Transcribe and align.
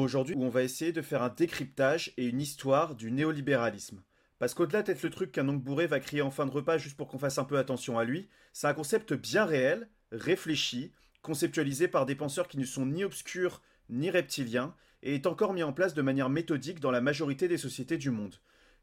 Aujourd'hui, 0.00 0.34
on 0.38 0.48
va 0.48 0.62
essayer 0.62 0.90
de 0.92 1.02
faire 1.02 1.22
un 1.22 1.28
décryptage 1.28 2.12
et 2.16 2.26
une 2.26 2.40
histoire 2.40 2.94
du 2.94 3.12
néolibéralisme. 3.12 4.02
Parce 4.38 4.54
qu'au-delà 4.54 4.82
d'être 4.82 5.02
le 5.02 5.10
truc 5.10 5.32
qu'un 5.32 5.48
oncle 5.48 5.62
bourré 5.62 5.86
va 5.86 6.00
crier 6.00 6.22
en 6.22 6.30
fin 6.30 6.46
de 6.46 6.50
repas 6.50 6.78
juste 6.78 6.96
pour 6.96 7.08
qu'on 7.08 7.18
fasse 7.18 7.38
un 7.38 7.44
peu 7.44 7.58
attention 7.58 7.98
à 7.98 8.04
lui, 8.04 8.28
c'est 8.54 8.66
un 8.66 8.74
concept 8.74 9.12
bien 9.12 9.44
réel, 9.44 9.88
réfléchi, 10.10 10.92
conceptualisé 11.20 11.88
par 11.88 12.06
des 12.06 12.14
penseurs 12.14 12.48
qui 12.48 12.58
ne 12.58 12.64
sont 12.64 12.86
ni 12.86 13.04
obscurs 13.04 13.60
ni 13.90 14.08
reptiliens, 14.08 14.74
et 15.02 15.14
est 15.14 15.26
encore 15.26 15.52
mis 15.52 15.62
en 15.62 15.72
place 15.72 15.94
de 15.94 16.02
manière 16.02 16.30
méthodique 16.30 16.80
dans 16.80 16.90
la 16.90 17.02
majorité 17.02 17.46
des 17.46 17.58
sociétés 17.58 17.98
du 17.98 18.10
monde. 18.10 18.36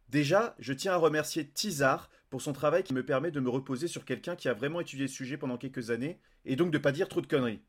Déjà, 0.10 0.56
je 0.60 0.74
tiens 0.74 0.94
à 0.94 0.98
remercier 0.98 1.48
Tizar 1.48 2.10
pour 2.30 2.42
son 2.42 2.54
travail 2.54 2.84
qui 2.84 2.94
me 2.94 3.06
permet 3.06 3.32
de 3.32 3.40
me 3.40 3.50
reposer 3.50 3.88
sur 3.88 4.06
quelqu'un 4.06 4.36
qui 4.36 4.48
a 4.48 4.54
vraiment 4.54 4.82
étudié 4.82 5.06
le 5.06 5.12
sujet 5.12 5.38
pendant 5.38 5.58
quelques 5.58 5.90
années, 5.90 6.20
et 6.46 6.56
donc 6.56 6.72
de 6.72 6.78
pas 6.78 6.92
dire 6.92 7.10
trop 7.10 7.22
de 7.22 7.28
conneries. 7.28 7.62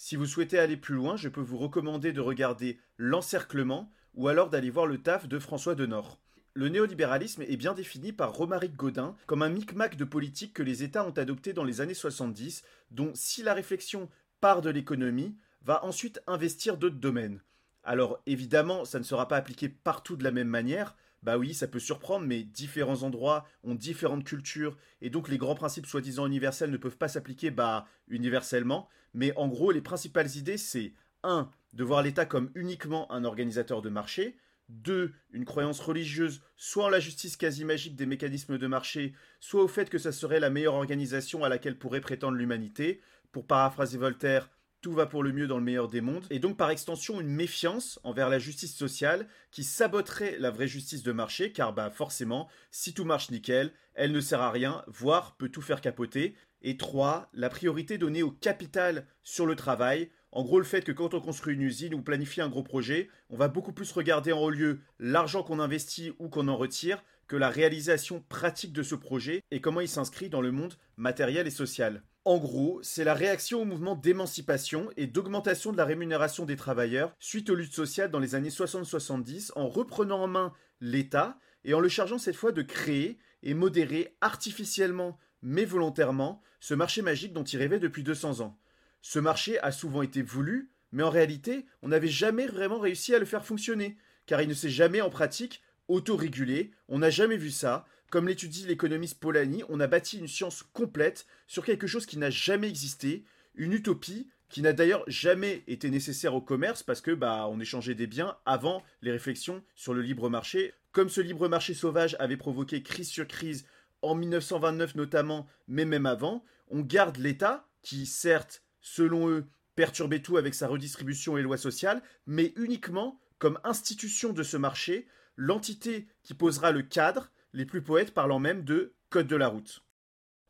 Si 0.00 0.14
vous 0.14 0.26
souhaitez 0.26 0.60
aller 0.60 0.76
plus 0.76 0.94
loin, 0.94 1.16
je 1.16 1.28
peux 1.28 1.40
vous 1.40 1.58
recommander 1.58 2.12
de 2.12 2.20
regarder 2.20 2.78
L'encerclement 2.98 3.90
ou 4.14 4.28
alors 4.28 4.48
d'aller 4.48 4.70
voir 4.70 4.86
le 4.86 5.02
taf 5.02 5.26
de 5.26 5.40
François 5.40 5.74
Denord. 5.74 6.20
Le 6.54 6.68
néolibéralisme 6.68 7.42
est 7.42 7.56
bien 7.56 7.74
défini 7.74 8.12
par 8.12 8.32
Romaric 8.32 8.76
Godin 8.76 9.16
comme 9.26 9.42
un 9.42 9.48
micmac 9.48 9.96
de 9.96 10.04
politique 10.04 10.54
que 10.54 10.62
les 10.62 10.84
États 10.84 11.04
ont 11.04 11.18
adopté 11.18 11.52
dans 11.52 11.64
les 11.64 11.80
années 11.80 11.94
70, 11.94 12.62
dont 12.92 13.10
si 13.14 13.42
la 13.42 13.54
réflexion 13.54 14.08
part 14.40 14.62
de 14.62 14.70
l'économie, 14.70 15.36
va 15.62 15.84
ensuite 15.84 16.22
investir 16.28 16.76
d'autres 16.76 16.94
domaines. 16.94 17.42
Alors 17.82 18.20
évidemment, 18.24 18.84
ça 18.84 19.00
ne 19.00 19.04
sera 19.04 19.26
pas 19.26 19.36
appliqué 19.36 19.68
partout 19.68 20.14
de 20.14 20.22
la 20.22 20.30
même 20.30 20.46
manière, 20.46 20.94
bah 21.28 21.36
oui, 21.36 21.52
ça 21.52 21.68
peut 21.68 21.78
surprendre, 21.78 22.26
mais 22.26 22.42
différents 22.42 23.02
endroits 23.02 23.46
ont 23.62 23.74
différentes 23.74 24.24
cultures, 24.24 24.78
et 25.02 25.10
donc 25.10 25.28
les 25.28 25.36
grands 25.36 25.54
principes 25.54 25.84
soi-disant 25.84 26.26
universels 26.26 26.70
ne 26.70 26.78
peuvent 26.78 26.96
pas 26.96 27.08
s'appliquer 27.08 27.50
bah 27.50 27.86
universellement. 28.08 28.88
Mais 29.12 29.36
en 29.36 29.46
gros, 29.46 29.70
les 29.70 29.82
principales 29.82 30.36
idées, 30.36 30.56
c'est 30.56 30.94
1. 31.24 31.50
de 31.74 31.84
voir 31.84 32.00
l'État 32.00 32.24
comme 32.24 32.50
uniquement 32.54 33.12
un 33.12 33.24
organisateur 33.24 33.82
de 33.82 33.90
marché, 33.90 34.38
2. 34.70 35.12
une 35.32 35.44
croyance 35.44 35.80
religieuse 35.80 36.40
soit 36.56 36.86
en 36.86 36.88
la 36.88 36.98
justice 36.98 37.36
quasi 37.36 37.66
magique 37.66 37.94
des 37.94 38.06
mécanismes 38.06 38.56
de 38.56 38.66
marché, 38.66 39.12
soit 39.38 39.62
au 39.62 39.68
fait 39.68 39.90
que 39.90 39.98
ça 39.98 40.12
serait 40.12 40.40
la 40.40 40.48
meilleure 40.48 40.76
organisation 40.76 41.44
à 41.44 41.50
laquelle 41.50 41.76
pourrait 41.76 42.00
prétendre 42.00 42.38
l'humanité. 42.38 43.02
Pour 43.32 43.46
paraphraser 43.46 43.98
Voltaire, 43.98 44.48
tout 44.80 44.92
va 44.92 45.06
pour 45.06 45.22
le 45.22 45.32
mieux 45.32 45.46
dans 45.46 45.58
le 45.58 45.64
meilleur 45.64 45.88
des 45.88 46.00
mondes, 46.00 46.26
et 46.30 46.38
donc 46.38 46.56
par 46.56 46.70
extension 46.70 47.20
une 47.20 47.28
méfiance 47.28 47.98
envers 48.04 48.28
la 48.28 48.38
justice 48.38 48.76
sociale 48.76 49.26
qui 49.50 49.64
saboterait 49.64 50.36
la 50.38 50.50
vraie 50.50 50.68
justice 50.68 51.02
de 51.02 51.12
marché, 51.12 51.52
car 51.52 51.72
bah 51.72 51.90
forcément, 51.90 52.48
si 52.70 52.94
tout 52.94 53.04
marche 53.04 53.30
nickel, 53.30 53.72
elle 53.94 54.12
ne 54.12 54.20
sert 54.20 54.40
à 54.40 54.50
rien, 54.50 54.84
voire 54.86 55.36
peut 55.36 55.48
tout 55.48 55.62
faire 55.62 55.80
capoter. 55.80 56.34
Et 56.60 56.76
3. 56.76 57.30
La 57.34 57.50
priorité 57.50 57.98
donnée 57.98 58.24
au 58.24 58.32
capital 58.32 59.06
sur 59.22 59.46
le 59.46 59.54
travail, 59.54 60.10
en 60.32 60.44
gros, 60.44 60.58
le 60.58 60.64
fait 60.64 60.82
que 60.82 60.92
quand 60.92 61.14
on 61.14 61.20
construit 61.20 61.54
une 61.54 61.62
usine 61.62 61.94
ou 61.94 62.02
planifie 62.02 62.40
un 62.40 62.48
gros 62.48 62.62
projet, 62.62 63.08
on 63.30 63.36
va 63.36 63.48
beaucoup 63.48 63.72
plus 63.72 63.90
regarder 63.92 64.32
en 64.32 64.40
haut 64.40 64.50
lieu 64.50 64.80
l'argent 64.98 65.42
qu'on 65.42 65.58
investit 65.58 66.12
ou 66.18 66.28
qu'on 66.28 66.48
en 66.48 66.56
retire 66.56 67.02
que 67.28 67.36
la 67.36 67.48
réalisation 67.48 68.24
pratique 68.28 68.72
de 68.72 68.82
ce 68.82 68.94
projet 68.94 69.42
et 69.50 69.60
comment 69.60 69.80
il 69.80 69.88
s'inscrit 69.88 70.28
dans 70.28 70.40
le 70.40 70.52
monde 70.52 70.74
matériel 70.96 71.46
et 71.46 71.50
social. 71.50 72.02
En 72.28 72.36
gros, 72.36 72.78
c'est 72.82 73.04
la 73.04 73.14
réaction 73.14 73.62
au 73.62 73.64
mouvement 73.64 73.94
d'émancipation 73.94 74.90
et 74.98 75.06
d'augmentation 75.06 75.72
de 75.72 75.78
la 75.78 75.86
rémunération 75.86 76.44
des 76.44 76.56
travailleurs 76.56 77.16
suite 77.18 77.48
aux 77.48 77.54
luttes 77.54 77.72
sociales 77.72 78.10
dans 78.10 78.18
les 78.18 78.34
années 78.34 78.50
60-70 78.50 79.52
en 79.56 79.66
reprenant 79.66 80.24
en 80.24 80.26
main 80.26 80.52
l'État 80.82 81.38
et 81.64 81.72
en 81.72 81.80
le 81.80 81.88
chargeant 81.88 82.18
cette 82.18 82.36
fois 82.36 82.52
de 82.52 82.60
créer 82.60 83.18
et 83.42 83.54
modérer 83.54 84.14
artificiellement 84.20 85.18
mais 85.40 85.64
volontairement 85.64 86.42
ce 86.60 86.74
marché 86.74 87.00
magique 87.00 87.32
dont 87.32 87.44
il 87.44 87.60
rêvait 87.60 87.78
depuis 87.78 88.02
200 88.02 88.40
ans. 88.40 88.58
Ce 89.00 89.18
marché 89.18 89.58
a 89.60 89.72
souvent 89.72 90.02
été 90.02 90.20
voulu, 90.20 90.70
mais 90.92 91.04
en 91.04 91.10
réalité, 91.10 91.64
on 91.80 91.88
n'avait 91.88 92.08
jamais 92.08 92.46
vraiment 92.46 92.78
réussi 92.78 93.14
à 93.14 93.18
le 93.18 93.24
faire 93.24 93.46
fonctionner, 93.46 93.96
car 94.26 94.42
il 94.42 94.50
ne 94.50 94.54
s'est 94.54 94.68
jamais 94.68 95.00
en 95.00 95.08
pratique 95.08 95.62
autorégulé, 95.88 96.72
on 96.88 96.98
n'a 96.98 97.08
jamais 97.08 97.38
vu 97.38 97.50
ça, 97.50 97.86
comme 98.10 98.28
l'étudie 98.28 98.66
l'économiste 98.66 99.20
Polanyi, 99.20 99.64
on 99.68 99.80
a 99.80 99.86
bâti 99.86 100.18
une 100.18 100.28
science 100.28 100.64
complète 100.72 101.26
sur 101.46 101.64
quelque 101.64 101.86
chose 101.86 102.06
qui 102.06 102.18
n'a 102.18 102.30
jamais 102.30 102.68
existé, 102.68 103.24
une 103.54 103.72
utopie 103.72 104.28
qui 104.48 104.62
n'a 104.62 104.72
d'ailleurs 104.72 105.04
jamais 105.08 105.62
été 105.66 105.90
nécessaire 105.90 106.34
au 106.34 106.40
commerce 106.40 106.82
parce 106.82 107.00
que 107.00 107.10
bah 107.10 107.46
on 107.50 107.60
échangeait 107.60 107.94
des 107.94 108.06
biens 108.06 108.36
avant 108.46 108.82
les 109.02 109.12
réflexions 109.12 109.62
sur 109.74 109.92
le 109.92 110.00
libre 110.00 110.30
marché. 110.30 110.72
Comme 110.92 111.10
ce 111.10 111.20
libre 111.20 111.48
marché 111.48 111.74
sauvage 111.74 112.16
avait 112.18 112.36
provoqué 112.36 112.82
crise 112.82 113.08
sur 113.08 113.26
crise 113.26 113.66
en 114.00 114.14
1929 114.14 114.94
notamment, 114.94 115.46
mais 115.66 115.84
même 115.84 116.06
avant, 116.06 116.44
on 116.70 116.80
garde 116.80 117.18
l'État 117.18 117.68
qui 117.82 118.06
certes, 118.06 118.62
selon 118.80 119.28
eux, 119.28 119.46
perturbait 119.74 120.22
tout 120.22 120.36
avec 120.36 120.54
sa 120.54 120.66
redistribution 120.66 121.36
et 121.36 121.42
lois 121.42 121.58
sociales, 121.58 122.02
mais 122.26 122.52
uniquement 122.56 123.20
comme 123.38 123.60
institution 123.64 124.32
de 124.32 124.42
ce 124.42 124.56
marché, 124.56 125.06
l'entité 125.36 126.08
qui 126.22 126.34
posera 126.34 126.72
le 126.72 126.82
cadre, 126.82 127.30
les 127.58 127.66
plus 127.66 127.82
poètes 127.82 128.14
parlant 128.14 128.38
même 128.38 128.62
de 128.62 128.94
code 129.10 129.26
de 129.26 129.34
la 129.34 129.48
route. 129.48 129.84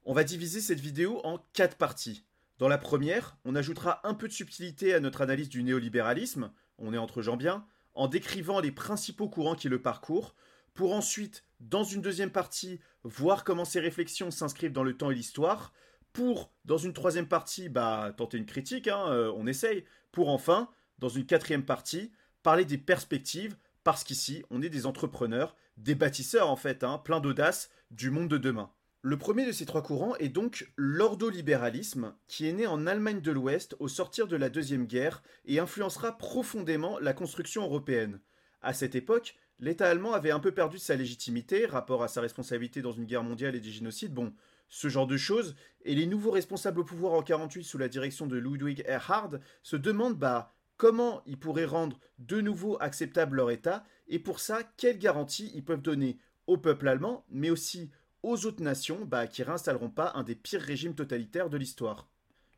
On 0.05 0.13
va 0.13 0.25
diviser 0.25 0.61
cette 0.61 0.79
vidéo 0.79 1.23
en 1.25 1.39
quatre 1.55 1.79
parties. 1.79 2.27
Dans 2.59 2.69
la 2.69 2.77
première, 2.77 3.39
on 3.47 3.55
ajoutera 3.55 4.07
un 4.07 4.13
peu 4.13 4.29
de 4.29 4.33
subtilité 4.33 4.93
à 4.93 5.01
notre 5.01 5.23
analyse 5.23 5.49
du 5.49 5.63
néolibéralisme, 5.63 6.53
on 6.77 6.93
est 6.93 6.99
entre 6.99 7.23
gens 7.23 7.39
bien, 7.39 7.67
en 7.95 8.09
décrivant 8.09 8.61
les 8.61 8.73
principaux 8.73 9.31
courants 9.31 9.55
qui 9.55 9.71
le 9.71 9.81
parcourent, 9.81 10.35
pour 10.75 10.93
ensuite, 10.93 11.45
dans 11.61 11.83
une 11.83 12.03
deuxième 12.03 12.31
partie, 12.31 12.79
voir 13.05 13.43
comment 13.43 13.65
ces 13.65 13.81
réflexions 13.81 14.31
s'inscrivent 14.31 14.73
dans 14.73 14.85
le 14.85 14.95
temps 14.95 15.11
et 15.11 15.15
l'histoire, 15.15 15.73
pour, 16.13 16.53
dans 16.67 16.77
une 16.77 16.93
troisième 16.93 17.27
partie, 17.27 17.71
bah, 17.71 18.13
tenter 18.19 18.37
une 18.37 18.45
critique, 18.45 18.87
hein, 18.87 19.07
euh, 19.09 19.33
on 19.35 19.47
essaye, 19.47 19.87
pour 20.13 20.29
enfin, 20.29 20.69
dans 20.99 21.09
une 21.09 21.25
quatrième 21.25 21.65
partie, 21.65 22.13
parler 22.43 22.67
des 22.67 22.79
perspectives, 22.79 23.57
parce 23.83 24.05
qu'ici, 24.05 24.45
on 24.51 24.61
est 24.61 24.69
des 24.69 24.85
entrepreneurs, 24.85 25.57
des 25.79 25.95
bâtisseurs 25.95 26.51
en 26.51 26.57
fait, 26.57 26.85
hein, 26.85 26.99
plein 26.99 27.21
d'audace 27.21 27.71
du 27.91 28.11
monde 28.11 28.29
de 28.29 28.39
demain. 28.39 28.71
Le 29.03 29.17
premier 29.17 29.47
de 29.47 29.53
ces 29.53 29.65
trois 29.65 29.83
courants 29.83 30.17
est 30.17 30.29
donc 30.29 30.73
l'ordolibéralisme, 30.77 32.15
qui 32.27 32.49
est 32.49 32.53
né 32.53 32.67
en 32.67 32.87
Allemagne 32.87 33.21
de 33.21 33.31
l'Ouest 33.31 33.77
au 33.79 33.87
sortir 33.87 34.27
de 34.27 34.37
la 34.37 34.51
Deuxième 34.51 34.87
Guerre 34.87 35.23
et 35.47 35.61
influencera 35.61 36.19
profondément 36.19 36.99
la 36.99 37.13
construction 37.13 37.63
européenne. 37.63 38.21
À 38.61 38.75
cette 38.75 38.97
époque, 38.97 39.37
l'État 39.61 39.89
allemand 39.89 40.15
avait 40.15 40.33
un 40.33 40.41
peu 40.41 40.53
perdu 40.53 40.79
sa 40.79 40.97
légitimité, 40.97 41.65
rapport 41.65 42.03
à 42.03 42.09
sa 42.09 42.21
responsabilité 42.21 42.83
dans 42.83 42.93
une 42.93 43.07
guerre 43.07 43.23
mondiale 43.23 43.55
et 43.55 43.61
des 43.61 43.71
génocides, 43.71 44.13
bon, 44.13 44.35
ce 44.69 44.89
genre 44.89 45.07
de 45.07 45.17
choses, 45.17 45.55
et 45.85 45.95
les 45.95 46.07
nouveaux 46.07 46.33
responsables 46.33 46.81
au 46.81 46.85
pouvoir 46.85 47.13
en 47.13 47.23
48 47.23 47.63
sous 47.63 47.79
la 47.79 47.89
direction 47.89 48.27
de 48.27 48.37
Ludwig 48.37 48.83
Erhard 48.85 49.39
se 49.63 49.77
demandent, 49.77 50.19
bah, 50.19 50.58
comment 50.79 51.23
ils 51.27 51.39
pourraient 51.39 51.67
rendre 51.67 51.99
de 52.19 52.41
nouveau 52.41 52.79
acceptable 52.81 53.37
leur 53.37 53.51
État, 53.51 53.85
et 54.09 54.19
pour 54.19 54.41
ça, 54.41 54.63
quelles 54.79 54.99
garanties 54.99 55.53
ils 55.55 55.65
peuvent 55.65 55.83
donner 55.83 56.19
au 56.47 56.57
peuple 56.57 56.89
allemand, 56.89 57.27
mais 57.29 57.51
aussi 57.51 57.91
aux 58.23 58.47
autres 58.47 58.63
nations 58.63 59.05
bah, 59.05 59.27
qui 59.27 59.43
réinstalleront 59.43 59.91
pas 59.91 60.13
un 60.15 60.23
des 60.23 60.35
pires 60.35 60.63
régimes 60.63 60.95
totalitaires 60.95 61.51
de 61.51 61.59
l'histoire. 61.59 62.09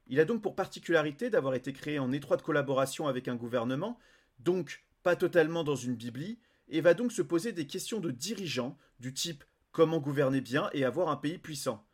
Il 0.06 0.20
a 0.20 0.24
donc 0.24 0.42
pour 0.42 0.54
particularité 0.54 1.30
d'avoir 1.30 1.54
été 1.54 1.72
créé 1.72 1.98
en 1.98 2.12
étroite 2.12 2.42
collaboration 2.42 3.08
avec 3.08 3.26
un 3.26 3.36
gouvernement, 3.36 3.98
donc 4.38 4.84
pas 5.02 5.16
totalement 5.16 5.64
dans 5.64 5.76
une 5.76 5.96
biblie, 5.96 6.38
et 6.68 6.80
va 6.80 6.94
donc 6.94 7.12
se 7.12 7.22
poser 7.22 7.52
des 7.52 7.66
questions 7.66 8.00
de 8.00 8.10
dirigeants 8.10 8.76
du 9.00 9.12
type 9.12 9.44
comment 9.72 9.98
gouverner 9.98 10.40
bien 10.40 10.70
et 10.72 10.84
avoir 10.84 11.08
un 11.08 11.16
pays 11.16 11.38
puissant? 11.38 11.84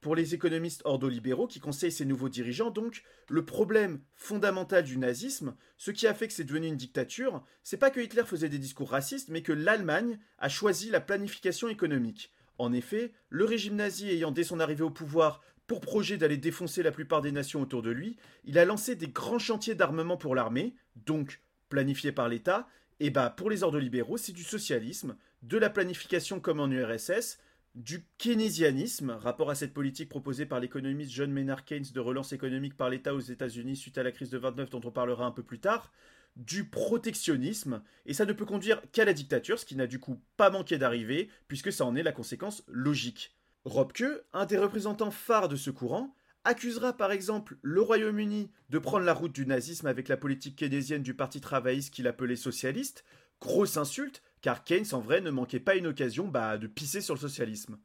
Pour 0.00 0.14
les 0.14 0.34
économistes 0.34 0.82
ordolibéraux 0.84 1.48
qui 1.48 1.58
conseillent 1.58 1.90
ces 1.90 2.04
nouveaux 2.04 2.28
dirigeants, 2.28 2.70
donc, 2.70 3.02
le 3.28 3.44
problème 3.44 4.00
fondamental 4.14 4.84
du 4.84 4.96
nazisme, 4.96 5.56
ce 5.76 5.90
qui 5.90 6.06
a 6.06 6.14
fait 6.14 6.28
que 6.28 6.34
c'est 6.34 6.44
devenu 6.44 6.68
une 6.68 6.76
dictature, 6.76 7.44
c'est 7.64 7.78
pas 7.78 7.90
que 7.90 8.00
Hitler 8.00 8.22
faisait 8.24 8.48
des 8.48 8.58
discours 8.58 8.90
racistes, 8.90 9.28
mais 9.28 9.42
que 9.42 9.52
l'Allemagne 9.52 10.20
a 10.38 10.48
choisi 10.48 10.90
la 10.90 11.00
planification 11.00 11.68
économique. 11.68 12.32
En 12.58 12.72
effet, 12.72 13.12
le 13.28 13.44
régime 13.44 13.76
nazi 13.76 14.08
ayant 14.08 14.30
dès 14.30 14.44
son 14.44 14.60
arrivée 14.60 14.84
au 14.84 14.90
pouvoir 14.90 15.40
pour 15.66 15.80
projet 15.80 16.16
d'aller 16.16 16.38
défoncer 16.38 16.82
la 16.82 16.92
plupart 16.92 17.20
des 17.20 17.32
nations 17.32 17.60
autour 17.60 17.82
de 17.82 17.90
lui, 17.90 18.16
il 18.44 18.58
a 18.58 18.64
lancé 18.64 18.94
des 18.94 19.08
grands 19.08 19.38
chantiers 19.38 19.74
d'armement 19.74 20.16
pour 20.16 20.34
l'armée, 20.34 20.74
donc 20.96 21.42
planifiés 21.68 22.12
par 22.12 22.28
l'État, 22.28 22.68
et 23.00 23.10
bah 23.10 23.30
pour 23.30 23.50
les 23.50 23.62
ordolibéraux, 23.62 24.16
c'est 24.16 24.32
du 24.32 24.44
socialisme, 24.44 25.16
de 25.42 25.58
la 25.58 25.70
planification 25.70 26.40
comme 26.40 26.60
en 26.60 26.70
URSS, 26.70 27.38
du 27.74 28.06
keynésianisme, 28.18 29.10
rapport 29.10 29.50
à 29.50 29.54
cette 29.54 29.74
politique 29.74 30.08
proposée 30.08 30.46
par 30.46 30.60
l'économiste 30.60 31.12
John 31.12 31.32
Maynard 31.32 31.64
Keynes 31.64 31.86
de 31.92 32.00
relance 32.00 32.32
économique 32.32 32.76
par 32.76 32.90
l'État 32.90 33.14
aux 33.14 33.20
États-Unis 33.20 33.76
suite 33.76 33.98
à 33.98 34.02
la 34.02 34.12
crise 34.12 34.30
de 34.30 34.38
29 34.38 34.70
dont 34.70 34.80
on 34.84 34.90
parlera 34.90 35.26
un 35.26 35.30
peu 35.30 35.42
plus 35.42 35.60
tard, 35.60 35.92
du 36.36 36.64
protectionnisme, 36.64 37.82
et 38.06 38.14
ça 38.14 38.24
ne 38.24 38.32
peut 38.32 38.44
conduire 38.44 38.80
qu'à 38.92 39.04
la 39.04 39.12
dictature, 39.12 39.58
ce 39.58 39.66
qui 39.66 39.76
n'a 39.76 39.86
du 39.86 39.98
coup 39.98 40.20
pas 40.36 40.50
manqué 40.50 40.78
d'arriver, 40.78 41.30
puisque 41.48 41.72
ça 41.72 41.84
en 41.84 41.96
est 41.96 42.02
la 42.02 42.12
conséquence 42.12 42.62
logique. 42.68 43.36
Robke, 43.64 44.04
un 44.32 44.46
des 44.46 44.58
représentants 44.58 45.10
phares 45.10 45.48
de 45.48 45.56
ce 45.56 45.70
courant, 45.70 46.14
accusera 46.44 46.92
par 46.92 47.12
exemple 47.12 47.58
le 47.62 47.82
Royaume-Uni 47.82 48.50
de 48.70 48.78
prendre 48.78 49.04
la 49.04 49.12
route 49.12 49.34
du 49.34 49.46
nazisme 49.46 49.86
avec 49.86 50.08
la 50.08 50.16
politique 50.16 50.56
keynésienne 50.56 51.02
du 51.02 51.14
Parti 51.14 51.40
travailliste 51.40 51.92
qu'il 51.92 52.06
appelait 52.06 52.36
socialiste, 52.36 53.04
grosse 53.40 53.76
insulte, 53.76 54.22
car 54.40 54.64
Keynes 54.64 54.92
en 54.92 55.00
vrai 55.00 55.20
ne 55.20 55.30
manquait 55.30 55.60
pas 55.60 55.76
une 55.76 55.86
occasion 55.86 56.28
bah, 56.28 56.58
de 56.58 56.66
pisser 56.66 57.00
sur 57.00 57.14
le 57.14 57.20
socialisme. 57.20 57.78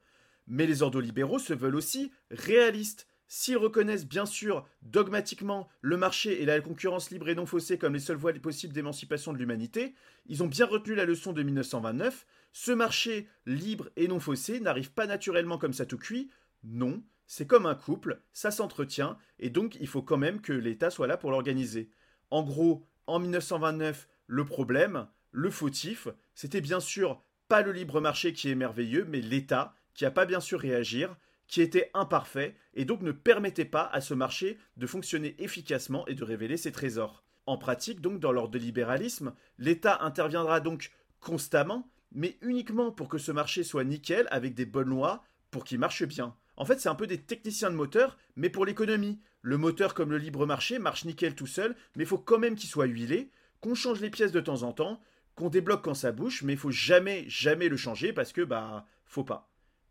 Mais 0.48 0.68
les 0.68 0.82
ordolibéraux 0.82 1.40
se 1.40 1.54
veulent 1.54 1.76
aussi 1.76 2.12
réalistes, 2.32 3.08
S'ils 3.36 3.58
reconnaissent 3.58 4.06
bien 4.06 4.28
sûr 4.28 4.64
dogmatiquement 4.84 5.68
le 5.82 5.98
marché 5.98 6.44
et 6.44 6.46
la 6.46 6.62
concurrence 6.62 7.10
libre 7.10 7.30
et 7.30 7.34
non 7.34 7.48
faussée 7.48 7.80
comme 7.80 7.96
les 7.96 8.00
seules 8.00 8.16
voies 8.16 8.32
possibles 8.34 8.74
d'émancipation 8.74 9.34
de 9.34 9.40
l'humanité, 9.40 9.96
ils 10.28 10.44
ont 10.44 10.48
bien 10.48 10.68
retenu 10.68 10.94
la 10.94 11.06
leçon 11.06 11.34
de 11.34 11.42
1929. 11.42 12.28
Ce 12.52 12.72
marché 12.72 13.28
libre 13.48 13.90
et 13.96 14.08
non 14.08 14.20
faussé 14.20 14.60
n'arrive 14.60 14.92
pas 14.92 15.08
naturellement 15.08 15.58
comme 15.58 15.74
ça 15.74 15.88
tout 15.88 15.98
cuit. 15.98 16.30
Non, 16.64 17.02
c'est 17.26 17.48
comme 17.48 17.66
un 17.66 17.74
couple, 17.74 18.22
ça 18.34 18.52
s'entretient, 18.52 19.18
et 19.40 19.50
donc 19.50 19.78
il 19.80 19.88
faut 19.88 20.04
quand 20.04 20.18
même 20.18 20.40
que 20.40 20.54
l'État 20.54 20.92
soit 20.92 21.08
là 21.08 21.18
pour 21.18 21.32
l'organiser. 21.32 21.90
En 22.30 22.44
gros, 22.44 22.86
en 23.08 23.18
1929, 23.18 24.08
le 24.28 24.46
problème, 24.46 25.08
le 25.32 25.50
fautif, 25.50 26.08
c'était 26.35 26.62
bien 26.62 26.80
sûr 26.80 27.21
pas 27.47 27.62
le 27.62 27.71
libre 27.71 28.01
marché 28.01 28.33
qui 28.33 28.50
est 28.50 28.56
merveilleux, 28.56 29.06
mais 29.07 29.21
l'État 29.21 29.75
qui 29.94 30.03
n'a 30.03 30.12
pas 30.12 30.25
bien 30.25 30.39
sûr 30.39 30.59
réagir, 30.59 31.15
qui 31.47 31.62
était 31.62 31.91
imparfait 31.94 32.56
et 32.74 32.85
donc 32.85 33.01
ne 33.01 33.12
permettait 33.12 33.65
pas 33.65 33.85
à 33.85 34.01
ce 34.01 34.13
marché 34.13 34.57
de 34.77 34.88
fonctionner 34.88 35.35
efficacement 35.39 36.07
et 36.07 36.15
de 36.15 36.24
révéler 36.24 36.57
ses 36.57 36.71
trésors. 36.71 37.24
En 37.45 37.57
pratique, 37.57 38.00
donc, 38.00 38.19
dans 38.19 38.31
l'ordre 38.31 38.53
de 38.53 38.59
libéralisme, 38.59 39.33
l'État 39.57 40.00
interviendra 40.01 40.62
donc 40.62 40.91
constamment, 41.19 41.89
mais 42.13 42.38
uniquement 42.41 42.91
pour 42.91 43.09
que 43.09 43.18
ce 43.18 43.31
marché 43.31 43.63
soit 43.63 43.83
nickel 43.83 44.27
avec 44.31 44.53
des 44.53 44.65
bonnes 44.65 44.89
lois 44.89 45.24
pour 45.51 45.63
qu'il 45.63 45.80
marche 45.80 46.03
bien. 46.06 46.35
En 46.56 46.65
fait, 46.65 46.80
c'est 46.80 46.89
un 46.89 46.95
peu 46.95 47.07
des 47.07 47.21
techniciens 47.21 47.69
de 47.69 47.75
moteur, 47.75 48.18
mais 48.35 48.50
pour 48.50 48.65
l'économie. 48.65 49.19
Le 49.41 49.57
moteur, 49.57 49.94
comme 49.94 50.12
le 50.12 50.18
libre 50.18 50.45
marché, 50.45 50.80
marche 50.80 51.06
nickel 51.06 51.35
tout 51.35 51.47
seul, 51.47 51.75
mais 51.95 52.03
il 52.03 52.07
faut 52.07 52.18
quand 52.18 52.39
même 52.39 52.56
qu'il 52.56 52.69
soit 52.69 52.85
huilé, 52.85 53.30
qu'on 53.59 53.75
change 53.75 54.00
les 54.00 54.09
pièces 54.09 54.31
de 54.31 54.39
temps 54.39 54.63
en 54.63 54.71
temps, 54.71 55.01
qu'on 55.35 55.50
débloque 55.50 55.83
quand 55.83 55.94
ça 55.94 56.12
bouge, 56.12 56.44
mais 56.44 56.53
il 56.53 56.59
faut 56.59 56.71
jamais, 56.71 57.25
jamais 57.27 57.69
le 57.69 57.77
changer 57.77 58.13
parce 58.13 58.33
que, 58.33 58.41
bah, 58.41 58.85
faut 59.06 59.24
pas. 59.24 59.50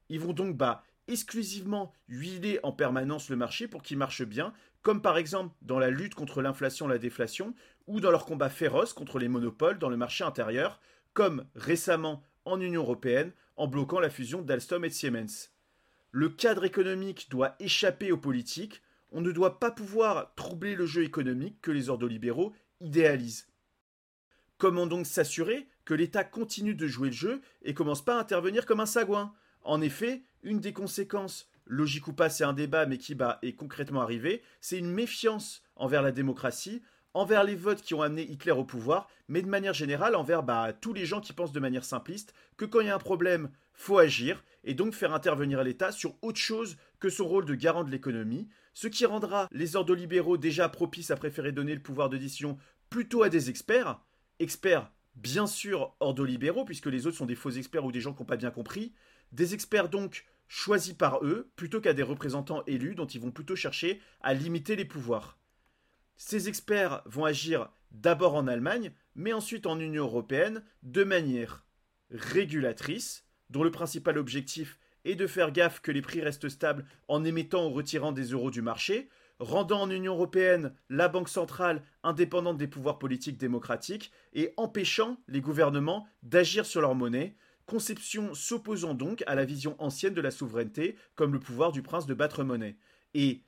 Ils 0.09 0.21
vont 0.21 0.33
donc, 0.33 0.57
bah, 0.57 0.85
exclusivement 1.09 1.93
huiler 2.09 2.61
en 2.63 2.73
permanence 2.73 3.29
le 3.29 3.37
marché 3.37 3.69
pour 3.69 3.83
qu'il 3.83 3.99
marche 3.99 4.23
bien, 4.25 4.53
comme 4.83 5.03
par 5.03 5.17
exemple 5.17 5.55
dans 5.63 5.79
la 5.79 5.91
lutte 5.91 6.15
contre 6.15 6.43
l'inflation 6.43 6.87
et 6.87 6.93
la 6.93 6.99
déflation, 6.99 7.55
ou 7.87 8.01
dans 8.01 8.11
leur 8.11 8.25
combat 8.25 8.51
féroce 8.51 8.93
contre 8.93 9.19
les 9.19 9.29
monopoles 9.29 9.79
dans 9.79 9.89
le 9.89 9.97
marché 9.97 10.25
intérieur, 10.25 10.81
comme 11.15 11.47
récemment 11.55 12.23
en 12.45 12.61
Union 12.61 12.83
européenne 12.83 13.33
en 13.57 13.67
bloquant 13.67 14.01
la 14.01 14.11
fusion 14.11 14.43
d'Alstom 14.43 14.85
et 14.85 14.89
de 14.89 14.95
Siemens. 14.95 15.51
Le 16.11 16.29
cadre 16.29 16.65
économique 16.65 17.29
doit 17.31 17.55
échapper 17.59 18.13
aux 18.13 18.19
politiques, 18.19 18.83
on 19.11 19.21
ne 19.21 19.33
doit 19.33 19.61
pas 19.61 19.71
pouvoir 19.71 20.35
troubler 20.35 20.75
le 20.75 20.87
jeu 20.87 21.05
économique 21.05 21.61
que 21.61 21.71
les 21.71 21.89
ordolibéraux 21.89 22.53
idéalisent. 22.81 23.47
Comment 24.63 24.87
donc 24.87 25.07
s'assurer 25.07 25.67
que 25.85 25.93
l'État 25.93 26.23
continue 26.23 26.77
de 26.77 26.87
jouer 26.87 27.09
le 27.09 27.15
jeu 27.17 27.41
et 27.65 27.75
commence 27.75 28.05
pas 28.05 28.17
à 28.17 28.21
intervenir 28.21 28.65
comme 28.65 28.79
un 28.79 28.87
sagouin? 28.87 29.35
En 29.65 29.81
effet, 29.81 30.23
une 30.45 30.61
des 30.61 30.73
conséquences, 30.73 31.51
logique 31.67 32.07
ou 32.07 32.13
pas, 32.13 32.31
c'est 32.31 32.45
un 32.45 32.53
débat, 32.53 32.87
mais 32.87 32.97
qui 32.97 33.17
bah, 33.17 33.41
est 33.43 33.55
concrètement 33.55 34.03
arrivé, 34.03 34.41
c'est 34.61 34.79
une 34.79 34.93
méfiance 34.93 35.65
envers 35.75 36.01
la 36.01 36.13
démocratie, 36.13 36.81
envers 37.13 37.43
les 37.43 37.57
votes 37.57 37.83
qui 37.83 37.95
ont 37.95 38.03
amené 38.03 38.23
Hitler 38.23 38.53
au 38.53 38.63
pouvoir, 38.63 39.09
mais 39.27 39.43
de 39.43 39.49
manière 39.49 39.75
générale 39.75 40.15
envers 40.15 40.45
bah, 40.45 40.73
tous 40.73 40.93
les 40.93 41.07
gens 41.07 41.21
qui 41.21 41.33
pensent 41.33 41.51
de 41.51 41.59
manière 41.59 41.83
simpliste 41.83 42.33
que 42.57 42.65
quand 42.65 42.79
il 42.79 42.87
y 42.87 42.91
a 42.91 42.95
un 42.95 43.01
problème, 43.01 43.51
faut 43.73 43.99
agir, 43.99 44.45
et 44.63 44.75
donc 44.75 44.95
faire 44.95 45.13
intervenir 45.13 45.65
l'État 45.65 45.91
sur 45.91 46.15
autre 46.23 46.39
chose 46.39 46.77
que 47.01 47.11
son 47.11 47.27
rôle 47.27 47.47
de 47.47 47.57
garant 47.57 47.83
de 47.83 47.91
l'économie, 47.91 48.49
ce 48.75 48.87
qui 48.87 49.07
rendra 49.07 49.49
les 49.51 49.75
ordolibéraux 49.75 50.37
déjà 50.37 50.69
propices 50.69 51.11
à 51.11 51.17
préférer 51.17 51.51
donner 51.51 51.75
le 51.75 51.83
pouvoir 51.83 52.09
de 52.09 52.17
décision 52.17 52.59
plutôt 52.91 53.25
à 53.25 53.29
des 53.29 53.51
experts, 53.51 53.99
experts 54.43 54.91
bien 55.15 55.47
sûr 55.47 55.95
ordolibéraux, 56.01 56.65
puisque 56.65 56.87
les 56.87 57.07
autres 57.07 57.17
sont 57.17 57.27
des 57.27 57.35
faux 57.35 57.51
experts 57.51 57.85
ou 57.85 57.93
des 57.93 58.01
gens 58.01 58.13
qui 58.13 58.21
n'ont 58.21 58.27
pas 58.27 58.37
bien 58.37 58.51
compris, 58.51 58.93
des 59.33 59.55
experts 59.55 59.89
donc 59.89 60.27
choisis 60.49 60.95
par 60.95 61.25
eux 61.25 61.51
plutôt 61.57 61.81
qu'à 61.81 61.95
des 61.95 62.03
représentants 62.03 62.63
élus 62.67 62.95
dont 62.95 63.07
ils 63.07 63.21
vont 63.21 63.31
plutôt 63.31 63.57
chercher 63.57 64.01
à 64.21 64.35
limiter 64.35 64.77
les 64.77 64.85
pouvoirs. 64.85 65.39
Ces 66.17 66.49
experts 66.49 67.03
vont 67.07 67.25
agir 67.25 67.71
d'abord 67.91 68.35
en 68.35 68.47
Allemagne, 68.47 68.93
mais 69.15 69.33
ensuite 69.33 69.67
en 69.67 69.81
Union 69.81 70.05
européenne 70.05 70.63
de 70.83 71.05
manière 71.05 71.65
régulatrice, 72.11 73.25
dont 73.51 73.65
le 73.65 73.71
principal 73.71 74.19
objectif 74.19 74.79
est 75.05 75.15
de 75.15 75.27
faire 75.27 75.53
gaffe 75.53 75.81
que 75.81 75.91
les 75.91 76.03
prix 76.03 76.21
restent 76.21 76.49
stables 76.49 76.85
en 77.09 77.25
émettant 77.25 77.67
ou 77.67 77.71
retirant 77.71 78.13
des 78.13 78.27
euros 78.27 78.51
du 78.51 78.63
marché, 78.63 79.09
rendant 79.43 79.83
en 79.83 79.91
Union 79.91 80.15
européenne 80.15 80.73
la 80.89 81.09
Banque 81.09 81.29
centrale 81.29 81.83
indépendante 82.05 82.59
des 82.59 82.69
pouvoirs 82.69 83.01
politiques 83.01 83.39
démocratiques 83.39 84.13
et 84.35 84.55
empêchant 84.57 85.19
les 85.27 85.41
gouvernements 85.41 86.07
d'agir 86.23 86.65
sur 86.65 86.81
leur 86.81 86.95
monnaie, 86.95 87.35
conception 87.67 88.35
s'opposant 88.35 88.95
donc 88.95 89.25
à 89.27 89.35
la 89.35 89.45
vision 89.45 89.75
ancienne 89.79 90.15
de 90.15 90.21
la 90.21 90.31
souveraineté 90.31 90.97
comme 91.17 91.33
le 91.33 91.41
pouvoir 91.41 91.73
du 91.73 91.83
prince 91.83 92.07
de 92.07 92.15
battre 92.15 92.45
monnaie. 92.45 92.77
Et 93.15 93.43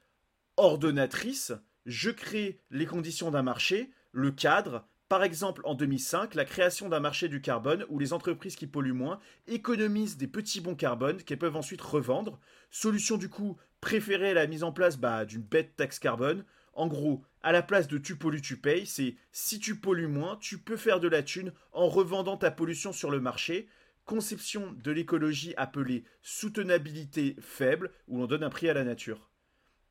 ordonnatrice, 0.56 1.52
je 1.86 2.10
crée 2.10 2.60
les 2.70 2.86
conditions 2.86 3.30
d'un 3.30 3.42
marché, 3.42 3.92
le 4.10 4.32
cadre, 4.32 4.88
par 5.08 5.22
exemple 5.22 5.62
en 5.64 5.74
2005, 5.74 6.34
la 6.34 6.44
création 6.44 6.88
d'un 6.88 6.98
marché 6.98 7.28
du 7.28 7.40
carbone 7.40 7.84
où 7.88 8.00
les 8.00 8.12
entreprises 8.12 8.56
qui 8.56 8.66
polluent 8.66 8.92
moins 8.92 9.20
économisent 9.46 10.16
des 10.16 10.26
petits 10.26 10.60
bons 10.60 10.74
carbone 10.74 11.22
qu'elles 11.22 11.38
peuvent 11.38 11.56
ensuite 11.56 11.82
revendre. 11.82 12.40
Solution 12.72 13.16
du 13.16 13.28
coup 13.28 13.56
préférée 13.84 14.30
à 14.30 14.34
la 14.34 14.46
mise 14.46 14.64
en 14.64 14.72
place 14.72 14.96
bah, 14.96 15.26
d'une 15.26 15.42
bête 15.42 15.76
taxe 15.76 15.98
carbone. 15.98 16.46
En 16.72 16.86
gros, 16.86 17.22
à 17.42 17.52
la 17.52 17.60
place 17.60 17.86
de 17.86 17.98
tu 17.98 18.16
pollues, 18.16 18.40
tu 18.40 18.56
payes, 18.56 18.86
c'est 18.86 19.14
si 19.30 19.60
tu 19.60 19.76
pollues 19.76 20.08
moins, 20.08 20.38
tu 20.40 20.56
peux 20.56 20.78
faire 20.78 21.00
de 21.00 21.08
la 21.08 21.22
thune 21.22 21.52
en 21.72 21.86
revendant 21.86 22.38
ta 22.38 22.50
pollution 22.50 22.94
sur 22.94 23.10
le 23.10 23.20
marché 23.20 23.68
conception 24.06 24.74
de 24.82 24.90
l'écologie 24.90 25.54
appelée 25.56 26.04
soutenabilité 26.22 27.36
faible, 27.40 27.90
où 28.08 28.18
l'on 28.18 28.26
donne 28.26 28.42
un 28.42 28.50
prix 28.50 28.70
à 28.70 28.74
la 28.74 28.84
nature. 28.84 29.30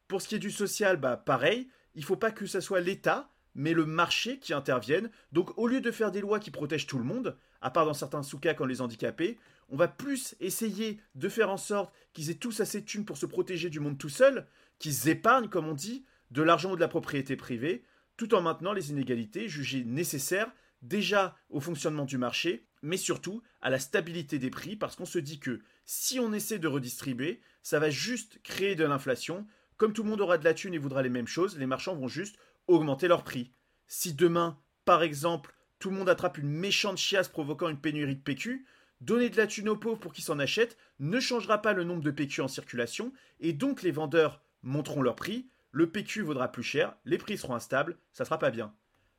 Pour 0.07 0.23
ce 0.23 0.27
qui 0.27 0.35
est 0.35 0.39
du 0.39 0.51
social, 0.51 0.97
bah 0.97 1.17
pareil, 1.17 1.69
il 1.93 2.01
ne 2.01 2.05
faut 2.05 2.15
pas 2.15 2.31
que 2.31 2.47
ce 2.47 2.61
soit 2.61 2.81
l'État, 2.81 3.29
mais 3.53 3.73
le 3.73 3.85
marché 3.85 4.39
qui 4.39 4.53
intervienne. 4.53 5.11
Donc 5.31 5.55
au 5.57 5.67
lieu 5.67 5.81
de 5.81 5.91
faire 5.91 6.11
des 6.11 6.21
lois 6.21 6.39
qui 6.39 6.51
protègent 6.51 6.87
tout 6.87 6.97
le 6.97 7.03
monde, 7.03 7.37
à 7.61 7.69
part 7.69 7.85
dans 7.85 7.93
certains 7.93 8.23
sous-cas 8.23 8.55
comme 8.55 8.69
les 8.69 8.81
handicapés, 8.81 9.37
on 9.73 9.75
va 9.75 9.87
plus 9.87 10.35
essayer 10.39 10.99
de 11.15 11.27
faire 11.27 11.49
en 11.49 11.57
sorte 11.57 11.91
qu'ils 12.13 12.29
aient 12.29 12.35
tous 12.35 12.59
assez 12.59 12.81
de 12.81 12.85
thunes 12.85 13.05
pour 13.05 13.17
se 13.17 13.25
protéger 13.25 13.71
du 13.71 13.79
monde 13.79 13.97
tout 13.97 14.07
seul, 14.07 14.45
qu'ils 14.77 15.09
épargnent, 15.09 15.49
comme 15.49 15.67
on 15.67 15.73
dit, 15.73 16.05
de 16.29 16.43
l'argent 16.43 16.73
ou 16.73 16.75
de 16.75 16.79
la 16.79 16.87
propriété 16.87 17.35
privée, 17.35 17.83
tout 18.15 18.35
en 18.35 18.41
maintenant 18.41 18.73
les 18.73 18.91
inégalités 18.91 19.49
jugées 19.49 19.83
nécessaires 19.83 20.51
déjà 20.83 21.35
au 21.49 21.59
fonctionnement 21.59 22.05
du 22.05 22.19
marché, 22.19 22.67
mais 22.83 22.97
surtout 22.97 23.41
à 23.61 23.71
la 23.71 23.79
stabilité 23.79 24.37
des 24.37 24.51
prix, 24.51 24.75
parce 24.75 24.95
qu'on 24.95 25.05
se 25.05 25.17
dit 25.17 25.39
que 25.39 25.59
si 25.85 26.19
on 26.19 26.33
essaie 26.33 26.59
de 26.59 26.67
redistribuer, 26.67 27.41
ça 27.63 27.79
va 27.79 27.89
juste 27.89 28.39
créer 28.43 28.75
de 28.75 28.83
l'inflation. 28.83 29.47
Comme 29.77 29.93
tout 29.93 30.03
le 30.03 30.09
monde 30.11 30.21
aura 30.21 30.37
de 30.37 30.43
la 30.43 30.53
thune 30.53 30.75
et 30.75 30.77
voudra 30.77 31.01
les 31.01 31.09
mêmes 31.09 31.25
choses, 31.25 31.57
les 31.57 31.65
marchands 31.65 31.95
vont 31.95 32.07
juste 32.07 32.35
augmenter 32.67 33.07
leurs 33.07 33.23
prix. 33.23 33.49
Si 33.87 34.13
demain, 34.13 34.59
par 34.85 35.01
exemple, 35.01 35.55
tout 35.79 35.89
le 35.89 35.95
monde 35.95 36.09
attrape 36.09 36.37
une 36.37 36.51
méchante 36.51 36.97
chiasse 36.97 37.27
provoquant 37.27 37.69
une 37.69 37.81
pénurie 37.81 38.15
de 38.15 38.21
PQ, 38.21 38.67
donner 39.03 39.29
de 39.29 39.37
la 39.37 39.47
thune 39.47 39.69
aux 39.69 39.77
pauvres 39.77 39.99
pour 39.99 40.13
qu'ils 40.13 40.23
s'en 40.23 40.39
achètent 40.39 40.77
ne 40.99 41.19
changera 41.19 41.61
pas 41.61 41.73
le 41.73 41.83
nombre 41.83 42.03
de 42.03 42.11
PQ 42.11 42.41
en 42.41 42.47
circulation, 42.47 43.13
et 43.39 43.53
donc 43.53 43.83
les 43.83 43.91
vendeurs 43.91 44.41
monteront 44.61 45.01
leur 45.01 45.15
prix, 45.15 45.47
le 45.71 45.89
PQ 45.89 46.21
vaudra 46.21 46.51
plus 46.51 46.63
cher, 46.63 46.95
les 47.03 47.17
prix 47.17 47.37
seront 47.37 47.55
instables, 47.55 47.97
ça 48.13 48.25
sera 48.25 48.39
pas 48.39 48.51
bien. 48.51 48.73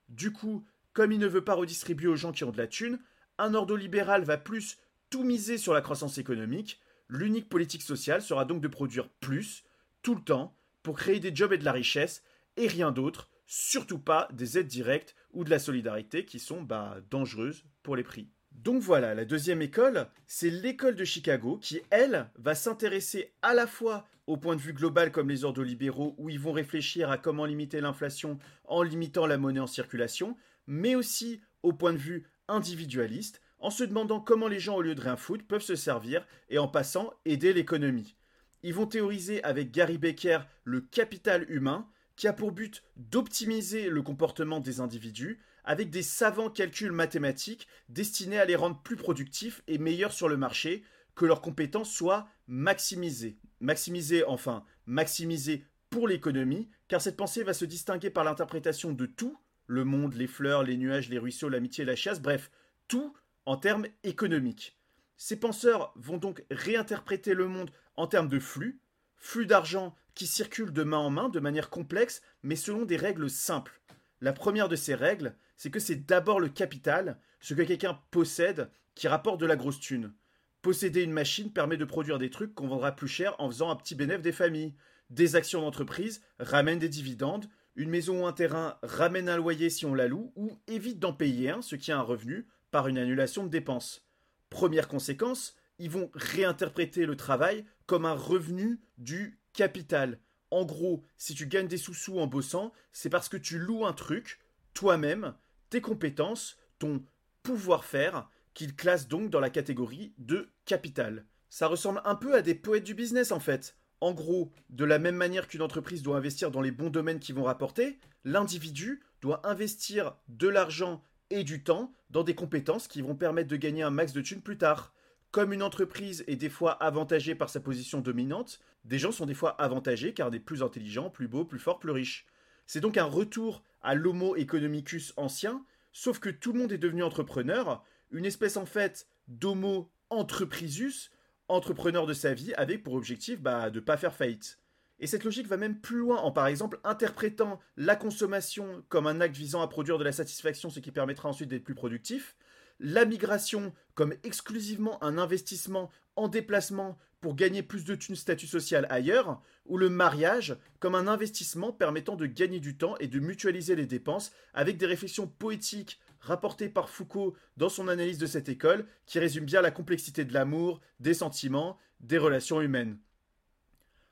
Du 0.09 0.33
coup, 0.33 0.65
comme 0.93 1.13
il 1.13 1.19
ne 1.19 1.27
veut 1.27 1.45
pas 1.45 1.55
redistribuer 1.55 2.07
aux 2.07 2.17
gens 2.17 2.33
qui 2.33 2.45
ont 2.45 2.53
de 2.53 2.59
la 2.59 2.67
thune, 2.67 2.99
un 3.39 3.77
libéral 3.77 4.23
va 4.23 4.39
plus 4.39 4.79
tout 5.11 5.25
miser 5.25 5.59
sur 5.59 5.75
la 5.75 5.81
croissance 5.81 6.19
économique. 6.19 6.81
L'unique 7.09 7.49
politique 7.49 7.83
sociale 7.83 8.23
sera 8.23 8.45
donc 8.45 8.61
de 8.61 8.69
produire 8.69 9.09
plus, 9.09 9.65
tout 10.03 10.15
le 10.15 10.23
temps, 10.23 10.57
pour 10.83 10.97
créer 10.97 11.21
des 11.21 11.35
jobs 11.35 11.53
et 11.53 11.59
de 11.59 11.65
la 11.65 11.73
richesse, 11.73 12.23
et 12.57 12.69
rien 12.69 12.93
d'autre, 12.93 13.29
surtout 13.47 13.99
pas 13.99 14.29
des 14.33 14.59
aides 14.59 14.69
directes 14.69 15.15
ou 15.33 15.45
de 15.45 15.51
la 15.51 15.59
solidarité 15.59 16.25
qui 16.25 16.39
sont 16.39 16.63
bah, 16.63 16.99
dangereuses 17.11 17.65
pour 17.83 17.97
les 17.97 18.05
prix. 18.05 18.29
Donc 18.55 18.81
voilà, 18.83 19.15
la 19.15 19.25
deuxième 19.25 19.63
école, 19.63 20.07
c'est 20.27 20.49
l'école 20.49 20.95
de 20.95 21.05
Chicago 21.05 21.59
qui, 21.61 21.83
elle, 21.91 22.31
va 22.37 22.55
s'intéresser 22.55 23.35
à 23.43 23.53
la 23.53 23.67
fois 23.67 24.07
au 24.27 24.37
point 24.37 24.57
de 24.57 24.61
vue 24.61 24.73
global 24.73 25.13
comme 25.13 25.29
les 25.29 25.43
libéraux, 25.65 26.15
où 26.19 26.31
ils 26.31 26.41
vont 26.41 26.53
réfléchir 26.53 27.11
à 27.11 27.19
comment 27.19 27.45
limiter 27.45 27.81
l'inflation 27.81 28.39
en 28.65 28.83
limitant 28.83 29.27
la 29.27 29.37
monnaie 29.37 29.61
en 29.61 29.67
circulation, 29.67 30.37
mais 30.67 30.95
aussi 30.95 31.43
au 31.63 31.73
point 31.73 31.93
de 31.93 31.99
vue 31.99 32.27
individualiste, 32.49 33.43
en 33.59 33.71
se 33.71 33.85
demandant 33.85 34.21
comment 34.21 34.49
les 34.49 34.61
gens, 34.61 34.77
au 34.77 34.83
lieu 34.83 34.95
de 34.95 35.01
rien 35.01 35.17
foutre, 35.17 35.47
peuvent 35.47 35.63
se 35.63 35.77
servir 35.77 36.27
et 36.49 36.59
en 36.59 36.69
passant 36.69 37.13
aider 37.25 37.53
l'économie. 37.53 38.17
Ils 38.63 38.75
vont 38.75 38.87
théoriser 38.87 39.43
avec 39.45 39.73
Gary 39.73 39.99
Becker 39.99 40.41
le 40.65 40.81
capital 40.81 41.45
humain, 41.51 41.89
qui 42.17 42.29
a 42.29 42.33
pour 42.33 42.53
but 42.53 42.83
d'optimiser 42.97 43.91
le 43.91 44.03
comportement 44.03 44.61
des 44.61 44.81
individus 44.81 45.41
avec 45.65 45.91
des 45.91 46.03
savants 46.03 46.51
calculs 46.51 46.93
mathématiques 46.93 47.67
destinés 47.89 48.39
à 48.39 48.45
les 48.45 48.57
rendre 48.57 48.81
plus 48.83 48.97
productifs 48.97 49.63
et 49.67 49.79
meilleurs 49.79 50.13
sur 50.13 50.29
le 50.29 50.37
marché, 50.37 50.85
que 51.15 51.25
leurs 51.25 51.41
compétences 51.41 51.93
soient 51.93 52.29
maximisées. 52.47 53.39
Maximisées, 53.61 54.25
enfin, 54.25 54.65
maximisées 54.87 55.65
pour 55.91 56.09
l'économie, 56.09 56.69
car 56.89 57.01
cette 57.01 57.17
pensée 57.17 57.45
va 57.45 57.55
se 57.55 57.65
distinguer 57.65 58.11
par 58.11 58.25
l'interprétation 58.25 58.93
de 58.93 59.07
tout 59.07 59.39
le 59.67 59.85
monde, 59.85 60.15
les 60.15 60.27
fleurs, 60.27 60.63
les 60.63 60.77
nuages, 60.77 61.09
les 61.09 61.19
ruisseaux, 61.19 61.49
l'amitié, 61.49 61.85
la 61.85 61.97
chasse, 61.97 62.21
bref, 62.21 62.51
tout 62.89 63.15
en 63.47 63.57
termes 63.57 63.87
économiques. 64.03 64.79
Ces 65.17 65.37
penseurs 65.37 65.93
vont 65.97 66.19
donc 66.19 66.45
réinterpréter 66.51 67.35
le 67.35 67.47
monde 67.47 67.71
en 67.97 68.07
termes 68.07 68.29
de 68.29 68.41
flux, 68.41 68.81
flux 69.17 69.47
d'argent 69.47 69.95
qui 70.15 70.27
circulent 70.27 70.73
de 70.73 70.83
main 70.83 70.99
en 70.99 71.11
main 71.11 71.29
de 71.29 71.41
manière 71.41 71.71
complexe, 71.71 72.23
mais 72.43 72.57
selon 72.57 72.85
des 72.85 72.97
règles 72.97 73.31
simples. 73.31 73.81
La 74.21 74.33
première 74.33 74.69
de 74.69 74.77
ces 74.77 74.95
règles, 74.95 75.37
c'est 75.57 75.71
que 75.71 75.81
c'est 75.81 76.07
d'abord 76.07 76.41
le 76.41 76.49
capital, 76.49 77.19
ce 77.41 77.55
que 77.55 77.63
quelqu'un 77.63 78.01
possède, 78.11 78.71
qui 78.95 79.09
rapporte 79.09 79.41
de 79.41 79.47
la 79.47 79.57
grosse 79.57 79.81
thune. 79.81 80.15
Posséder 80.63 81.03
une 81.03 81.13
machine 81.13 81.53
permet 81.53 81.77
de 81.77 81.85
produire 81.85 82.19
des 82.19 82.31
trucs 82.31 82.55
qu'on 82.55 82.69
vendra 82.69 82.93
plus 82.93 83.09
cher 83.09 83.35
en 83.39 83.51
faisant 83.51 83.71
un 83.71 83.77
petit 83.77 83.95
bénéfice 83.95 84.23
des 84.23 84.33
familles. 84.33 84.75
Des 85.11 85.37
actions 85.37 85.61
d'entreprise 85.61 86.23
ramènent 86.39 86.79
des 86.79 86.89
dividendes, 86.89 87.47
une 87.77 87.91
maison 87.91 88.23
ou 88.23 88.27
un 88.27 88.33
terrain 88.33 88.79
ramène 88.83 89.29
un 89.29 89.37
loyer 89.37 89.69
si 89.69 89.85
on 89.85 89.95
la 89.95 90.09
loue, 90.09 90.33
ou 90.37 90.59
évite 90.69 91.01
d'en 91.01 91.13
payer 91.13 91.51
un, 91.51 91.61
ce 91.61 91.77
qui 91.77 91.93
a 91.93 91.99
un 91.99 92.03
revenu, 92.03 92.47
par 92.71 92.89
une 92.89 92.99
annulation 92.99 93.45
de 93.45 93.51
dépenses. 93.51 94.09
Première 94.49 94.89
conséquence, 94.89 95.57
ils 95.79 95.91
vont 95.91 96.11
réinterpréter 96.15 97.05
le 97.05 97.17
travail 97.17 97.65
comme 97.87 98.07
un 98.07 98.15
revenu 98.15 98.81
du 98.97 99.41
capital. 99.53 100.19
En 100.55 100.65
gros, 100.65 101.03
si 101.17 101.35
tu 101.35 101.49
gagnes 101.49 101.67
des 101.67 101.79
sous-sous 101.79 102.21
en 102.21 102.29
bossant, 102.29 102.73
c'est 102.93 103.11
parce 103.11 103.29
que 103.29 103.37
tu 103.37 103.59
loues 103.59 103.87
un 103.87 103.93
truc, 103.93 104.39
toi-même, 104.73 105.35
tes 105.69 105.81
compétences, 105.81 106.59
ton 106.79 107.05
pouvoir-faire, 107.43 108.29
qu'il 108.55 108.77
classe 108.77 109.09
donc 109.09 109.31
dans 109.31 109.41
la 109.41 109.51
catégorie 109.51 110.15
de 110.17 110.53
capital. 110.65 111.27
Ça 111.51 111.67
ressemble 111.67 112.03
un 112.05 112.15
peu 112.15 112.37
à 112.37 112.41
des 112.41 112.55
poètes 112.55 112.85
du 112.85 112.95
business 112.95 113.33
en 113.33 113.41
fait. 113.41 113.77
En 114.01 114.13
gros, 114.13 114.53
de 114.71 114.85
la 114.85 115.01
même 115.01 115.17
manière 115.17 115.49
qu'une 115.49 115.61
entreprise 115.61 116.05
doit 116.05 116.19
investir 116.19 116.53
dans 116.53 116.61
les 116.61 116.71
bons 116.71 116.89
domaines 116.89 117.19
qui 117.19 117.33
vont 117.33 117.43
rapporter, 117.43 117.99
l'individu 118.23 119.03
doit 119.23 119.45
investir 119.45 120.15
de 120.29 120.47
l'argent 120.47 121.03
et 121.31 121.43
du 121.43 121.65
temps 121.65 121.93
dans 122.11 122.23
des 122.23 122.37
compétences 122.37 122.87
qui 122.87 123.03
vont 123.03 123.17
permettre 123.17 123.49
de 123.49 123.57
gagner 123.57 123.83
un 123.83 123.91
max 123.91 124.13
de 124.13 124.21
thunes 124.21 124.41
plus 124.41 124.57
tard. 124.57 124.95
Comme 125.35 125.53
une 125.53 125.65
entreprise 125.65 126.23
est 126.29 126.37
des 126.37 126.49
fois 126.49 126.75
avantagée 126.75 127.35
par 127.35 127.51
sa 127.51 127.59
position 127.59 128.01
dominante, 128.01 128.61
des 128.85 129.01
gens 129.01 129.11
sont 129.11 129.27
des 129.27 129.35
fois 129.35 129.61
avantagés 129.61 130.15
car 130.15 130.31
des 130.31 130.39
plus 130.39 130.63
intelligents, 130.63 131.11
plus 131.11 131.27
beaux, 131.27 131.45
plus 131.45 131.59
forts, 131.59 131.81
plus 131.81 131.91
riches. 131.91 132.25
C'est 132.67 132.79
donc 132.79 132.97
un 132.99 133.05
retour 133.05 133.65
à 133.83 133.97
l'homo 133.97 134.37
economicus 134.37 135.13
ancien, 135.17 135.65
sauf 135.91 136.21
que 136.21 136.31
tout 136.31 136.53
le 136.53 136.61
monde 136.61 136.71
est 136.71 136.79
devenu 136.79 137.03
entrepreneur, 137.03 137.85
une 138.13 138.27
espèce 138.27 138.57
en 138.57 138.65
fait 138.65 139.09
d'homo 139.27 139.91
entreprisus, 140.09 141.11
entrepreneur 141.49 142.07
de 142.07 142.15
sa 142.15 142.33
vie, 142.33 142.55
avec 142.55 142.85
pour 142.85 142.95
objectif 142.95 143.41
bah, 143.41 143.71
de 143.71 143.81
ne 143.81 143.85
pas 143.85 143.97
faire 143.97 144.15
faillite. 144.15 144.61
Et 145.01 145.09
cette 145.09 145.25
logique 145.25 145.49
va 145.49 145.57
même 145.57 145.81
plus 145.81 145.99
loin 145.99 146.19
en 146.19 146.31
par 146.31 146.47
exemple 146.47 146.79
interprétant 146.85 147.59
la 147.77 147.97
consommation 147.97 148.85
comme 148.89 149.09
un 149.09 149.21
acte 149.21 149.37
visant 149.37 149.63
à 149.63 149.67
produire 149.67 149.99
de 149.99 150.05
la 150.05 150.13
satisfaction, 150.13 150.71
ce 150.71 150.79
qui 150.79 150.93
permettra 150.93 151.29
ensuite 151.29 151.49
d'être 151.49 151.65
plus 151.65 151.75
productif, 151.75 152.37
la 152.81 153.05
migration 153.05 153.73
comme 153.95 154.15
exclusivement 154.23 155.03
un 155.03 155.19
investissement 155.19 155.91
en 156.17 156.29
déplacement 156.29 156.99
pour 157.21 157.35
gagner 157.35 157.63
plus 157.63 157.85
de 157.85 157.95
thunes 157.95 158.17
statut 158.17 158.47
social 158.47 158.87
ailleurs, 158.91 159.41
ou 159.65 159.79
le 159.79 159.89
mariage 159.89 160.59
comme 160.79 160.95
un 160.95 161.07
investissement 161.07 161.73
permettant 161.73 162.17
de 162.17 162.27
gagner 162.27 162.61
du 162.61 162.77
temps 162.77 162.99
et 162.99 163.09
de 163.09 163.19
mutualiser 163.19 163.77
les 163.77 163.87
dépenses 163.87 164.31
avec 164.53 164.77
des 164.77 164.85
réflexions 164.85 165.27
poétiques 165.27 165.99
rapportées 166.21 166.69
par 166.69 166.91
Foucault 166.91 167.35
dans 167.57 167.71
son 167.71 167.89
analyse 167.89 168.19
de 168.19 168.27
cette 168.27 168.51
école 168.51 168.87
qui 169.07 169.19
résume 169.19 169.47
bien 169.47 169.63
la 169.63 169.71
complexité 169.71 170.25
de 170.25 170.35
l'amour, 170.35 170.81
des 171.01 171.15
sentiments, 171.15 171.79
des 172.01 172.19
relations 172.19 172.61
humaines. 172.61 172.99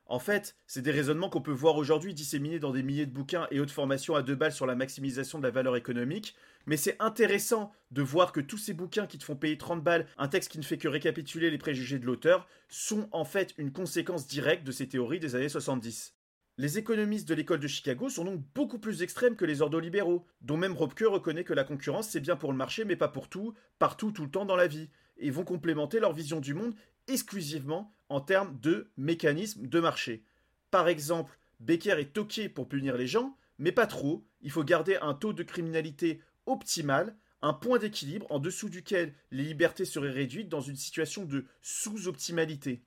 En 0.06 0.18
fait, 0.18 0.56
c'est 0.66 0.82
des 0.82 0.90
raisonnements 0.90 1.30
qu'on 1.30 1.40
peut 1.40 1.52
voir 1.52 1.76
aujourd'hui 1.76 2.12
disséminés 2.12 2.58
dans 2.58 2.72
des 2.72 2.82
milliers 2.82 3.06
de 3.06 3.12
bouquins 3.12 3.46
et 3.50 3.60
autres 3.60 3.72
formations 3.72 4.14
à 4.14 4.22
deux 4.22 4.34
balles 4.34 4.52
sur 4.52 4.66
la 4.66 4.74
maximisation 4.74 5.38
de 5.38 5.44
la 5.44 5.50
valeur 5.50 5.76
économique, 5.76 6.34
mais 6.66 6.76
c'est 6.76 6.96
intéressant 7.00 7.72
de 7.90 8.02
voir 8.02 8.32
que 8.32 8.40
tous 8.40 8.58
ces 8.58 8.74
bouquins 8.74 9.06
qui 9.06 9.18
te 9.18 9.24
font 9.24 9.36
payer 9.36 9.56
30 9.56 9.82
balles, 9.82 10.06
un 10.18 10.28
texte 10.28 10.50
qui 10.50 10.58
ne 10.58 10.64
fait 10.64 10.78
que 10.78 10.88
récapituler 10.88 11.50
les 11.50 11.58
préjugés 11.58 11.98
de 11.98 12.06
l'auteur, 12.06 12.46
sont 12.68 13.08
en 13.12 13.24
fait 13.24 13.54
une 13.58 13.72
conséquence 13.72 14.26
directe 14.26 14.64
de 14.64 14.72
ces 14.72 14.88
théories 14.88 15.20
des 15.20 15.34
années 15.34 15.48
70. 15.48 16.14
Les 16.58 16.76
économistes 16.76 17.28
de 17.28 17.34
l'école 17.34 17.60
de 17.60 17.66
Chicago 17.66 18.10
sont 18.10 18.24
donc 18.24 18.42
beaucoup 18.54 18.78
plus 18.78 19.02
extrêmes 19.02 19.36
que 19.36 19.46
les 19.46 19.62
ordolibéraux, 19.62 20.26
dont 20.42 20.58
même 20.58 20.76
Robke 20.76 21.04
reconnaît 21.06 21.44
que 21.44 21.54
la 21.54 21.64
concurrence 21.64 22.10
c'est 22.10 22.20
bien 22.20 22.36
pour 22.36 22.52
le 22.52 22.58
marché 22.58 22.84
mais 22.84 22.96
pas 22.96 23.08
pour 23.08 23.28
tout, 23.28 23.54
partout, 23.78 24.12
tout 24.12 24.24
le 24.24 24.30
temps 24.30 24.44
dans 24.44 24.56
la 24.56 24.66
vie, 24.66 24.90
et 25.16 25.30
vont 25.30 25.44
complémenter 25.44 26.00
leur 26.00 26.12
vision 26.12 26.40
du 26.40 26.52
monde 26.52 26.74
exclusivement 27.08 27.94
en 28.08 28.20
termes 28.20 28.58
de 28.60 28.90
mécanismes 28.96 29.66
de 29.66 29.80
marché. 29.80 30.24
Par 30.70 30.88
exemple, 30.88 31.38
Becker 31.60 31.98
est 31.98 32.12
toqué 32.12 32.48
pour 32.48 32.68
punir 32.68 32.96
les 32.96 33.06
gens, 33.06 33.36
mais 33.58 33.72
pas 33.72 33.86
trop, 33.86 34.26
il 34.40 34.50
faut 34.50 34.64
garder 34.64 34.96
un 34.96 35.14
taux 35.14 35.32
de 35.32 35.42
criminalité 35.42 36.20
optimal, 36.46 37.16
un 37.42 37.52
point 37.52 37.78
d'équilibre 37.78 38.26
en 38.30 38.38
dessous 38.38 38.68
duquel 38.68 39.14
les 39.30 39.44
libertés 39.44 39.84
seraient 39.84 40.10
réduites 40.10 40.48
dans 40.48 40.60
une 40.60 40.76
situation 40.76 41.24
de 41.24 41.46
sous-optimalité. 41.60 42.84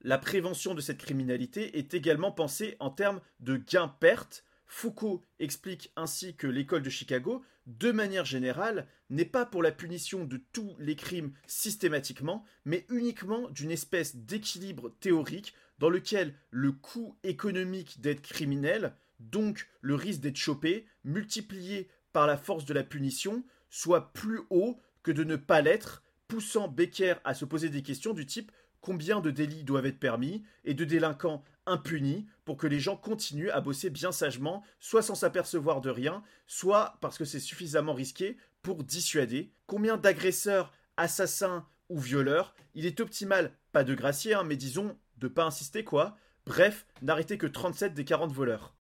La 0.00 0.18
prévention 0.18 0.74
de 0.74 0.80
cette 0.80 0.98
criminalité 0.98 1.78
est 1.78 1.94
également 1.94 2.30
pensée 2.30 2.76
en 2.80 2.90
termes 2.90 3.20
de 3.40 3.56
gain-perte. 3.56 4.44
Foucault 4.66 5.22
explique 5.38 5.92
ainsi 5.96 6.36
que 6.36 6.46
l'école 6.46 6.82
de 6.82 6.90
Chicago, 6.90 7.42
de 7.66 7.90
manière 7.90 8.24
générale, 8.24 8.86
n'est 9.10 9.24
pas 9.24 9.44
pour 9.44 9.62
la 9.62 9.72
punition 9.72 10.24
de 10.24 10.40
tous 10.52 10.74
les 10.78 10.96
crimes 10.96 11.32
systématiquement, 11.46 12.44
mais 12.64 12.86
uniquement 12.88 13.50
d'une 13.50 13.70
espèce 13.70 14.16
d'équilibre 14.16 14.94
théorique 15.00 15.54
dans 15.78 15.90
lequel 15.90 16.34
le 16.50 16.72
coût 16.72 17.18
économique 17.22 18.00
d'être 18.00 18.22
criminel, 18.22 18.94
donc 19.20 19.68
le 19.80 19.94
risque 19.94 20.20
d'être 20.20 20.36
chopé, 20.36 20.86
multiplié 21.04 21.88
par 22.12 22.26
la 22.26 22.36
force 22.36 22.64
de 22.64 22.74
la 22.74 22.84
punition 22.84 23.44
soit 23.68 24.12
plus 24.12 24.40
haut 24.50 24.80
que 25.02 25.12
de 25.12 25.24
ne 25.24 25.36
pas 25.36 25.60
l'être, 25.60 26.02
poussant 26.28 26.68
Becker 26.68 27.14
à 27.24 27.34
se 27.34 27.44
poser 27.44 27.68
des 27.68 27.82
questions 27.82 28.14
du 28.14 28.26
type 28.26 28.50
combien 28.80 29.20
de 29.20 29.30
délits 29.30 29.64
doivent 29.64 29.86
être 29.86 29.98
permis? 29.98 30.44
et 30.64 30.74
de 30.74 30.84
délinquants 30.84 31.44
impunis 31.66 32.26
pour 32.44 32.56
que 32.56 32.66
les 32.66 32.80
gens 32.80 32.96
continuent 32.96 33.50
à 33.50 33.60
bosser 33.60 33.90
bien 33.90 34.12
sagement, 34.12 34.62
soit 34.80 35.02
sans 35.02 35.14
s'apercevoir 35.14 35.80
de 35.80 35.90
rien, 35.90 36.22
soit 36.46 36.96
parce 37.00 37.18
que 37.18 37.24
c'est 37.24 37.40
suffisamment 37.40 37.94
risqué 37.94 38.36
pour 38.62 38.84
dissuader. 38.84 39.52
Combien 39.66 39.96
d'agresseurs, 39.96 40.72
assassins 40.96 41.66
ou 41.88 41.98
violeurs, 41.98 42.54
il 42.74 42.86
est 42.86 43.00
optimal, 43.00 43.52
pas 43.72 43.84
de 43.84 43.94
gracier, 43.94 44.34
hein, 44.34 44.44
mais 44.44 44.56
disons 44.56 44.96
de 45.18 45.28
pas 45.28 45.44
insister 45.44 45.84
quoi, 45.84 46.16
bref, 46.44 46.86
n'arrêter 47.02 47.38
que 47.38 47.46
37 47.46 47.94
des 47.94 48.04
40 48.04 48.32
voleurs. 48.32 48.74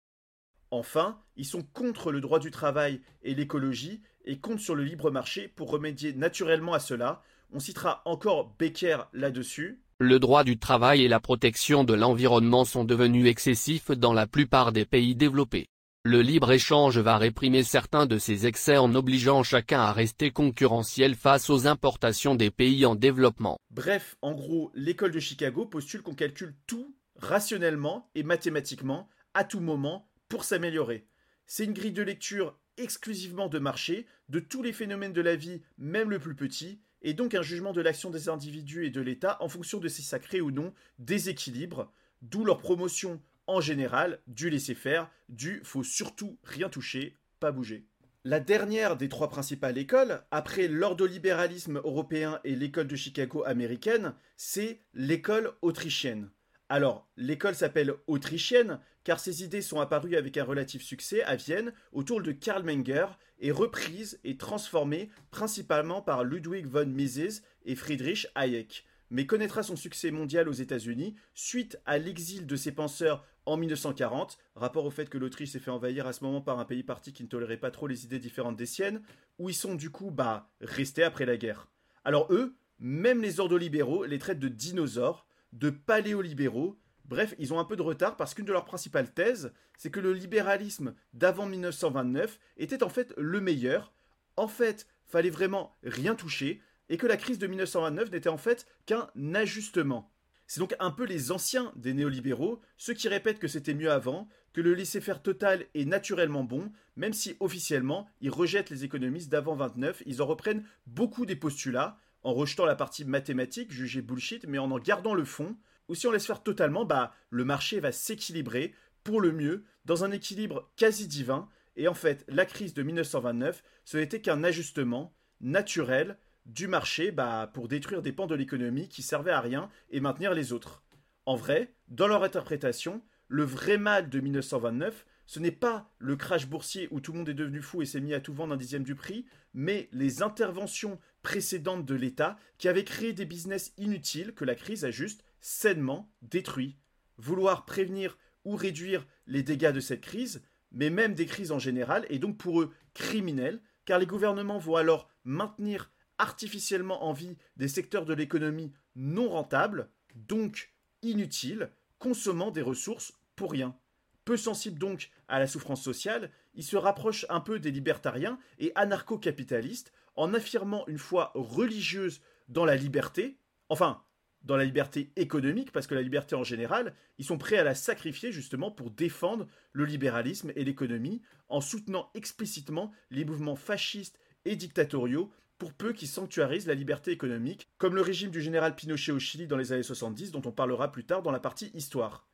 Enfin, 0.71 1.21
ils 1.35 1.45
sont 1.45 1.61
contre 1.61 2.11
le 2.11 2.21
droit 2.21 2.39
du 2.39 2.51
travail 2.51 3.01
et 3.21 3.35
l'écologie 3.35 4.01
et 4.25 4.39
comptent 4.39 4.59
sur 4.59 4.75
le 4.75 4.83
libre 4.83 5.11
marché 5.11 5.47
pour 5.47 5.69
remédier 5.69 6.13
naturellement 6.13 6.73
à 6.73 6.79
cela. 6.79 7.21
On 7.51 7.59
citera 7.59 8.01
encore 8.05 8.55
Becker 8.57 8.97
là-dessus. 9.13 9.81
Le 10.01 10.19
droit 10.19 10.43
du 10.43 10.59
travail 10.59 11.05
et 11.05 11.07
la 11.07 11.21
protection 11.21 11.85
de 11.85 11.93
l'environnement 11.93 12.65
sont 12.65 12.83
devenus 12.83 13.27
excessifs 13.27 13.91
dans 13.91 14.11
la 14.11 14.27
plupart 14.27 14.73
des 14.73 14.83
pays 14.83 15.15
développés. 15.15 15.69
Le 16.03 16.21
libre-échange 16.21 16.97
va 16.97 17.17
réprimer 17.17 17.63
certains 17.63 18.05
de 18.05 18.17
ces 18.17 18.45
excès 18.45 18.75
en 18.75 18.93
obligeant 18.93 19.41
chacun 19.41 19.79
à 19.79 19.93
rester 19.93 20.31
concurrentiel 20.31 21.15
face 21.15 21.49
aux 21.49 21.65
importations 21.65 22.35
des 22.35 22.51
pays 22.51 22.85
en 22.85 22.95
développement. 22.95 23.57
Bref, 23.71 24.17
en 24.21 24.33
gros, 24.33 24.69
l'école 24.75 25.13
de 25.13 25.21
Chicago 25.21 25.65
postule 25.65 26.01
qu'on 26.01 26.13
calcule 26.13 26.55
tout 26.67 26.93
rationnellement 27.15 28.09
et 28.15 28.23
mathématiquement 28.23 29.07
à 29.33 29.45
tout 29.45 29.61
moment 29.61 30.09
pour 30.27 30.43
s'améliorer. 30.43 31.07
C'est 31.45 31.63
une 31.63 31.73
grille 31.73 31.93
de 31.93 32.03
lecture 32.03 32.59
exclusivement 32.75 33.47
de 33.47 33.59
marché, 33.59 34.07
de 34.27 34.41
tous 34.41 34.61
les 34.61 34.73
phénomènes 34.73 35.13
de 35.13 35.21
la 35.21 35.37
vie, 35.37 35.61
même 35.77 36.09
le 36.09 36.19
plus 36.19 36.35
petit, 36.35 36.81
et 37.05 37.13
donc 37.13 37.35
un 37.35 37.43
jugement 37.43 37.71
de 37.71 37.81
l'action 37.81 38.09
des 38.09 38.29
individus 38.29 38.85
et 38.85 38.89
de 38.89 38.99
l'État 38.99 39.37
en 39.39 39.47
fonction 39.47 39.79
de 39.79 39.87
si 39.87 40.01
ça 40.01 40.17
crée 40.17 40.41
ou 40.41 40.49
non 40.49 40.73
des 40.97 41.29
équilibres, 41.29 41.91
d'où 42.23 42.43
leur 42.43 42.57
promotion 42.57 43.21
en 43.45 43.61
général 43.61 44.19
du 44.25 44.49
laisser-faire, 44.49 45.09
du 45.29 45.61
faut 45.63 45.83
surtout 45.83 46.39
rien 46.43 46.67
toucher, 46.67 47.15
pas 47.39 47.51
bouger. 47.51 47.85
La 48.23 48.39
dernière 48.39 48.97
des 48.97 49.07
trois 49.07 49.29
principales 49.29 49.77
écoles, 49.77 50.23
après 50.31 50.67
l'ordolibéralisme 50.67 51.77
européen 51.77 52.39
et 52.43 52.55
l'école 52.55 52.87
de 52.87 52.95
Chicago 52.95 53.43
américaine, 53.45 54.15
c'est 54.35 54.79
l'école 54.95 55.53
autrichienne. 55.61 56.31
Alors, 56.69 57.07
l'école 57.17 57.53
s'appelle 57.53 57.93
autrichienne 58.07 58.79
car 59.05 59.19
ses 59.21 59.43
idées 59.43 59.61
sont 59.61 59.79
apparues 59.79 60.17
avec 60.17 60.35
un 60.35 60.43
relatif 60.43 60.81
succès 60.81 61.23
à 61.23 61.37
Vienne 61.37 61.71
autour 61.93 62.21
de 62.21 62.33
Karl 62.33 62.63
Menger 62.63 63.05
et 63.39 63.51
reprises 63.51 64.19
et 64.25 64.35
transformées 64.35 65.09
principalement 65.31 66.01
par 66.01 66.25
Ludwig 66.25 66.65
von 66.65 66.87
Mises 66.87 67.43
et 67.63 67.75
Friedrich 67.75 68.27
Hayek, 68.35 68.83
mais 69.11 69.27
connaîtra 69.27 69.61
son 69.61 69.75
succès 69.75 70.11
mondial 70.11 70.49
aux 70.49 70.53
États-Unis 70.53 71.15
suite 71.35 71.79
à 71.85 71.99
l'exil 71.99 72.47
de 72.47 72.55
ses 72.55 72.71
penseurs 72.71 73.23
en 73.45 73.57
1940, 73.57 74.39
rapport 74.55 74.85
au 74.85 74.89
fait 74.89 75.07
que 75.07 75.19
l'Autriche 75.19 75.51
s'est 75.51 75.59
fait 75.59 75.69
envahir 75.69 76.07
à 76.07 76.13
ce 76.13 76.23
moment 76.23 76.41
par 76.41 76.59
un 76.59 76.65
pays 76.65 76.81
parti 76.81 77.13
qui 77.13 77.21
ne 77.21 77.27
tolérait 77.27 77.57
pas 77.57 77.69
trop 77.69 77.85
les 77.85 78.05
idées 78.05 78.17
différentes 78.17 78.57
des 78.57 78.65
siennes, 78.65 79.03
où 79.37 79.49
ils 79.49 79.55
sont 79.55 79.75
du 79.75 79.91
coup 79.91 80.09
bah 80.09 80.49
restés 80.61 81.03
après 81.03 81.27
la 81.27 81.37
guerre. 81.37 81.67
Alors 82.03 82.27
eux, 82.33 82.55
même 82.79 83.21
les 83.21 83.39
ordolibéraux 83.39 84.05
les 84.05 84.17
traitent 84.17 84.39
de 84.39 84.47
dinosaures, 84.47 85.27
de 85.53 85.69
paléolibéraux, 85.69 86.79
Bref, 87.07 87.35
ils 87.37 87.53
ont 87.53 87.59
un 87.59 87.65
peu 87.65 87.75
de 87.75 87.81
retard 87.81 88.17
parce 88.17 88.33
qu'une 88.33 88.45
de 88.45 88.51
leurs 88.51 88.65
principales 88.65 89.13
thèses, 89.13 89.53
c'est 89.77 89.91
que 89.91 89.99
le 89.99 90.13
libéralisme 90.13 90.95
d'avant 91.13 91.45
1929 91.45 92.39
était 92.57 92.83
en 92.83 92.89
fait 92.89 93.13
le 93.17 93.41
meilleur. 93.41 93.93
En 94.37 94.47
fait, 94.47 94.87
fallait 95.05 95.29
vraiment 95.29 95.77
rien 95.83 96.15
toucher 96.15 96.61
et 96.89 96.97
que 96.97 97.07
la 97.07 97.17
crise 97.17 97.39
de 97.39 97.47
1929 97.47 98.11
n'était 98.11 98.29
en 98.29 98.37
fait 98.37 98.65
qu'un 98.85 99.09
ajustement. 99.33 100.11
C'est 100.47 100.59
donc 100.59 100.75
un 100.79 100.91
peu 100.91 101.05
les 101.05 101.31
anciens 101.31 101.71
des 101.75 101.93
néolibéraux, 101.93 102.61
ceux 102.77 102.93
qui 102.93 103.07
répètent 103.07 103.39
que 103.39 103.47
c'était 103.47 103.73
mieux 103.73 103.91
avant, 103.91 104.27
que 104.53 104.61
le 104.61 104.73
laisser-faire 104.75 105.21
total 105.21 105.65
est 105.73 105.85
naturellement 105.85 106.43
bon, 106.43 106.71
même 106.95 107.13
si 107.13 107.35
officiellement 107.39 108.07
ils 108.21 108.29
rejettent 108.29 108.69
les 108.69 108.83
économistes 108.83 109.31
d'avant 109.31 109.55
29, 109.55 110.03
ils 110.05 110.21
en 110.21 110.27
reprennent 110.27 110.63
beaucoup 110.85 111.25
des 111.25 111.35
postulats, 111.35 111.97
en 112.21 112.33
rejetant 112.33 112.65
la 112.65 112.75
partie 112.75 113.05
mathématique 113.05 113.71
jugée 113.71 114.01
bullshit, 114.01 114.45
mais 114.47 114.57
en 114.59 114.71
en 114.71 114.79
gardant 114.79 115.13
le 115.15 115.25
fond, 115.25 115.55
ou 115.87 115.95
si 115.95 116.07
on 116.07 116.11
laisse 116.11 116.25
faire 116.25 116.43
totalement, 116.43 116.85
bah 116.85 117.13
le 117.29 117.45
marché 117.45 117.79
va 117.79 117.91
s'équilibrer 117.91 118.73
pour 119.03 119.21
le 119.21 119.31
mieux, 119.31 119.63
dans 119.85 120.03
un 120.03 120.11
équilibre 120.11 120.71
quasi 120.75 121.07
divin, 121.07 121.47
et 121.75 121.87
en 121.87 121.93
fait 121.93 122.25
la 122.27 122.45
crise 122.45 122.73
de 122.73 122.83
1929, 122.83 123.63
ce 123.83 123.97
n'était 123.97 124.21
qu'un 124.21 124.43
ajustement 124.43 125.15
naturel 125.41 126.17
du 126.45 126.67
marché 126.67 127.11
bah, 127.11 127.49
pour 127.53 127.67
détruire 127.67 128.01
des 128.01 128.11
pans 128.11 128.27
de 128.27 128.35
l'économie 128.35 128.89
qui 128.89 129.01
servaient 129.01 129.31
à 129.31 129.41
rien 129.41 129.69
et 129.89 129.99
maintenir 129.99 130.33
les 130.33 130.53
autres. 130.53 130.83
En 131.25 131.35
vrai, 131.35 131.73
dans 131.87 132.07
leur 132.07 132.23
interprétation, 132.23 133.01
le 133.27 133.43
vrai 133.43 133.77
mal 133.77 134.09
de 134.09 134.19
1929, 134.19 135.05
ce 135.25 135.39
n'est 135.39 135.51
pas 135.51 135.91
le 135.97 136.15
crash 136.15 136.47
boursier 136.47 136.87
où 136.91 136.99
tout 136.99 137.11
le 137.11 137.19
monde 137.19 137.29
est 137.29 137.33
devenu 137.33 137.61
fou 137.61 137.81
et 137.81 137.85
s'est 137.85 137.99
mis 137.99 138.13
à 138.13 138.19
tout 138.19 138.33
vendre 138.33 138.53
un 138.53 138.57
dixième 138.57 138.83
du 138.83 138.93
prix, 138.93 139.25
mais 139.55 139.89
les 139.91 140.21
interventions 140.21 140.99
précédentes 141.23 141.85
de 141.85 141.95
l'État 141.95 142.37
qui 142.59 142.67
avaient 142.67 142.83
créé 142.83 143.13
des 143.13 143.25
business 143.25 143.73
inutiles 143.77 144.33
que 144.33 144.45
la 144.45 144.53
crise 144.53 144.85
a 144.85 144.91
juste 144.91 145.23
sainement 145.45 146.11
détruits. 146.23 146.75
Vouloir 147.17 147.65
prévenir 147.65 148.17
ou 148.45 148.55
réduire 148.55 149.05
les 149.27 149.43
dégâts 149.43 149.71
de 149.71 149.79
cette 149.79 150.01
crise, 150.01 150.43
mais 150.71 150.89
même 150.89 151.13
des 151.13 151.27
crises 151.27 151.51
en 151.51 151.59
général, 151.59 152.07
est 152.09 152.17
donc 152.17 152.39
pour 152.39 152.61
eux 152.61 152.73
criminel, 152.95 153.61
car 153.85 153.99
les 153.99 154.07
gouvernements 154.07 154.57
vont 154.57 154.75
alors 154.75 155.07
maintenir 155.23 155.91
artificiellement 156.17 157.05
en 157.05 157.13
vie 157.13 157.37
des 157.57 157.67
secteurs 157.67 158.05
de 158.05 158.15
l'économie 158.15 158.73
non 158.95 159.29
rentables, 159.29 159.91
donc 160.15 160.73
inutiles, 161.03 161.69
consommant 161.99 162.49
des 162.49 162.63
ressources 162.63 163.13
pour 163.35 163.51
rien. 163.51 163.77
Peu 164.23 164.37
sensible 164.37 164.79
donc 164.79 165.11
à 165.27 165.37
la 165.37 165.45
souffrance 165.45 165.83
sociale, 165.83 166.31
il 166.55 166.63
se 166.63 166.75
rapproche 166.75 167.27
un 167.29 167.39
peu 167.39 167.59
des 167.59 167.69
libertariens 167.69 168.39
et 168.57 168.71
anarcho-capitalistes 168.73 169.93
en 170.15 170.33
affirmant 170.33 170.87
une 170.87 170.97
foi 170.97 171.31
religieuse 171.35 172.21
dans 172.47 172.65
la 172.65 172.75
liberté, 172.75 173.37
enfin 173.69 174.01
dans 174.45 174.57
la 174.57 174.63
liberté 174.63 175.11
économique, 175.15 175.71
parce 175.71 175.87
que 175.87 175.95
la 175.95 176.01
liberté 176.01 176.35
en 176.35 176.43
général, 176.43 176.93
ils 177.17 177.25
sont 177.25 177.37
prêts 177.37 177.57
à 177.57 177.63
la 177.63 177.75
sacrifier 177.75 178.31
justement 178.31 178.71
pour 178.71 178.91
défendre 178.91 179.47
le 179.73 179.85
libéralisme 179.85 180.51
et 180.55 180.63
l'économie, 180.63 181.21
en 181.49 181.61
soutenant 181.61 182.09
explicitement 182.13 182.91
les 183.11 183.25
mouvements 183.25 183.55
fascistes 183.55 184.19
et 184.45 184.55
dictatoriaux 184.55 185.31
pour 185.57 185.73
peu 185.73 185.93
qu'ils 185.93 186.07
sanctuarisent 186.07 186.67
la 186.67 186.73
liberté 186.73 187.11
économique, 187.11 187.69
comme 187.77 187.95
le 187.95 188.01
régime 188.01 188.29
du 188.29 188.41
général 188.41 188.75
Pinochet 188.75 189.11
au 189.11 189.19
Chili 189.19 189.47
dans 189.47 189.57
les 189.57 189.73
années 189.73 189.83
70, 189.83 190.31
dont 190.31 190.41
on 190.45 190.51
parlera 190.51 190.91
plus 190.91 191.05
tard 191.05 191.21
dans 191.21 191.31
la 191.31 191.39
partie 191.39 191.71
histoire. 191.73 192.27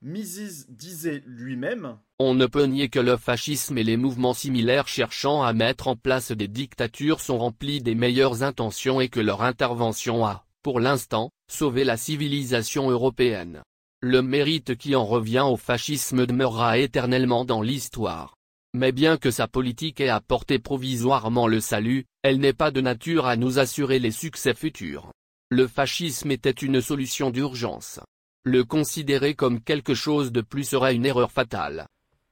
Mises 0.00 0.66
disait 0.68 1.24
lui-même 1.26 1.98
On 2.20 2.34
ne 2.34 2.46
peut 2.46 2.66
nier 2.66 2.88
que 2.88 3.00
le 3.00 3.16
fascisme 3.16 3.76
et 3.78 3.84
les 3.84 3.96
mouvements 3.96 4.32
similaires 4.32 4.86
cherchant 4.86 5.42
à 5.42 5.52
mettre 5.52 5.88
en 5.88 5.96
place 5.96 6.30
des 6.30 6.46
dictatures 6.46 7.20
sont 7.20 7.38
remplis 7.38 7.82
des 7.82 7.96
meilleures 7.96 8.44
intentions 8.44 9.00
et 9.00 9.08
que 9.08 9.18
leur 9.18 9.42
intervention 9.42 10.24
a, 10.24 10.46
pour 10.62 10.78
l'instant, 10.78 11.32
sauvé 11.50 11.84
la 11.84 11.96
civilisation 11.96 12.90
européenne. 12.90 13.62
Le 14.00 14.22
mérite 14.22 14.76
qui 14.76 14.94
en 14.94 15.04
revient 15.04 15.44
au 15.44 15.56
fascisme 15.56 16.26
demeurera 16.26 16.78
éternellement 16.78 17.44
dans 17.44 17.62
l'histoire. 17.62 18.36
Mais 18.74 18.92
bien 18.92 19.16
que 19.16 19.30
sa 19.30 19.48
politique 19.48 20.00
ait 20.00 20.08
apporté 20.08 20.58
provisoirement 20.58 21.48
le 21.48 21.60
salut, 21.60 22.04
elle 22.22 22.38
n'est 22.38 22.52
pas 22.52 22.70
de 22.70 22.80
nature 22.80 23.26
à 23.26 23.36
nous 23.36 23.58
assurer 23.58 23.98
les 23.98 24.10
succès 24.10 24.54
futurs. 24.54 25.10
Le 25.50 25.66
fascisme 25.66 26.30
était 26.30 26.50
une 26.50 26.80
solution 26.80 27.30
d'urgence. 27.30 27.98
Le 28.44 28.64
considérer 28.64 29.34
comme 29.34 29.60
quelque 29.60 29.94
chose 29.94 30.30
de 30.30 30.42
plus 30.42 30.64
serait 30.64 30.94
une 30.94 31.06
erreur 31.06 31.32
fatale. 31.32 31.86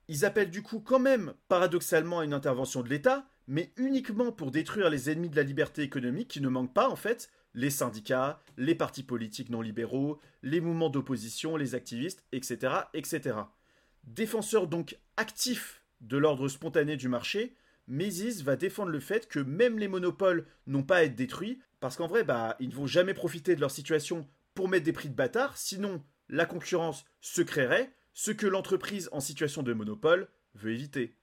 Ils 0.09 0.25
appellent 0.25 0.51
du 0.51 0.63
coup 0.63 0.81
quand 0.81 1.01
même, 1.01 1.35
paradoxalement, 1.49 2.21
à 2.21 2.25
une 2.25 2.35
intervention 2.35 2.83
de 2.83 2.89
l'État, 2.89 3.27
mais 3.49 3.73
uniquement 3.77 4.31
pour 4.31 4.51
détruire 4.51 4.91
les 4.91 5.11
ennemis 5.11 5.31
de 5.31 5.37
la 5.37 5.43
liberté 5.43 5.83
économique 5.83 6.29
qui 6.29 6.41
ne 6.41 6.49
manquent 6.49 6.75
pas 6.75 6.89
en 6.89 6.97
fait, 6.97 7.31
les 7.57 7.71
syndicats, 7.71 8.41
les 8.57 8.77
partis 8.77 9.03
politiques 9.03 9.51
non 9.51 9.63
libéraux, 9.63 10.21
les 10.43 10.61
mouvements 10.61 10.91
d'opposition, 10.91 11.57
les 11.57 11.75
activistes, 11.75 12.25
etc., 12.31 12.75
etc. 12.95 13.39
Défenseurs 14.05 14.69
donc 14.69 14.97
actifs 15.17 15.83
de 16.03 16.19
l'ordre 16.19 16.49
spontané 16.49 16.97
du 16.97 17.09
marché, 17.09 17.57
Mésis 17.89 18.43
va 18.43 18.57
défendre 18.57 18.91
le 18.91 19.01
fait 19.01 19.27
que 19.27 19.41
même 19.41 19.79
les 19.79 19.89
monopoles 19.89 20.47
n'ont 20.67 20.83
pas 20.83 20.99
à 20.99 21.03
être 21.05 21.15
détruits, 21.15 21.61
parce 21.81 21.97
qu'en 21.97 22.07
vrai, 22.07 22.25
bah, 22.25 22.57
ils 22.61 22.69
ne 22.69 22.75
vont 22.75 22.87
jamais 22.87 23.15
profiter 23.15 23.57
de 23.57 23.61
leur 23.61 23.71
situation 23.71 24.29
pour 24.55 24.69
mettre 24.69 24.85
des 24.85 24.93
prix 24.93 25.09
de 25.09 25.15
bâtard, 25.15 25.57
sinon 25.57 26.03
la 26.29 26.47
concurrence 26.47 27.05
se 27.21 27.43
créerait, 27.43 27.93
ce 28.13 28.33
que 28.33 28.47
l'entreprise 28.47 29.09
en 29.13 29.21
situation 29.21 29.63
de 29.63 29.73
monopole 29.73 30.29
veut 30.55 30.73
éviter. 30.73 31.17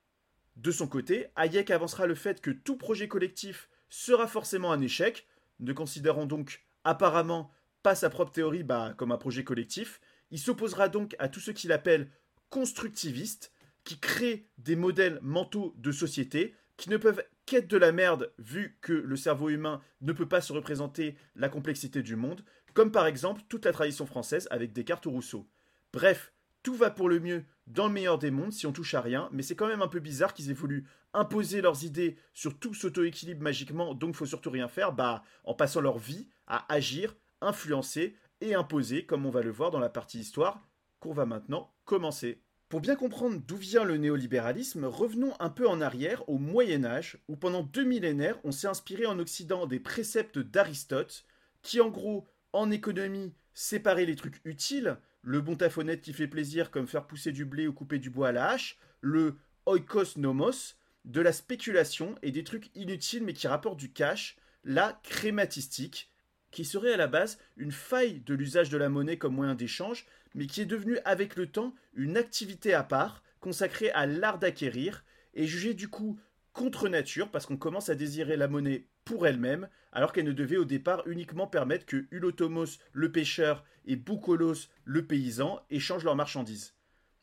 De 0.56 0.72
son 0.72 0.88
côté, 0.88 1.28
Hayek 1.36 1.70
avancera 1.72 2.08
le 2.08 2.16
fait 2.16 2.42
que 2.42 2.52
tout 2.52 2.78
projet 2.78 3.08
collectif 3.08 3.70
sera 3.90 4.28
forcément 4.28 4.72
un 4.72 4.82
échec, 4.82 5.28
ne 5.60 5.74
considérant 5.74 6.26
donc 6.26 6.66
apparemment 6.84 7.52
pas 7.82 7.96
sa 7.96 8.10
propre 8.10 8.32
théorie 8.32 8.64
bah, 8.64 8.94
comme 8.98 9.12
un 9.12 9.18
projet 9.18 9.44
collectif. 9.44 10.00
Il 10.32 10.40
s'opposera 10.40 10.90
donc 10.90 11.16
à 11.20 11.28
tout 11.30 11.40
ce 11.40 11.52
qu'il 11.52 11.72
appelle 11.72 12.10
constructiviste, 12.50 13.52
qui 13.84 14.00
créent 14.00 14.48
des 14.58 14.76
modèles 14.76 15.20
mentaux 15.22 15.74
de 15.78 15.92
société 15.92 16.56
qui 16.78 16.90
ne 16.90 16.98
peuvent 16.98 17.24
qu'être 17.46 17.68
de 17.68 17.78
la 17.78 17.92
merde 17.92 18.32
vu 18.40 18.78
que 18.82 18.94
le 18.94 19.16
cerveau 19.16 19.50
humain 19.50 19.82
ne 20.02 20.14
peut 20.14 20.28
pas 20.28 20.42
se 20.42 20.54
représenter 20.54 21.16
la 21.36 21.50
complexité 21.50 22.02
du 22.02 22.16
monde, 22.16 22.44
comme 22.74 22.92
par 22.92 23.06
exemple 23.06 23.42
toute 23.50 23.66
la 23.66 23.74
tradition 23.74 24.06
française 24.06 24.48
avec 24.52 24.74
Descartes 24.74 25.06
ou 25.06 25.12
Rousseau. 25.12 25.48
Bref, 25.92 26.33
tout 26.64 26.76
va 26.76 26.90
pour 26.90 27.10
le 27.10 27.20
mieux 27.20 27.44
dans 27.68 27.88
le 27.88 27.94
meilleur 27.94 28.18
des 28.18 28.32
mondes 28.32 28.54
si 28.54 28.66
on 28.66 28.72
touche 28.74 28.94
à 28.94 29.02
rien, 29.02 29.30
mais 29.32 29.44
c'est 29.44 29.56
quand 29.56 29.68
même 29.68 29.82
un 29.82 29.88
peu 29.88 30.00
bizarre 30.00 30.34
qu'ils 30.34 30.50
aient 30.50 30.54
voulu 30.54 30.86
imposer 31.14 31.62
leurs 31.62 31.84
idées 31.84 32.18
sur 32.34 32.58
tout 32.58 32.74
s'auto-équilibre 32.74 33.44
magiquement, 33.44 33.94
donc 33.94 34.16
faut 34.16 34.26
surtout 34.26 34.50
rien 34.50 34.68
faire, 34.68 34.94
bah 34.94 35.24
en 35.44 35.54
passant 35.54 35.82
leur 35.82 36.00
vie 36.00 36.28
à 36.48 36.66
agir, 36.74 37.16
influencer 37.42 38.16
et 38.42 38.56
imposer, 38.56 39.06
comme 39.06 39.26
on 39.26 39.30
va 39.30 39.42
le 39.42 39.52
voir 39.52 39.72
dans 39.72 39.80
la 39.80 39.90
partie 39.90 40.20
histoire 40.20 40.68
qu'on 41.00 41.14
va 41.14 41.26
maintenant 41.26 41.74
commencer. 41.86 42.42
Pour 42.70 42.82
bien 42.82 42.96
comprendre 42.96 43.40
d'où 43.46 43.58
vient 43.58 43.84
le 43.84 43.98
néolibéralisme, 43.98 44.86
revenons 44.86 45.34
un 45.40 45.50
peu 45.50 45.68
en 45.68 45.80
arrière 45.80 46.28
au 46.28 46.40
Moyen 46.40 46.86
Âge, 46.86 47.20
où 47.28 47.36
pendant 47.36 47.62
deux 47.62 47.84
millénaires, 47.84 48.40
on 48.44 48.52
s'est 48.52 48.68
inspiré 48.68 49.06
en 49.06 49.20
Occident 49.20 49.68
des 49.68 49.80
préceptes 49.80 50.40
d'Aristote, 50.40 51.26
qui 51.62 51.82
en 51.82 51.90
gros, 51.90 52.28
en 52.52 52.72
économie, 52.72 53.36
séparait 53.54 54.06
les 54.06 54.16
trucs 54.16 54.42
utiles, 54.44 54.98
le 55.24 55.42
bon 55.42 55.56
tafonnette 55.56 56.02
qui 56.02 56.14
fait 56.14 56.28
plaisir 56.28 56.70
comme 56.70 56.88
faire 56.88 57.08
pousser 57.08 57.32
du 57.32 57.46
blé 57.46 57.68
ou 57.68 57.74
couper 57.74 57.98
du 57.98 58.10
bois 58.10 58.30
à 58.30 58.32
la 58.34 58.50
hache, 58.50 58.78
le 59.02 59.38
oikos 59.66 60.18
nomos, 60.18 60.76
de 61.06 61.22
la 61.22 61.34
spéculation 61.34 62.16
et 62.22 62.32
des 62.32 62.44
trucs 62.44 62.70
inutiles 62.76 63.24
mais 63.24 63.34
qui 63.34 63.48
rapportent 63.48 63.80
du 63.80 63.92
cash, 63.92 64.38
la 64.64 65.00
crématistique, 65.04 66.12
qui 66.52 66.66
serait 66.66 66.94
à 66.94 66.98
la 66.98 67.08
base 67.08 67.40
une 67.58 67.72
faille 67.72 68.20
de 68.20 68.34
l'usage 68.34 68.70
de 68.70 68.78
la 68.78 68.90
monnaie 68.90 69.18
comme 69.18 69.34
moyen 69.34 69.56
d'échange, 69.56 70.06
mais 70.36 70.46
qui 70.46 70.62
est 70.62 70.66
devenue 70.66 71.00
avec 71.06 71.36
le 71.36 71.48
temps 71.48 71.74
une 71.94 72.18
activité 72.18 72.74
à 72.74 72.84
part, 72.84 73.24
consacrée 73.40 73.92
à 73.92 74.06
l'art 74.06 74.40
d'acquérir, 74.40 75.04
et 75.34 75.48
jugée 75.48 75.74
du 75.74 75.88
coup 75.88 76.20
contre 76.54 76.88
nature, 76.90 77.32
parce 77.32 77.46
qu'on 77.46 77.58
commence 77.58 77.90
à 77.90 77.96
désirer 77.96 78.38
la 78.38 78.48
monnaie 78.48 78.86
pour 79.06 79.28
elle-même, 79.28 79.70
alors 79.92 80.14
qu'elle 80.14 80.26
ne 80.26 80.32
devait 80.32 80.58
au 80.58 80.66
départ 80.66 81.08
uniquement 81.08 81.48
permettre 81.48 81.86
que 81.86 82.06
Ulotomos 82.12 82.80
le 82.94 83.12
pêcheur 83.12 83.64
et 83.86 83.96
Boukolos 83.96 84.70
le 84.86 85.06
paysan 85.06 85.62
échangent 85.70 86.06
leurs 86.06 86.16
marchandises. 86.16 86.74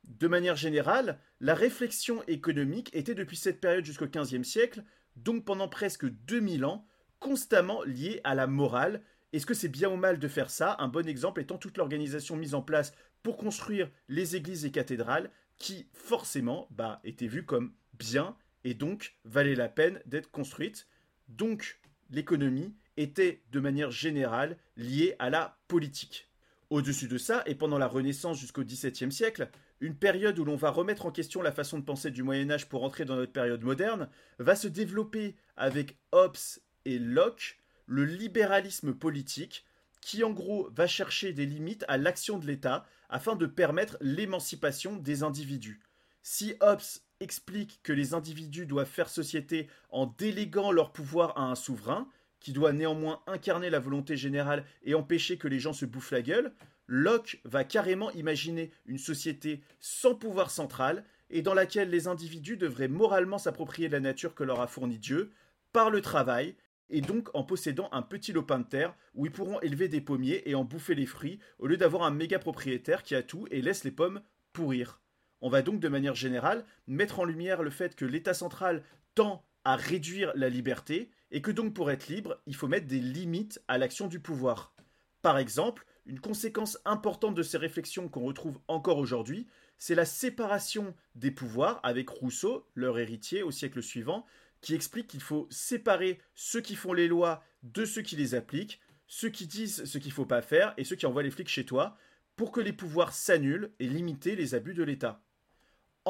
De 0.04 0.28
manière 0.28 0.56
générale, 0.56 1.18
la 1.40 1.54
réflexion 1.54 2.22
économique 2.26 2.90
était 2.94 3.14
depuis 3.14 3.36
cette 3.36 3.60
période 3.60 3.84
jusqu'au 3.84 4.06
XVe 4.06 4.42
siècle, 4.42 4.82
donc 5.16 5.44
pendant 5.44 5.68
presque 5.68 6.06
2000 6.06 6.64
ans, 6.64 6.86
constamment 7.18 7.82
liée 7.84 8.20
à 8.24 8.34
la 8.34 8.46
morale 8.46 9.02
est-ce 9.32 9.46
que 9.46 9.54
c'est 9.54 9.68
bien 9.68 9.88
ou 9.88 9.96
mal 9.96 10.18
de 10.18 10.28
faire 10.28 10.50
ça? 10.50 10.76
Un 10.80 10.88
bon 10.88 11.06
exemple 11.06 11.40
étant 11.40 11.56
toute 11.56 11.76
l'organisation 11.76 12.36
mise 12.36 12.54
en 12.54 12.62
place 12.62 12.92
pour 13.22 13.36
construire 13.36 13.88
les 14.08 14.34
églises 14.34 14.64
et 14.64 14.72
cathédrales 14.72 15.30
qui 15.56 15.88
forcément 15.92 16.66
bah, 16.70 17.00
étaient 17.04 17.28
vues 17.28 17.44
comme 17.44 17.72
bien 17.94 18.36
et 18.64 18.74
donc 18.74 19.16
valait 19.24 19.54
la 19.54 19.68
peine 19.68 20.02
d'être 20.06 20.30
construites. 20.30 20.88
Donc 21.30 21.80
l'économie 22.10 22.74
était 22.96 23.42
de 23.52 23.60
manière 23.60 23.90
générale 23.90 24.56
liée 24.76 25.14
à 25.18 25.30
la 25.30 25.58
politique. 25.68 26.28
Au-dessus 26.68 27.08
de 27.08 27.18
ça, 27.18 27.42
et 27.46 27.54
pendant 27.54 27.78
la 27.78 27.88
Renaissance 27.88 28.38
jusqu'au 28.38 28.62
XVIIe 28.62 29.10
siècle, 29.10 29.50
une 29.80 29.96
période 29.96 30.38
où 30.38 30.44
l'on 30.44 30.56
va 30.56 30.70
remettre 30.70 31.06
en 31.06 31.10
question 31.10 31.42
la 31.42 31.52
façon 31.52 31.78
de 31.78 31.84
penser 31.84 32.10
du 32.10 32.22
Moyen 32.22 32.50
Âge 32.50 32.68
pour 32.68 32.84
entrer 32.84 33.04
dans 33.04 33.16
notre 33.16 33.32
période 33.32 33.62
moderne, 33.62 34.08
va 34.38 34.54
se 34.54 34.68
développer 34.68 35.34
avec 35.56 35.98
Hobbes 36.12 36.36
et 36.84 36.98
Locke, 36.98 37.58
le 37.86 38.04
libéralisme 38.04 38.94
politique, 38.94 39.64
qui 40.00 40.22
en 40.22 40.30
gros 40.30 40.68
va 40.70 40.86
chercher 40.86 41.32
des 41.32 41.46
limites 41.46 41.84
à 41.88 41.98
l'action 41.98 42.38
de 42.38 42.46
l'État 42.46 42.86
afin 43.08 43.34
de 43.34 43.46
permettre 43.46 43.96
l'émancipation 44.00 44.96
des 44.96 45.22
individus. 45.22 45.82
Si 46.22 46.54
Hobbes 46.60 47.00
explique 47.20 47.80
que 47.83 47.92
les 47.92 48.14
individus 48.14 48.66
doivent 48.66 48.88
faire 48.88 49.09
société 49.09 49.68
en 49.90 50.06
déléguant 50.06 50.72
leur 50.72 50.92
pouvoir 50.92 51.37
à 51.38 51.42
un 51.42 51.54
souverain, 51.54 52.09
qui 52.40 52.52
doit 52.52 52.72
néanmoins 52.72 53.20
incarner 53.26 53.68
la 53.68 53.78
volonté 53.78 54.16
générale 54.16 54.64
et 54.83 54.94
empêcher 54.94 55.37
que 55.37 55.48
les 55.48 55.61
gens 55.61 55.74
se 55.74 55.85
bouffent 55.85 56.11
la 56.11 56.22
gueule, 56.22 56.54
Locke 56.87 57.40
va 57.44 57.64
carrément 57.64 58.11
imaginer 58.12 58.72
une 58.87 58.98
société 58.98 59.61
sans 59.78 60.14
pouvoir 60.14 60.50
central 60.50 61.04
et 61.28 61.42
dans 61.42 61.54
laquelle 61.54 61.90
les 61.90 62.09
individus 62.09 62.56
devraient 62.56 62.88
moralement 62.88 63.38
s'approprier 63.38 63.88
la 63.88 64.00
nature 64.00 64.35
que 64.35 64.42
leur 64.42 64.61
a 64.61 64.66
fourni 64.66 64.98
Dieu 64.98 65.30
par 65.72 65.90
le 65.90 66.00
travail 66.00 66.56
et 66.88 67.02
donc 67.02 67.28
en 67.35 67.44
possédant 67.44 67.88
un 67.92 68.02
petit 68.02 68.33
lopin 68.33 68.59
de 68.59 68.64
terre 68.64 68.96
où 69.14 69.26
ils 69.26 69.33
pourront 69.33 69.61
élever 69.61 69.88
des 69.88 70.00
pommiers 70.00 70.42
et 70.48 70.54
en 70.54 70.64
bouffer 70.64 70.94
les 70.94 71.06
fruits 71.06 71.38
au 71.59 71.66
lieu 71.66 71.76
d'avoir 71.76 72.02
un 72.02 72.11
méga 72.11 72.38
propriétaire 72.38 73.02
qui 73.04 73.14
a 73.14 73.22
tout 73.22 73.46
et 73.50 73.62
laisse 73.62 73.85
les 73.85 73.92
pommes 73.92 74.22
pourrir. 74.52 75.00
On 75.42 75.48
va 75.48 75.62
donc 75.62 75.81
de 75.81 75.88
manière 75.88 76.14
générale 76.14 76.64
mettre 76.87 77.20
en 77.20 77.24
lumière 77.24 77.62
le 77.62 77.70
fait 77.70 77.94
que 77.94 78.05
l'État 78.05 78.35
central 78.35 78.83
tend 79.14 79.44
à 79.64 79.76
réduire 79.76 80.33
la 80.35 80.48
liberté 80.48 81.11
et 81.31 81.42
que 81.42 81.50
donc 81.50 81.74
pour 81.74 81.90
être 81.90 82.09
libre, 82.09 82.40
il 82.46 82.55
faut 82.55 82.68
mettre 82.68 82.87
des 82.87 83.00
limites 83.00 83.62
à 83.68 83.79
l'action 83.79 84.07
du 84.07 84.20
pouvoir. 84.20 84.74
Par 85.22 85.38
exemple, 85.38 85.87
une 86.07 86.20
conséquence 86.20 86.79
importante 86.85 87.35
de 87.35 87.42
ces 87.42 87.59
réflexions 87.59 88.09
qu'on 88.09 88.24
retrouve 88.24 88.59
encore 88.68 88.98
aujourd'hui, 88.98 89.46
c'est 89.79 89.94
la 89.94 90.05
séparation 90.05 90.94
des 91.14 91.31
pouvoirs 91.31 91.81
avec 91.83 92.09
Rousseau, 92.09 92.68
leur 92.74 92.98
héritier 92.98 93.42
au 93.42 93.50
siècle 93.50 93.83
suivant, 93.83 94.26
qui 94.61 94.74
explique 94.74 95.07
qu'il 95.07 95.22
faut 95.22 95.46
séparer 95.50 96.20
ceux 96.35 96.61
qui 96.61 96.74
font 96.74 96.92
les 96.92 97.09
lois 97.09 97.42
de 97.62 97.85
ceux 97.85 98.03
qui 98.03 98.16
les 98.16 98.35
appliquent, 98.35 98.81
ceux 99.07 99.31
qui 99.31 99.46
disent 99.46 99.85
ce 99.85 99.98
qu'il 99.98 100.11
ne 100.11 100.14
faut 100.14 100.26
pas 100.26 100.42
faire 100.42 100.74
et 100.76 100.85
ceux 100.85 100.96
qui 100.96 101.07
envoient 101.07 101.22
les 101.22 101.31
flics 101.31 101.48
chez 101.48 101.64
toi, 101.64 101.96
pour 102.37 102.53
que 102.53 102.61
les 102.61 102.72
pouvoirs 102.72 103.12
s'annulent 103.12 103.72
et 103.79 103.87
limiter 103.87 104.37
les 104.37 104.55
abus 104.55 104.74
de 104.74 104.83
l'État. 104.83 105.22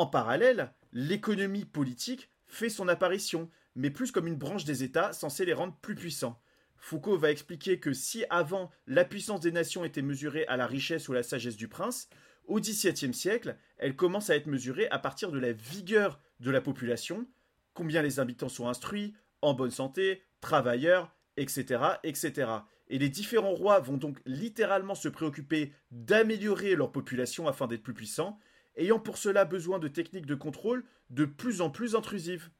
En 0.01 0.07
parallèle, 0.07 0.73
l'économie 0.95 1.67
politique 1.67 2.31
fait 2.47 2.71
son 2.71 2.89
apparition, 2.89 3.51
mais 3.75 3.91
plus 3.91 4.13
comme 4.13 4.29
une 4.29 4.39
branche 4.39 4.65
des 4.65 4.83
États 4.83 5.13
censée 5.13 5.45
les 5.45 5.53
rendre 5.53 5.77
plus 5.83 5.95
puissants. 5.95 6.41
Foucault 6.79 7.19
va 7.19 7.31
expliquer 7.31 7.81
que 7.81 7.93
si 7.93 8.25
avant 8.31 8.71
la 8.87 9.05
puissance 9.05 9.41
des 9.41 9.53
nations 9.53 9.85
était 9.85 10.01
mesurée 10.01 10.47
à 10.47 10.57
la 10.57 10.67
richesse 10.67 11.11
ou 11.11 11.13
la 11.13 11.23
sagesse 11.23 11.57
du 11.57 11.69
prince, 11.69 12.09
au 12.47 12.61
XVIIe 12.61 13.13
siècle, 13.13 13.59
elle 13.77 13.95
commence 13.95 14.31
à 14.31 14.37
être 14.37 14.47
mesurée 14.47 14.89
à 14.89 14.99
partir 14.99 15.31
de 15.33 15.39
la 15.39 15.53
vigueur 15.53 16.19
de 16.41 16.51
la 16.51 16.63
population, 16.63 17.27
combien 17.75 18.01
les 18.01 18.21
habitants 18.21 18.49
sont 18.49 18.69
instruits, 18.69 19.13
en 19.43 19.53
bonne 19.53 19.71
santé, 19.71 20.23
travailleurs, 20.41 21.15
etc., 21.37 21.79
etc. 22.05 22.51
Et 22.89 22.99
les 22.99 23.11
différents 23.11 23.53
rois 23.53 23.81
vont 23.81 23.99
donc 23.99 24.19
littéralement 24.25 24.95
se 24.95 25.11
préoccuper 25.11 25.75
d'améliorer 25.91 26.75
leur 26.75 26.91
population 26.91 27.49
afin 27.49 27.67
d'être 27.67 27.83
plus 27.83 27.93
puissants, 27.93 28.41
ayant 28.81 28.99
pour 28.99 29.19
cela 29.19 29.45
besoin 29.45 29.79
de 29.79 29.89
techniques 29.89 30.27
de 30.27 30.35
contrôle 30.35 30.85
de 31.11 31.25
plus 31.25 31.61
en 31.61 31.71
plus 31.71 31.95
intrusives. 31.95 32.51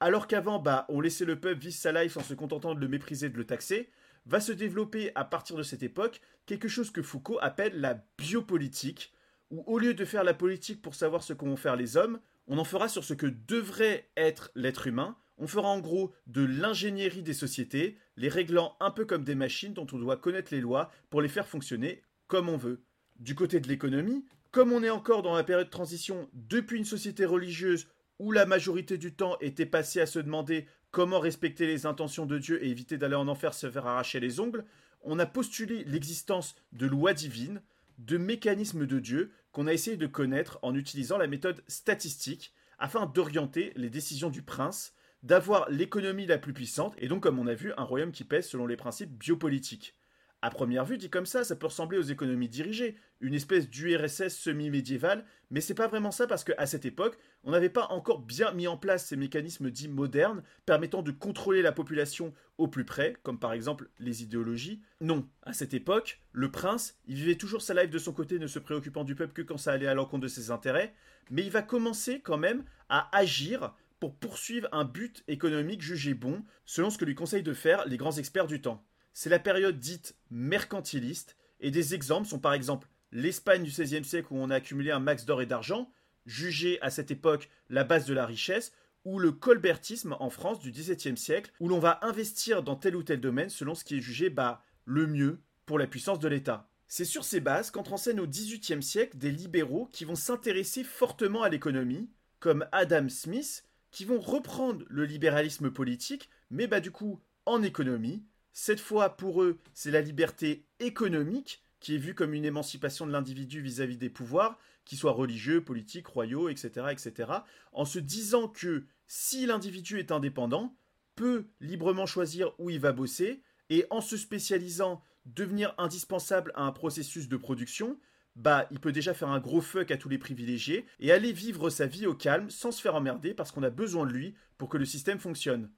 Alors 0.00 0.26
qu'avant, 0.26 0.58
bah, 0.58 0.86
on 0.88 1.00
laissait 1.00 1.24
le 1.24 1.40
peuple 1.40 1.60
vivre 1.60 1.74
sa 1.74 1.92
life 1.92 2.16
en 2.16 2.22
se 2.22 2.34
contentant 2.34 2.74
de 2.74 2.80
le 2.80 2.88
mépriser, 2.88 3.28
de 3.28 3.36
le 3.36 3.46
taxer, 3.46 3.90
va 4.26 4.40
se 4.40 4.52
développer 4.52 5.12
à 5.14 5.24
partir 5.24 5.56
de 5.56 5.62
cette 5.62 5.82
époque 5.82 6.20
quelque 6.46 6.68
chose 6.68 6.90
que 6.90 7.02
Foucault 7.02 7.38
appelle 7.40 7.80
la 7.80 8.04
biopolitique, 8.18 9.12
où 9.50 9.62
au 9.66 9.78
lieu 9.78 9.94
de 9.94 10.04
faire 10.04 10.24
la 10.24 10.34
politique 10.34 10.82
pour 10.82 10.94
savoir 10.94 11.22
ce 11.22 11.32
qu'ont 11.32 11.56
faire 11.56 11.76
les 11.76 11.96
hommes, 11.96 12.20
on 12.48 12.58
en 12.58 12.64
fera 12.64 12.88
sur 12.88 13.04
ce 13.04 13.14
que 13.14 13.26
devrait 13.26 14.08
être 14.16 14.50
l'être 14.54 14.86
humain, 14.86 15.16
on 15.38 15.46
fera 15.46 15.68
en 15.68 15.80
gros 15.80 16.12
de 16.26 16.42
l'ingénierie 16.42 17.22
des 17.22 17.34
sociétés, 17.34 17.98
les 18.16 18.28
réglant 18.28 18.76
un 18.80 18.90
peu 18.90 19.04
comme 19.04 19.24
des 19.24 19.34
machines 19.34 19.74
dont 19.74 19.86
on 19.92 19.98
doit 19.98 20.16
connaître 20.16 20.52
les 20.52 20.60
lois 20.60 20.90
pour 21.10 21.20
les 21.20 21.28
faire 21.28 21.48
fonctionner 21.48 22.02
comme 22.26 22.48
on 22.48 22.56
veut. 22.56 22.82
Du 23.18 23.34
côté 23.34 23.60
de 23.60 23.68
l'économie, 23.68 24.24
comme 24.50 24.72
on 24.72 24.82
est 24.82 24.90
encore 24.90 25.22
dans 25.22 25.34
la 25.34 25.44
période 25.44 25.66
de 25.66 25.70
transition 25.70 26.28
depuis 26.32 26.78
une 26.78 26.84
société 26.84 27.24
religieuse 27.24 27.86
où 28.18 28.32
la 28.32 28.46
majorité 28.46 28.98
du 28.98 29.12
temps 29.12 29.36
était 29.40 29.66
passée 29.66 30.00
à 30.00 30.06
se 30.06 30.18
demander 30.18 30.66
comment 30.90 31.20
respecter 31.20 31.66
les 31.66 31.84
intentions 31.86 32.26
de 32.26 32.38
Dieu 32.38 32.64
et 32.64 32.70
éviter 32.70 32.96
d'aller 32.96 33.16
en 33.16 33.28
enfer 33.28 33.52
se 33.52 33.70
faire 33.70 33.86
arracher 33.86 34.20
les 34.20 34.40
ongles, 34.40 34.64
on 35.02 35.18
a 35.18 35.26
postulé 35.26 35.84
l'existence 35.84 36.56
de 36.72 36.86
lois 36.86 37.12
divines, 37.12 37.60
de 37.98 38.18
mécanismes 38.18 38.86
de 38.86 38.98
Dieu 38.98 39.30
qu'on 39.52 39.66
a 39.66 39.72
essayé 39.72 39.96
de 39.96 40.06
connaître 40.06 40.58
en 40.62 40.74
utilisant 40.74 41.18
la 41.18 41.26
méthode 41.26 41.62
statistique 41.68 42.52
afin 42.78 43.06
d'orienter 43.06 43.72
les 43.76 43.90
décisions 43.90 44.30
du 44.30 44.42
prince, 44.42 44.94
d'avoir 45.22 45.68
l'économie 45.70 46.26
la 46.26 46.38
plus 46.38 46.52
puissante 46.52 46.94
et 46.98 47.08
donc 47.08 47.22
comme 47.22 47.38
on 47.38 47.46
a 47.46 47.54
vu 47.54 47.72
un 47.76 47.84
royaume 47.84 48.12
qui 48.12 48.24
pèse 48.24 48.48
selon 48.48 48.66
les 48.66 48.76
principes 48.76 49.16
biopolitiques. 49.16 49.94
À 50.42 50.50
première 50.50 50.84
vue, 50.84 50.98
dit 50.98 51.08
comme 51.08 51.26
ça, 51.26 51.44
ça 51.44 51.56
peut 51.56 51.66
ressembler 51.66 51.98
aux 51.98 52.02
économies 52.02 52.48
dirigées, 52.48 52.96
une 53.20 53.34
espèce 53.34 53.70
d'URSS 53.70 54.28
semi-médiévale, 54.28 55.24
mais 55.50 55.62
c'est 55.62 55.74
pas 55.74 55.88
vraiment 55.88 56.10
ça 56.10 56.26
parce 56.26 56.44
qu'à 56.44 56.66
cette 56.66 56.84
époque, 56.84 57.16
on 57.42 57.52
n'avait 57.52 57.70
pas 57.70 57.86
encore 57.86 58.20
bien 58.20 58.52
mis 58.52 58.68
en 58.68 58.76
place 58.76 59.06
ces 59.06 59.16
mécanismes 59.16 59.70
dits 59.70 59.88
modernes 59.88 60.42
permettant 60.66 61.02
de 61.02 61.10
contrôler 61.10 61.62
la 61.62 61.72
population 61.72 62.34
au 62.58 62.68
plus 62.68 62.84
près, 62.84 63.16
comme 63.22 63.38
par 63.38 63.54
exemple 63.54 63.88
les 63.98 64.22
idéologies. 64.22 64.82
Non, 65.00 65.26
à 65.42 65.54
cette 65.54 65.72
époque, 65.72 66.20
le 66.32 66.50
prince, 66.50 66.98
il 67.06 67.14
vivait 67.14 67.36
toujours 67.36 67.62
sa 67.62 67.74
life 67.74 67.90
de 67.90 67.98
son 67.98 68.12
côté, 68.12 68.38
ne 68.38 68.46
se 68.46 68.58
préoccupant 68.58 69.04
du 69.04 69.14
peuple 69.14 69.32
que 69.32 69.42
quand 69.42 69.58
ça 69.58 69.72
allait 69.72 69.86
à 69.86 69.94
l'encontre 69.94 70.24
de 70.24 70.28
ses 70.28 70.50
intérêts, 70.50 70.94
mais 71.30 71.44
il 71.44 71.50
va 71.50 71.62
commencer 71.62 72.20
quand 72.20 72.38
même 72.38 72.64
à 72.88 73.08
agir 73.16 73.74
pour 74.00 74.14
poursuivre 74.14 74.68
un 74.72 74.84
but 74.84 75.24
économique 75.28 75.80
jugé 75.80 76.12
bon, 76.12 76.44
selon 76.66 76.90
ce 76.90 76.98
que 76.98 77.06
lui 77.06 77.14
conseillent 77.14 77.42
de 77.42 77.54
faire 77.54 77.86
les 77.86 77.96
grands 77.96 78.12
experts 78.12 78.46
du 78.46 78.60
temps 78.60 78.84
c'est 79.18 79.30
la 79.30 79.38
période 79.38 79.80
dite 79.80 80.14
mercantiliste, 80.30 81.38
et 81.60 81.70
des 81.70 81.94
exemples 81.94 82.28
sont 82.28 82.38
par 82.38 82.52
exemple 82.52 82.86
l'Espagne 83.12 83.62
du 83.62 83.70
XVIe 83.70 84.04
siècle 84.04 84.28
où 84.30 84.36
on 84.36 84.50
a 84.50 84.56
accumulé 84.56 84.90
un 84.90 85.00
max 85.00 85.24
d'or 85.24 85.40
et 85.40 85.46
d'argent, 85.46 85.90
jugé 86.26 86.78
à 86.82 86.90
cette 86.90 87.10
époque 87.10 87.48
la 87.70 87.82
base 87.82 88.04
de 88.04 88.12
la 88.12 88.26
richesse, 88.26 88.74
ou 89.06 89.18
le 89.18 89.32
colbertisme 89.32 90.14
en 90.20 90.28
France 90.28 90.60
du 90.60 90.70
XVIIe 90.70 91.16
siècle, 91.16 91.50
où 91.60 91.68
l'on 91.68 91.78
va 91.78 91.98
investir 92.02 92.62
dans 92.62 92.76
tel 92.76 92.94
ou 92.94 93.02
tel 93.02 93.18
domaine 93.18 93.48
selon 93.48 93.74
ce 93.74 93.84
qui 93.84 93.96
est 93.96 94.00
jugé 94.00 94.28
bah, 94.28 94.62
le 94.84 95.06
mieux 95.06 95.40
pour 95.64 95.78
la 95.78 95.86
puissance 95.86 96.18
de 96.18 96.28
l'État. 96.28 96.68
C'est 96.86 97.06
sur 97.06 97.24
ces 97.24 97.40
bases 97.40 97.70
qu'entrent 97.70 97.94
en 97.94 97.96
scène 97.96 98.20
au 98.20 98.26
XVIIIe 98.26 98.82
siècle 98.82 99.16
des 99.16 99.32
libéraux 99.32 99.88
qui 99.92 100.04
vont 100.04 100.14
s'intéresser 100.14 100.84
fortement 100.84 101.42
à 101.42 101.48
l'économie, 101.48 102.10
comme 102.38 102.66
Adam 102.70 103.08
Smith, 103.08 103.64
qui 103.92 104.04
vont 104.04 104.20
reprendre 104.20 104.84
le 104.90 105.06
libéralisme 105.06 105.70
politique, 105.70 106.28
mais 106.50 106.66
bah 106.66 106.80
du 106.80 106.90
coup 106.90 107.18
en 107.46 107.62
économie, 107.62 108.22
cette 108.58 108.80
fois, 108.80 109.18
pour 109.18 109.42
eux, 109.42 109.58
c'est 109.74 109.90
la 109.90 110.00
liberté 110.00 110.64
économique 110.80 111.62
qui 111.78 111.94
est 111.94 111.98
vue 111.98 112.14
comme 112.14 112.32
une 112.32 112.46
émancipation 112.46 113.06
de 113.06 113.12
l'individu 113.12 113.60
vis-à-vis 113.60 113.98
des 113.98 114.08
pouvoirs, 114.08 114.58
qu'ils 114.86 114.96
soient 114.96 115.12
religieux, 115.12 115.62
politiques, 115.62 116.06
royaux, 116.06 116.48
etc., 116.48 116.86
etc., 116.90 117.32
en 117.72 117.84
se 117.84 117.98
disant 117.98 118.48
que 118.48 118.86
si 119.06 119.44
l'individu 119.44 119.98
est 119.98 120.10
indépendant, 120.10 120.74
peut 121.16 121.48
librement 121.60 122.06
choisir 122.06 122.54
où 122.58 122.70
il 122.70 122.80
va 122.80 122.92
bosser, 122.92 123.42
et 123.68 123.84
en 123.90 124.00
se 124.00 124.16
spécialisant, 124.16 125.02
devenir 125.26 125.74
indispensable 125.76 126.50
à 126.54 126.62
un 126.62 126.72
processus 126.72 127.28
de 127.28 127.36
production, 127.36 128.00
bah, 128.36 128.66
il 128.70 128.80
peut 128.80 128.92
déjà 128.92 129.12
faire 129.12 129.28
un 129.28 129.38
gros 129.38 129.60
fuck 129.60 129.90
à 129.90 129.98
tous 129.98 130.08
les 130.08 130.16
privilégiés 130.16 130.86
et 130.98 131.12
aller 131.12 131.32
vivre 131.32 131.68
sa 131.68 131.86
vie 131.86 132.06
au 132.06 132.14
calme 132.14 132.48
sans 132.48 132.72
se 132.72 132.80
faire 132.80 132.94
emmerder 132.94 133.34
parce 133.34 133.52
qu'on 133.52 133.62
a 133.64 133.70
besoin 133.70 134.06
de 134.06 134.12
lui 134.12 134.34
pour 134.56 134.70
que 134.70 134.78
le 134.78 134.86
système 134.86 135.18
fonctionne. 135.18 135.70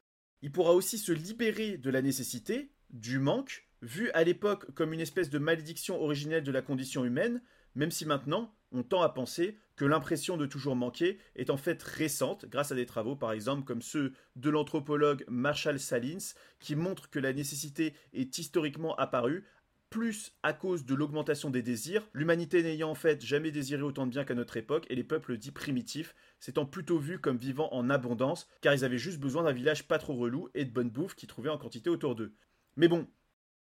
Il 0.43 0.53
pourra 0.53 0.73
aussi 0.73 0.99
se 0.99 1.13
libérer 1.13 1.79
de 1.79 1.91
la 1.91 2.03
nécessité, 2.03 2.71
du 2.91 3.19
manque, 3.19 3.69
vu 3.83 4.11
à 4.11 4.25
l'époque 4.25 4.73
comme 4.75 4.93
une 4.93 5.01
espèce 5.01 5.31
de 5.31 5.39
malédiction 5.39 6.01
originelle 6.01 6.45
de 6.45 6.53
la 6.53 6.63
condition 6.63 7.05
humaine, 7.05 7.43
même 7.75 7.91
si 7.91 8.07
maintenant 8.07 8.55
on 8.73 8.83
tend 8.83 9.03
à 9.03 9.09
penser 9.09 9.57
que 9.77 9.85
l'impression 9.85 10.37
de 10.37 10.47
toujours 10.47 10.77
manquer 10.77 11.19
est 11.37 11.51
en 11.51 11.57
fait 11.57 11.83
récente 11.83 12.47
grâce 12.47 12.73
à 12.73 12.75
des 12.75 12.87
travaux 12.87 13.17
par 13.17 13.33
exemple 13.33 13.65
comme 13.65 13.83
ceux 13.83 14.13
de 14.37 14.51
l'anthropologue 14.51 15.25
Marshall 15.29 15.79
Salins 15.79 16.35
qui 16.59 16.77
montrent 16.77 17.09
que 17.09 17.19
la 17.19 17.33
nécessité 17.33 17.95
est 18.13 18.37
historiquement 18.39 18.97
apparue 18.97 19.45
plus 19.91 20.33
à 20.43 20.53
cause 20.53 20.85
de 20.85 20.95
l'augmentation 20.95 21.51
des 21.51 21.63
désirs, 21.63 22.09
l'humanité 22.13 22.63
n'ayant 22.63 22.91
en 22.91 22.95
fait 22.95 23.25
jamais 23.25 23.51
désiré 23.51 23.83
autant 23.83 24.07
de 24.07 24.11
bien 24.11 24.25
qu'à 24.25 24.35
notre 24.35 24.57
époque, 24.57 24.87
et 24.91 24.95
les 24.95 25.05
peuples 25.05 25.39
dits 25.39 25.51
primitifs 25.51 26.15
s'étant 26.41 26.67
plutôt 26.67 26.99
vus 26.99 27.19
comme 27.19 27.37
vivant 27.37 27.73
en 27.73 27.91
abondance, 27.91 28.49
car 28.61 28.75
ils 28.75 28.85
avaient 28.85 28.99
juste 28.99 29.21
besoin 29.21 29.43
d'un 29.43 29.53
village 29.53 29.89
pas 29.89 29.99
trop 29.99 30.15
relou 30.15 30.49
et 30.55 30.65
de 30.65 30.71
bonne 30.71 30.91
bouffe 30.91 31.15
qu'ils 31.15 31.29
trouvaient 31.29 31.51
en 31.51 31.59
quantité 31.59 31.91
autour 31.91 32.15
d'eux. 32.15 32.35
Mais 32.77 32.89
bon, 32.89 33.09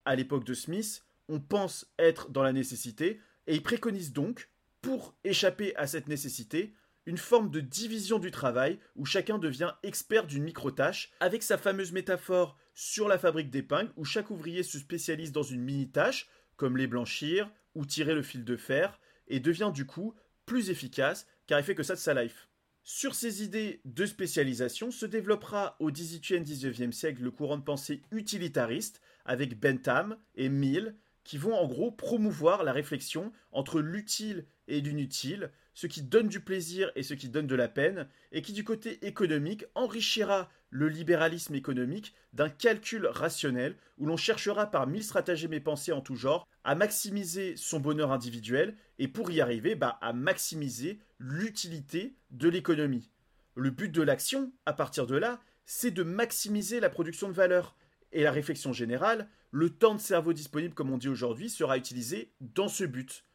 à 0.05 0.15
l'époque 0.15 0.45
de 0.45 0.53
Smith, 0.53 1.05
on 1.29 1.39
pense 1.39 1.91
être 1.99 2.29
dans 2.29 2.43
la 2.43 2.53
nécessité, 2.53 3.19
et 3.47 3.55
il 3.55 3.63
préconise 3.63 4.13
donc, 4.13 4.49
pour 4.81 5.15
échapper 5.23 5.75
à 5.75 5.87
cette 5.87 6.07
nécessité, 6.07 6.75
une 7.05 7.17
forme 7.17 7.51
de 7.51 7.59
division 7.59 8.19
du 8.19 8.31
travail 8.31 8.79
où 8.95 9.05
chacun 9.05 9.37
devient 9.37 9.73
expert 9.83 10.25
d'une 10.25 10.43
micro-tâche, 10.43 11.11
avec 11.19 11.43
sa 11.43 11.57
fameuse 11.57 11.91
métaphore 11.91 12.57
sur 12.73 13.07
la 13.07 13.17
fabrique 13.17 13.49
d'épingles 13.49 13.91
où 13.95 14.05
chaque 14.05 14.31
ouvrier 14.31 14.63
se 14.63 14.79
spécialise 14.79 15.31
dans 15.31 15.43
une 15.43 15.61
mini-tâche, 15.61 16.27
comme 16.55 16.77
les 16.77 16.87
blanchir 16.87 17.49
ou 17.73 17.85
tirer 17.85 18.15
le 18.15 18.23
fil 18.23 18.43
de 18.43 18.57
fer, 18.57 18.99
et 19.27 19.39
devient 19.39 19.71
du 19.73 19.85
coup 19.85 20.15
plus 20.45 20.69
efficace 20.69 21.27
car 21.47 21.59
il 21.59 21.63
fait 21.63 21.75
que 21.75 21.83
ça 21.83 21.95
de 21.95 21.99
sa 21.99 22.13
life. 22.13 22.47
Sur 22.87 23.15
ces 23.15 23.41
idées 23.41 23.81
de 23.83 24.05
spécialisation 24.05 24.91
se 24.91 25.07
développera 25.07 25.75
au 25.79 25.89
XVIIIe, 25.89 26.43
XIXe 26.43 26.95
siècle 26.95 27.23
le 27.23 27.31
courant 27.31 27.57
de 27.57 27.63
pensée 27.63 28.03
utilitariste 28.11 29.01
avec 29.25 29.59
Bentham 29.59 30.17
et 30.35 30.49
Mill 30.49 30.93
qui 31.23 31.39
vont 31.39 31.55
en 31.55 31.65
gros 31.65 31.89
promouvoir 31.89 32.63
la 32.63 32.71
réflexion 32.71 33.31
entre 33.51 33.81
l'utile 33.81 34.45
et 34.67 34.81
l'inutile, 34.81 35.49
ce 35.73 35.87
qui 35.87 36.03
donne 36.03 36.27
du 36.27 36.39
plaisir 36.39 36.91
et 36.95 37.01
ce 37.01 37.15
qui 37.15 37.27
donne 37.27 37.47
de 37.47 37.55
la 37.55 37.67
peine, 37.67 38.07
et 38.31 38.43
qui 38.43 38.53
du 38.53 38.63
côté 38.63 39.03
économique 39.03 39.65
enrichira 39.73 40.51
le 40.69 40.87
libéralisme 40.87 41.55
économique 41.55 42.13
d'un 42.33 42.49
calcul 42.49 43.07
rationnel 43.07 43.75
où 43.97 44.05
l'on 44.05 44.17
cherchera 44.17 44.69
par 44.69 44.85
mille 44.85 45.03
stratagèmes 45.03 45.53
et 45.53 45.59
pensées 45.59 45.91
en 45.91 46.01
tout 46.01 46.15
genre 46.15 46.47
à 46.63 46.75
maximiser 46.75 47.55
son 47.57 47.79
bonheur 47.79 48.11
individuel 48.11 48.75
et 48.99 49.07
pour 49.07 49.31
y 49.31 49.41
arriver 49.41 49.73
bah, 49.73 49.97
à 50.01 50.13
maximiser 50.13 50.99
l'utilité 51.19 52.15
de 52.31 52.49
l'économie. 52.49 53.09
Le 53.55 53.69
but 53.69 53.89
de 53.89 54.01
l'action, 54.01 54.51
à 54.65 54.73
partir 54.73 55.07
de 55.07 55.15
là, 55.15 55.41
c'est 55.65 55.91
de 55.91 56.03
maximiser 56.03 56.79
la 56.79 56.89
production 56.89 57.27
de 57.27 57.33
valeur. 57.33 57.75
Et 58.11 58.23
la 58.23 58.31
réflexion 58.31 58.73
générale, 58.73 59.29
le 59.51 59.69
temps 59.69 59.95
de 59.95 59.99
cerveau 59.99 60.33
disponible 60.33 60.73
comme 60.73 60.91
on 60.91 60.97
dit 60.97 61.09
aujourd'hui, 61.09 61.49
sera 61.49 61.77
utilisé 61.77 62.33
dans 62.39 62.67
ce 62.67 62.83
but. 62.83 63.25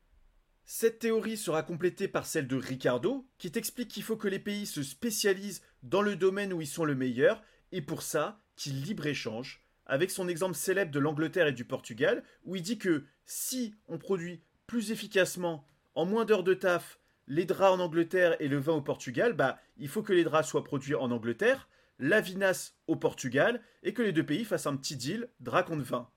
Cette 0.64 1.01
théorie 1.01 1.37
sera 1.37 1.62
complétée 1.62 2.07
par 2.07 2.27
celle 2.27 2.47
de 2.47 2.57
Ricardo, 2.57 3.27
qui 3.38 3.51
t'explique 3.51 3.88
qu'il 3.88 4.03
faut 4.03 4.16
que 4.16 4.29
les 4.29 4.38
pays 4.38 4.66
se 4.66 4.83
spécialisent 4.83 5.62
dans 5.83 6.03
le 6.03 6.16
domaine 6.16 6.53
où 6.53 6.61
ils 6.61 6.66
sont 6.66 6.85
le 6.85 6.95
meilleur, 6.95 7.43
et 7.73 7.83
pour 7.83 8.03
ça, 8.03 8.40
qu'ils 8.57 8.83
libre-échangent, 8.83 9.64
avec 9.87 10.11
son 10.11 10.29
exemple 10.29 10.55
célèbre 10.55 10.93
de 10.93 11.01
l'Angleterre 11.01 11.49
et 11.49 11.53
du 11.53 11.64
Portugal, 11.64 12.23
où 12.45 12.55
il 12.55 12.62
dit 12.62 12.79
que 12.79 13.05
si 13.25 13.75
on 13.88 13.99
produit 13.99 14.43
plus 14.66 14.93
efficacement, 14.93 15.66
en 15.95 16.05
moins 16.05 16.25
d'heures 16.25 16.45
de 16.45 16.55
taf, 16.55 17.01
les 17.26 17.44
draps 17.44 17.72
en 17.72 17.80
Angleterre 17.80 18.37
et 18.40 18.48
le 18.48 18.59
vin 18.59 18.72
au 18.74 18.80
Portugal, 18.80 19.35
bah, 19.35 19.59
il 19.76 19.88
faut 19.88 20.02
que 20.02 20.12
les 20.12 20.24
draps 20.24 20.48
soient 20.48 20.64
produits 20.64 20.94
en 20.94 21.11
Angleterre, 21.11 21.68
la 21.98 22.20
vinasse 22.20 22.74
au 22.87 22.96
Portugal, 22.96 23.61
et 23.83 23.92
que 23.92 24.02
les 24.02 24.12
deux 24.12 24.24
pays 24.24 24.44
fassent 24.44 24.66
un 24.66 24.76
petit 24.76 24.96
deal 24.96 25.28
drap 25.40 25.64
contre 25.64 25.85
vin. 25.85 26.09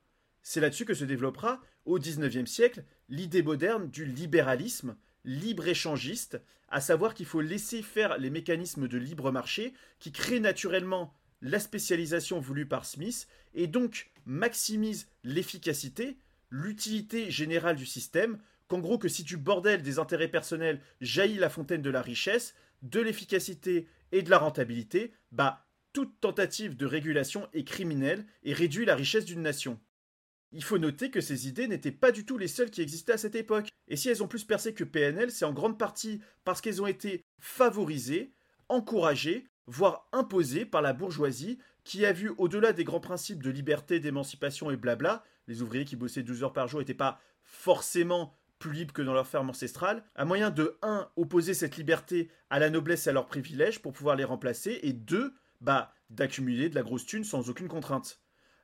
C'est 0.42 0.60
là-dessus 0.60 0.86
que 0.86 0.94
se 0.94 1.06
développera, 1.06 1.62
au 1.86 2.00
XIXe 2.00 2.50
siècle, 2.50 2.84
l'idée 3.10 3.44
moderne 3.44 3.90
du 3.90 4.06
libéralisme, 4.06 4.96
libre-échangiste, 5.26 6.42
à 6.70 6.82
savoir 6.82 7.14
qu'il 7.14 7.26
faut 7.26 7.42
laisser 7.42 7.82
faire 7.82 8.18
les 8.18 8.30
mécanismes 8.30 8.88
de 8.88 8.98
libre 8.98 9.32
marché 9.32 9.74
qui 10.00 10.12
créent 10.12 10.40
naturellement 10.40 11.14
la 11.42 11.60
spécialisation 11.60 12.40
voulue 12.40 12.66
par 12.66 12.86
Smith 12.86 13.28
et 13.54 13.68
donc 13.68 14.10
maximise 14.26 15.08
l'efficacité, 15.24 16.18
l'utilité 16.50 17.30
générale 17.30 17.76
du 17.76 17.86
système, 17.86 18.40
qu'en 18.74 18.80
gros 18.80 18.98
que 18.98 19.08
si 19.08 19.22
du 19.22 19.38
bordel 19.38 19.84
des 19.84 20.00
intérêts 20.00 20.28
personnels 20.28 20.82
jaillit 21.00 21.38
la 21.38 21.52
fontaine 21.52 21.84
de 21.84 21.92
la 21.92 22.02
richesse, 22.02 22.56
de 22.82 23.00
l'efficacité 23.00 23.88
et 24.12 24.24
de 24.24 24.32
la 24.32 24.40
rentabilité, 24.40 25.14
bah 25.32 25.68
toute 25.94 26.20
tentative 26.20 26.76
de 26.76 26.88
régulation 26.88 27.48
est 27.54 27.66
criminelle 27.66 28.26
et 28.42 28.52
réduit 28.52 28.86
la 28.86 28.96
richesse 28.96 29.26
d'une 29.26 29.44
nation. 29.44 29.80
Il 30.54 30.64
faut 30.64 30.80
noter 30.80 31.12
que 31.12 31.22
ces 31.22 31.48
idées 31.48 31.68
n'étaient 31.68 31.92
pas 31.92 32.12
du 32.12 32.26
tout 32.26 32.40
les 32.40 32.48
seules 32.48 32.72
qui 32.72 32.82
existaient 32.82 33.14
à 33.14 33.18
cette 33.20 33.36
époque. 33.36 33.70
Et 33.88 33.96
si 33.96 34.10
elles 34.10 34.24
ont 34.24 34.28
plus 34.28 34.44
percé 34.44 34.74
que 34.74 34.84
PNL, 34.84 35.30
c'est 35.30 35.46
en 35.46 35.54
grande 35.54 35.78
partie 35.78 36.20
parce 36.44 36.60
qu'elles 36.60 36.82
ont 36.82 36.88
été 36.88 37.22
favorisées, 37.40 38.34
encouragées, 38.70 39.46
voire 39.68 40.10
imposées 40.14 40.66
par 40.66 40.82
la 40.82 40.94
bourgeoisie, 40.94 41.60
qui 41.84 42.08
a 42.08 42.12
vu, 42.12 42.32
au-delà 42.40 42.74
des 42.74 42.86
grands 42.86 43.00
principes 43.00 43.44
de 43.44 43.52
liberté, 43.52 44.00
d'émancipation 44.00 44.72
et 44.72 44.78
blabla, 44.78 45.24
les 45.48 45.62
ouvriers 45.62 45.86
qui 45.86 45.96
bossaient 45.96 46.24
12 46.24 46.44
heures 46.44 46.54
par 46.54 46.68
jour 46.68 46.80
n'étaient 46.80 46.96
pas 46.96 47.22
forcément 47.44 48.34
plus 48.64 48.72
libres 48.72 48.94
que 48.94 49.02
dans 49.02 49.14
leur 49.14 49.28
ferme 49.28 49.50
ancestrale, 49.50 50.06
un 50.16 50.24
moyen 50.24 50.50
de 50.50 50.78
1. 50.84 51.10
opposer 51.18 51.54
cette 51.54 51.76
liberté 51.76 52.30
à 52.50 52.60
la 52.60 52.70
noblesse 52.70 53.08
et 53.08 53.10
à 53.10 53.14
leurs 53.14 53.26
privilèges 53.26 53.82
pour 53.82 53.92
pouvoir 53.92 54.16
les 54.16 54.24
remplacer, 54.24 54.80
et 54.84 54.94
2. 54.94 55.34
bah, 55.60 55.94
d'accumuler 56.10 56.70
de 56.70 56.76
la 56.76 56.82
grosse 56.82 57.06
thune 57.06 57.26
sans 57.26 57.50
aucune 57.50 57.68
contrainte. 57.68 58.22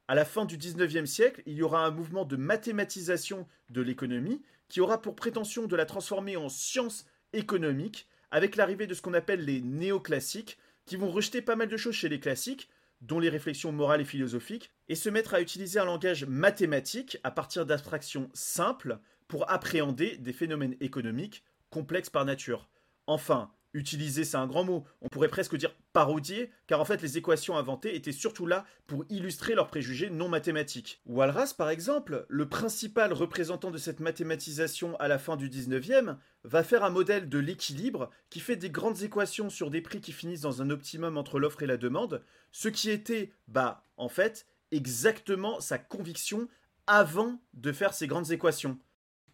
À 0.08 0.16
la 0.16 0.24
fin 0.24 0.46
du 0.46 0.58
XIXe 0.58 1.10
siècle, 1.10 1.44
il 1.46 1.56
y 1.56 1.64
aura 1.64 1.86
un 1.86 1.92
mouvement 1.92 2.24
de 2.24 2.38
mathématisation 2.38 3.46
de 3.72 3.82
l'économie 3.82 4.42
qui 4.70 4.80
aura 4.80 5.02
pour 5.02 5.18
prétention 5.18 5.68
de 5.68 5.76
la 5.76 5.86
transformer 5.86 6.38
en 6.38 6.48
science 6.48 7.06
économique 7.34 8.08
avec 8.32 8.56
l'arrivée 8.56 8.88
de 8.88 8.94
ce 8.94 9.02
qu'on 9.02 9.14
appelle 9.14 9.44
les 9.44 9.60
néoclassiques 9.60 10.58
qui 10.86 10.96
vont 10.96 11.12
rejeter 11.12 11.42
pas 11.42 11.58
mal 11.58 11.68
de 11.68 11.76
choses 11.76 11.96
chez 11.96 12.08
les 12.08 12.22
classiques, 12.22 12.70
dont 13.02 13.20
les 13.20 13.28
réflexions 13.28 13.74
morales 13.74 14.02
et 14.02 14.06
philosophiques, 14.06 14.72
et 14.88 14.96
se 14.96 15.10
mettre 15.10 15.34
à 15.34 15.42
utiliser 15.42 15.78
un 15.78 15.86
langage 15.86 16.24
mathématique 16.24 17.18
à 17.26 17.32
partir 17.32 17.66
d'abstractions 17.66 18.30
simples 18.34 18.98
pour 19.30 19.50
appréhender 19.50 20.18
des 20.18 20.34
phénomènes 20.34 20.76
économiques 20.82 21.46
complexes 21.70 22.10
par 22.10 22.26
nature. 22.26 22.68
Enfin, 23.08 23.54
Utiliser, 23.74 24.24
c'est 24.24 24.38
un 24.38 24.48
grand 24.48 24.64
mot. 24.64 24.84
On 25.02 25.10
pourrait 25.10 25.28
presque 25.28 25.56
dire 25.56 25.76
parodier, 25.94 26.50
car 26.66 26.80
en 26.80 26.86
fait 26.86 27.04
les 27.04 27.20
équations 27.20 27.56
inventées 27.56 27.96
étaient 27.96 28.12
surtout 28.12 28.48
là 28.48 28.66
pour 28.88 29.06
illustrer 29.10 29.54
leurs 29.54 29.68
préjugés 29.68 30.10
non 30.10 30.28
mathématiques. 30.28 31.02
Walras, 31.06 31.54
par 31.56 31.70
exemple, 31.70 32.26
le 32.30 32.50
principal 32.50 33.14
représentant 33.14 33.70
de 33.70 33.78
cette 33.78 34.00
mathématisation 34.00 34.96
à 34.98 35.08
la 35.08 35.20
fin 35.20 35.36
du 35.36 35.50
19e, 35.50 36.18
va 36.44 36.64
faire 36.64 36.84
un 36.84 36.90
modèle 36.90 37.30
de 37.30 37.38
l'équilibre 37.38 38.10
qui 38.32 38.40
fait 38.40 38.56
des 38.56 38.72
grandes 38.72 39.04
équations 39.04 39.50
sur 39.52 39.70
des 39.70 39.82
prix 39.82 40.02
qui 40.02 40.14
finissent 40.14 40.42
dans 40.42 40.64
un 40.64 40.72
optimum 40.72 41.18
entre 41.18 41.38
l'offre 41.38 41.62
et 41.62 41.68
la 41.68 41.78
demande, 41.78 42.24
ce 42.52 42.70
qui 42.70 42.90
était, 42.90 43.32
bah, 43.48 43.84
en 43.98 44.10
fait, 44.10 44.48
exactement 44.72 45.60
sa 45.60 45.78
conviction 45.78 46.48
avant 46.88 47.40
de 47.54 47.72
faire 47.72 47.94
ces 47.94 48.08
grandes 48.08 48.32
équations. 48.32 48.80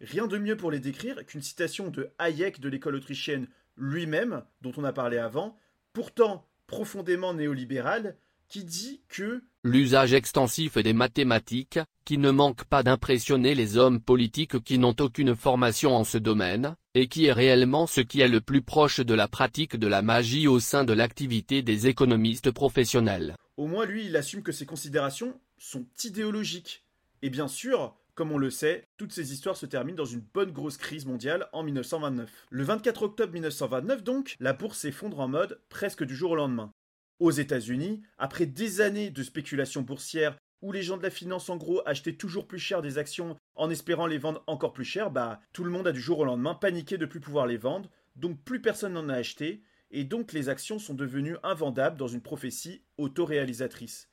Rien 0.00 0.26
de 0.26 0.38
mieux 0.38 0.56
pour 0.56 0.70
les 0.70 0.80
décrire 0.80 1.24
qu'une 1.26 1.42
citation 1.42 1.88
de 1.88 2.10
Hayek 2.18 2.60
de 2.60 2.68
l'école 2.68 2.96
autrichienne 2.96 3.48
lui-même, 3.76 4.42
dont 4.62 4.72
on 4.76 4.84
a 4.84 4.92
parlé 4.92 5.18
avant, 5.18 5.56
pourtant 5.92 6.46
profondément 6.66 7.34
néolibéral, 7.34 8.16
qui 8.48 8.64
dit 8.64 9.00
que 9.08 9.42
l'usage 9.64 10.12
extensif 10.12 10.78
des 10.78 10.92
mathématiques, 10.92 11.80
qui 12.04 12.18
ne 12.18 12.30
manque 12.30 12.64
pas 12.64 12.82
d'impressionner 12.82 13.54
les 13.54 13.76
hommes 13.76 14.00
politiques 14.00 14.62
qui 14.62 14.78
n'ont 14.78 14.94
aucune 15.00 15.34
formation 15.34 15.96
en 15.96 16.04
ce 16.04 16.18
domaine, 16.18 16.76
et 16.94 17.08
qui 17.08 17.26
est 17.26 17.32
réellement 17.32 17.86
ce 17.86 18.00
qui 18.00 18.20
est 18.20 18.28
le 18.28 18.40
plus 18.40 18.62
proche 18.62 19.00
de 19.00 19.14
la 19.14 19.26
pratique 19.28 19.76
de 19.76 19.86
la 19.86 20.02
magie 20.02 20.46
au 20.46 20.60
sein 20.60 20.84
de 20.84 20.92
l'activité 20.92 21.62
des 21.62 21.88
économistes 21.88 22.52
professionnels. 22.52 23.36
Au 23.56 23.66
moins 23.66 23.86
lui, 23.86 24.06
il 24.06 24.16
assume 24.16 24.42
que 24.42 24.52
ces 24.52 24.66
considérations 24.66 25.38
sont 25.58 25.86
idéologiques. 26.04 26.84
Et 27.22 27.30
bien 27.30 27.48
sûr, 27.48 27.96
comme 28.16 28.32
on 28.32 28.38
le 28.38 28.50
sait, 28.50 28.88
toutes 28.96 29.12
ces 29.12 29.32
histoires 29.34 29.58
se 29.58 29.66
terminent 29.66 29.98
dans 29.98 30.06
une 30.06 30.24
bonne 30.34 30.50
grosse 30.50 30.78
crise 30.78 31.04
mondiale 31.04 31.48
en 31.52 31.62
1929. 31.62 32.46
Le 32.50 32.64
24 32.64 33.02
octobre 33.02 33.32
1929 33.34 34.02
donc, 34.02 34.36
la 34.40 34.54
bourse 34.54 34.78
s'effondre 34.78 35.20
en 35.20 35.28
mode 35.28 35.60
presque 35.68 36.02
du 36.02 36.16
jour 36.16 36.30
au 36.30 36.36
lendemain. 36.36 36.72
Aux 37.20 37.30
États-Unis, 37.30 38.02
après 38.16 38.46
des 38.46 38.80
années 38.80 39.10
de 39.10 39.22
spéculation 39.22 39.82
boursière 39.82 40.36
où 40.62 40.72
les 40.72 40.82
gens 40.82 40.96
de 40.96 41.02
la 41.02 41.10
finance 41.10 41.50
en 41.50 41.58
gros 41.58 41.82
achetaient 41.84 42.14
toujours 42.14 42.48
plus 42.48 42.58
cher 42.58 42.80
des 42.80 42.96
actions 42.96 43.36
en 43.54 43.68
espérant 43.68 44.06
les 44.06 44.16
vendre 44.16 44.42
encore 44.46 44.72
plus 44.72 44.86
cher, 44.86 45.10
bah 45.10 45.38
tout 45.52 45.62
le 45.62 45.70
monde 45.70 45.86
a 45.86 45.92
du 45.92 46.00
jour 46.00 46.20
au 46.20 46.24
lendemain 46.24 46.54
paniqué 46.54 46.96
de 46.96 47.04
plus 47.04 47.20
pouvoir 47.20 47.46
les 47.46 47.58
vendre, 47.58 47.90
donc 48.16 48.42
plus 48.42 48.62
personne 48.62 48.94
n'en 48.94 49.10
a 49.10 49.14
acheté, 49.14 49.62
et 49.90 50.04
donc 50.04 50.32
les 50.32 50.48
actions 50.48 50.78
sont 50.78 50.94
devenues 50.94 51.36
invendables 51.42 51.98
dans 51.98 52.08
une 52.08 52.22
prophétie 52.22 52.82
autoréalisatrice 52.96 54.08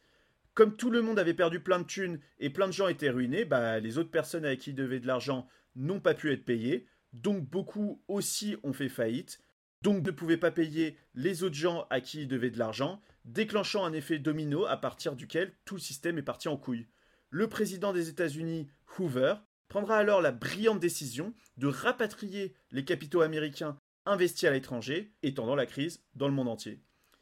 comme 0.54 0.76
tout 0.76 0.90
le 0.90 1.02
monde 1.02 1.20
avait 1.20 1.34
perdu 1.34 1.60
plein 1.60 1.80
de 1.80 1.86
thunes 1.86 2.20
et 2.40 2.50
plein 2.50 2.68
de 2.68 2.74
gens 2.74 2.88
étaient 2.88 3.10
ruinés, 3.10 3.46
bah, 3.46 3.80
les 3.80 3.98
autres 3.98 4.12
personnes 4.12 4.46
avec 4.46 4.60
qui 4.60 4.72
ils 4.72 4.76
devaient 4.76 5.00
de 5.00 5.08
l'argent 5.08 5.48
n'ont 5.76 6.00
pas 6.00 6.14
pu 6.14 6.32
être 6.32 6.46
payées. 6.46 6.88
Donc 7.12 7.48
beaucoup 7.50 8.02
aussi 8.08 8.56
ont 8.64 8.74
fait 8.74 8.90
faillite. 8.90 9.40
Donc 9.82 10.06
ne 10.06 10.12
pouvaient 10.12 10.38
pas 10.38 10.52
payer 10.52 10.98
les 11.16 11.44
autres 11.44 11.56
gens 11.56 11.88
à 11.90 12.02
qui 12.02 12.22
ils 12.22 12.28
devaient 12.28 12.52
de 12.52 12.60
l'argent, 12.60 13.02
déclenchant 13.26 13.84
un 13.84 13.94
effet 13.94 14.18
domino 14.20 14.66
à 14.66 14.78
partir 14.78 15.16
duquel 15.16 15.54
tout 15.66 15.76
le 15.76 15.82
système 15.82 16.18
est 16.18 16.24
parti 16.24 16.48
en 16.48 16.58
couille. 16.58 16.88
Le 17.30 17.48
président 17.48 17.92
des 17.92 18.10
États-Unis, 18.10 18.68
Hoover, 18.98 19.36
prendra 19.68 19.98
alors 19.98 20.22
la 20.22 20.32
brillante 20.32 20.80
décision 20.80 21.34
de 21.58 21.68
rapatrier 21.68 22.54
les 22.72 22.86
capitaux 22.86 23.22
américains 23.22 23.78
investis 24.06 24.48
à 24.48 24.52
l'étranger, 24.52 25.12
étendant 25.24 25.56
la 25.56 25.66
crise 25.66 26.04
dans 26.16 26.28
le 26.28 26.34
monde 26.34 26.48
entier. 26.48 26.82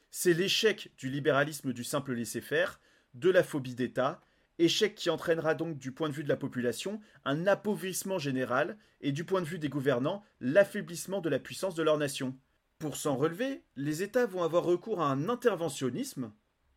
C'est 0.09 0.33
l'échec 0.33 0.91
du 0.97 1.09
libéralisme 1.09 1.71
du 1.71 1.83
simple 1.83 2.13
laisser-faire 2.13 2.81
de 3.13 3.29
la 3.29 3.43
phobie 3.43 3.75
d'État, 3.75 4.21
échec 4.59 4.95
qui 4.95 5.09
entraînera 5.09 5.55
donc 5.55 5.77
du 5.77 5.91
point 5.91 6.09
de 6.09 6.13
vue 6.13 6.23
de 6.23 6.29
la 6.29 6.37
population 6.37 7.01
un 7.25 7.47
appauvrissement 7.47 8.19
général 8.19 8.77
et 9.01 9.11
du 9.11 9.23
point 9.23 9.41
de 9.41 9.47
vue 9.47 9.59
des 9.59 9.69
gouvernants 9.69 10.23
l'affaiblissement 10.39 11.21
de 11.21 11.29
la 11.29 11.39
puissance 11.39 11.75
de 11.75 11.83
leur 11.83 11.97
nation. 11.97 12.37
Pour 12.79 12.95
s'en 12.95 13.15
relever, 13.15 13.63
les 13.75 14.03
États 14.03 14.25
vont 14.25 14.43
avoir 14.43 14.63
recours 14.63 15.01
à 15.01 15.11
un 15.11 15.29
interventionnisme 15.29 16.31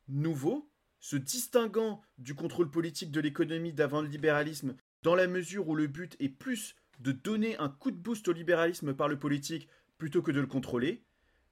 nouveau, 0.09 0.71
se 1.01 1.17
distinguant 1.17 2.01
du 2.19 2.35
contrôle 2.35 2.71
politique 2.71 3.11
de 3.11 3.21
l'économie 3.21 3.73
d'avant 3.73 4.01
le 4.01 4.09
libéralisme 4.09 4.75
dans 5.03 5.15
la 5.15 5.27
mesure 5.27 5.69
où 5.69 5.75
le 5.75 5.87
but 5.87 6.17
est 6.21 6.31
plus 6.31 6.77
de 7.01 7.13
donner 7.13 7.59
un 7.59 7.69
coup 7.69 7.91
de 7.91 7.97
boost 7.97 8.27
au 8.29 8.33
libéralisme 8.33 8.95
par 8.95 9.09
le 9.09 9.19
politique 9.19 9.69
plutôt 9.99 10.23
que 10.23 10.31
de 10.31 10.41
le 10.41 10.47
contrôler, 10.47 11.05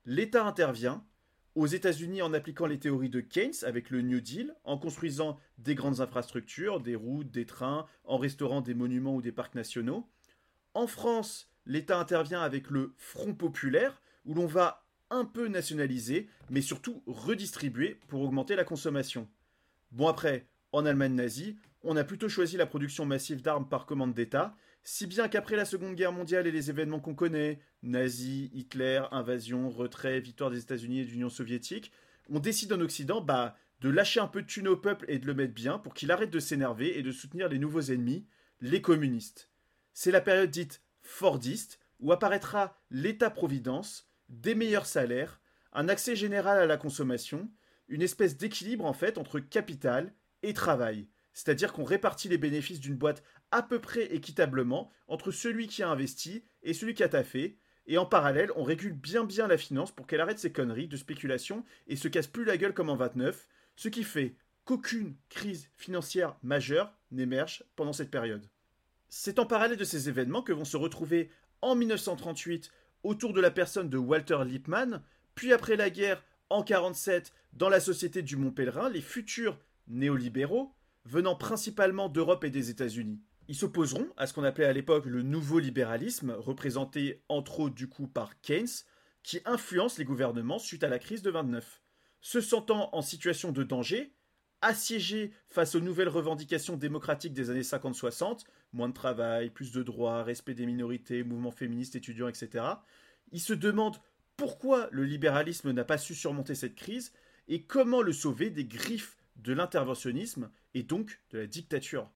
l'État 0.04 0.46
intervient 0.46 1.04
aux 1.54 1.66
États-Unis 1.66 2.22
en 2.22 2.32
appliquant 2.32 2.66
les 2.66 2.78
théories 2.78 3.10
de 3.10 3.20
Keynes 3.20 3.52
avec 3.62 3.90
le 3.90 4.02
New 4.02 4.20
Deal, 4.20 4.54
en 4.64 4.78
construisant 4.78 5.38
des 5.58 5.74
grandes 5.74 6.00
infrastructures, 6.00 6.80
des 6.80 6.94
routes, 6.94 7.30
des 7.30 7.46
trains, 7.46 7.86
en 8.04 8.16
restaurant 8.16 8.60
des 8.60 8.74
monuments 8.74 9.16
ou 9.16 9.22
des 9.22 9.32
parcs 9.32 9.54
nationaux. 9.54 10.08
En 10.74 10.86
France, 10.86 11.50
l'État 11.66 11.98
intervient 11.98 12.40
avec 12.40 12.70
le 12.70 12.94
Front 12.96 13.34
populaire, 13.34 14.00
où 14.24 14.34
l'on 14.34 14.46
va 14.46 14.86
un 15.10 15.24
peu 15.24 15.48
nationaliser, 15.48 16.28
mais 16.48 16.62
surtout 16.62 17.02
redistribuer 17.06 17.98
pour 18.08 18.22
augmenter 18.22 18.56
la 18.56 18.64
consommation. 18.64 19.28
Bon 19.90 20.08
après, 20.08 20.46
en 20.72 20.86
Allemagne 20.86 21.14
nazie, 21.14 21.58
on 21.82 21.96
a 21.96 22.04
plutôt 22.04 22.28
choisi 22.28 22.56
la 22.56 22.66
production 22.66 23.04
massive 23.04 23.42
d'armes 23.42 23.68
par 23.68 23.84
commande 23.84 24.14
d'État, 24.14 24.54
si 24.84 25.06
bien 25.06 25.28
qu'après 25.28 25.56
la 25.56 25.64
Seconde 25.64 25.94
Guerre 25.94 26.12
mondiale 26.12 26.46
et 26.46 26.50
les 26.50 26.70
événements 26.70 27.00
qu'on 27.00 27.14
connaît, 27.14 27.60
nazis, 27.82 28.50
Hitler, 28.52 29.02
invasion, 29.12 29.70
retrait, 29.70 30.20
victoire 30.20 30.50
des 30.50 30.60
États-Unis 30.60 31.00
et 31.00 31.04
de 31.04 31.10
l'Union 31.10 31.30
soviétique, 31.30 31.92
on 32.28 32.40
décide 32.40 32.72
en 32.72 32.80
Occident 32.80 33.20
bah, 33.20 33.56
de 33.80 33.88
lâcher 33.88 34.20
un 34.20 34.26
peu 34.26 34.42
de 34.42 34.46
thune 34.46 34.68
au 34.68 34.76
peuple 34.76 35.04
et 35.08 35.18
de 35.18 35.26
le 35.26 35.34
mettre 35.34 35.54
bien 35.54 35.78
pour 35.78 35.94
qu'il 35.94 36.10
arrête 36.10 36.30
de 36.30 36.40
s'énerver 36.40 36.98
et 36.98 37.02
de 37.02 37.12
soutenir 37.12 37.48
les 37.48 37.58
nouveaux 37.58 37.80
ennemis, 37.80 38.26
les 38.60 38.80
communistes. 38.80 39.50
C'est 39.92 40.10
la 40.10 40.20
période 40.20 40.50
dite 40.50 40.82
Fordiste, 41.02 41.78
où 42.00 42.12
apparaîtra 42.12 42.80
l'État-providence, 42.90 44.08
des 44.28 44.54
meilleurs 44.54 44.86
salaires, 44.86 45.40
un 45.72 45.88
accès 45.88 46.16
général 46.16 46.58
à 46.58 46.66
la 46.66 46.76
consommation, 46.76 47.50
une 47.88 48.02
espèce 48.02 48.36
d'équilibre 48.36 48.84
en 48.84 48.92
fait 48.92 49.18
entre 49.18 49.38
capital 49.38 50.12
et 50.42 50.54
travail. 50.54 51.08
C'est-à-dire 51.32 51.72
qu'on 51.72 51.84
répartit 51.84 52.28
les 52.28 52.38
bénéfices 52.38 52.80
d'une 52.80 52.96
boîte 52.96 53.22
à 53.52 53.62
peu 53.62 53.78
près 53.78 54.12
équitablement 54.14 54.90
entre 55.06 55.30
celui 55.30 55.68
qui 55.68 55.82
a 55.82 55.88
investi 55.88 56.42
et 56.62 56.74
celui 56.74 56.94
qui 56.94 57.04
a 57.04 57.08
taffé, 57.08 57.58
et 57.86 57.98
en 57.98 58.06
parallèle, 58.06 58.50
on 58.56 58.62
régule 58.62 58.92
bien 58.92 59.24
bien 59.24 59.46
la 59.46 59.58
finance 59.58 59.92
pour 59.92 60.06
qu'elle 60.06 60.20
arrête 60.20 60.38
ses 60.38 60.52
conneries 60.52 60.88
de 60.88 60.96
spéculation 60.96 61.64
et 61.86 61.96
se 61.96 62.08
casse 62.08 62.26
plus 62.26 62.44
la 62.44 62.56
gueule 62.56 62.74
comme 62.74 62.90
en 62.90 62.96
29, 62.96 63.46
ce 63.76 63.88
qui 63.88 64.04
fait 64.04 64.34
qu'aucune 64.64 65.16
crise 65.28 65.68
financière 65.76 66.36
majeure 66.42 66.92
n'émerge 67.10 67.64
pendant 67.76 67.92
cette 67.92 68.10
période. 68.10 68.46
C'est 69.08 69.38
en 69.38 69.46
parallèle 69.46 69.76
de 69.76 69.84
ces 69.84 70.08
événements 70.08 70.42
que 70.42 70.52
vont 70.52 70.64
se 70.64 70.76
retrouver 70.76 71.30
en 71.60 71.74
1938 71.74 72.70
autour 73.02 73.32
de 73.32 73.40
la 73.40 73.50
personne 73.50 73.90
de 73.90 73.98
Walter 73.98 74.38
Lippmann, 74.44 75.02
puis 75.34 75.52
après 75.52 75.76
la 75.76 75.90
guerre 75.90 76.22
en 76.48 76.60
1947 76.60 77.32
dans 77.54 77.68
la 77.68 77.80
société 77.80 78.22
du 78.22 78.36
Mont 78.36 78.52
Pèlerin, 78.52 78.88
les 78.88 79.00
futurs 79.00 79.58
néolibéraux 79.88 80.74
venant 81.04 81.34
principalement 81.34 82.08
d'Europe 82.08 82.44
et 82.44 82.50
des 82.50 82.70
États-Unis. 82.70 83.20
Ils 83.48 83.56
s'opposeront 83.56 84.08
à 84.16 84.26
ce 84.26 84.32
qu'on 84.32 84.44
appelait 84.44 84.66
à 84.66 84.72
l'époque 84.72 85.06
le 85.06 85.22
nouveau 85.22 85.58
libéralisme, 85.58 86.30
représenté 86.30 87.22
entre 87.28 87.60
autres 87.60 87.74
du 87.74 87.88
coup 87.88 88.06
par 88.06 88.40
Keynes, 88.40 88.84
qui 89.22 89.40
influence 89.44 89.98
les 89.98 90.04
gouvernements 90.04 90.58
suite 90.58 90.84
à 90.84 90.88
la 90.88 90.98
crise 90.98 91.22
de 91.22 91.30
29. 91.30 91.82
Se 92.20 92.40
sentant 92.40 92.90
en 92.92 93.02
situation 93.02 93.52
de 93.52 93.62
danger, 93.64 94.14
assiégés 94.60 95.32
face 95.48 95.74
aux 95.74 95.80
nouvelles 95.80 96.08
revendications 96.08 96.76
démocratiques 96.76 97.34
des 97.34 97.50
années 97.50 97.62
50-60, 97.62 98.44
moins 98.72 98.88
de 98.88 98.94
travail, 98.94 99.50
plus 99.50 99.72
de 99.72 99.82
droits, 99.82 100.22
respect 100.22 100.54
des 100.54 100.66
minorités, 100.66 101.24
mouvements 101.24 101.50
féministes, 101.50 101.96
étudiants, 101.96 102.28
etc., 102.28 102.64
ils 103.32 103.40
se 103.40 103.52
demandent 103.52 103.98
pourquoi 104.36 104.88
le 104.92 105.04
libéralisme 105.04 105.72
n'a 105.72 105.84
pas 105.84 105.98
su 105.98 106.14
surmonter 106.14 106.54
cette 106.54 106.74
crise 106.74 107.12
et 107.48 107.62
comment 107.62 108.02
le 108.02 108.12
sauver 108.12 108.50
des 108.50 108.64
griffes 108.64 109.16
de 109.36 109.52
l'interventionnisme 109.52 110.50
et 110.74 110.82
donc 110.82 111.20
de 111.30 111.38
la 111.38 111.46
dictature. 111.46 112.10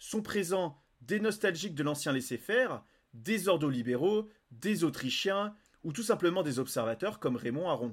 Sont 0.00 0.22
présents 0.22 0.76
des 1.02 1.20
nostalgiques 1.20 1.74
de 1.74 1.82
l'ancien 1.82 2.12
laisser-faire, 2.12 2.82
des 3.12 3.48
ordolibéraux, 3.48 4.28
des 4.50 4.82
Autrichiens 4.82 5.54
ou 5.84 5.92
tout 5.92 6.02
simplement 6.02 6.42
des 6.42 6.58
observateurs 6.58 7.20
comme 7.20 7.36
Raymond 7.36 7.68
Aron. 7.68 7.92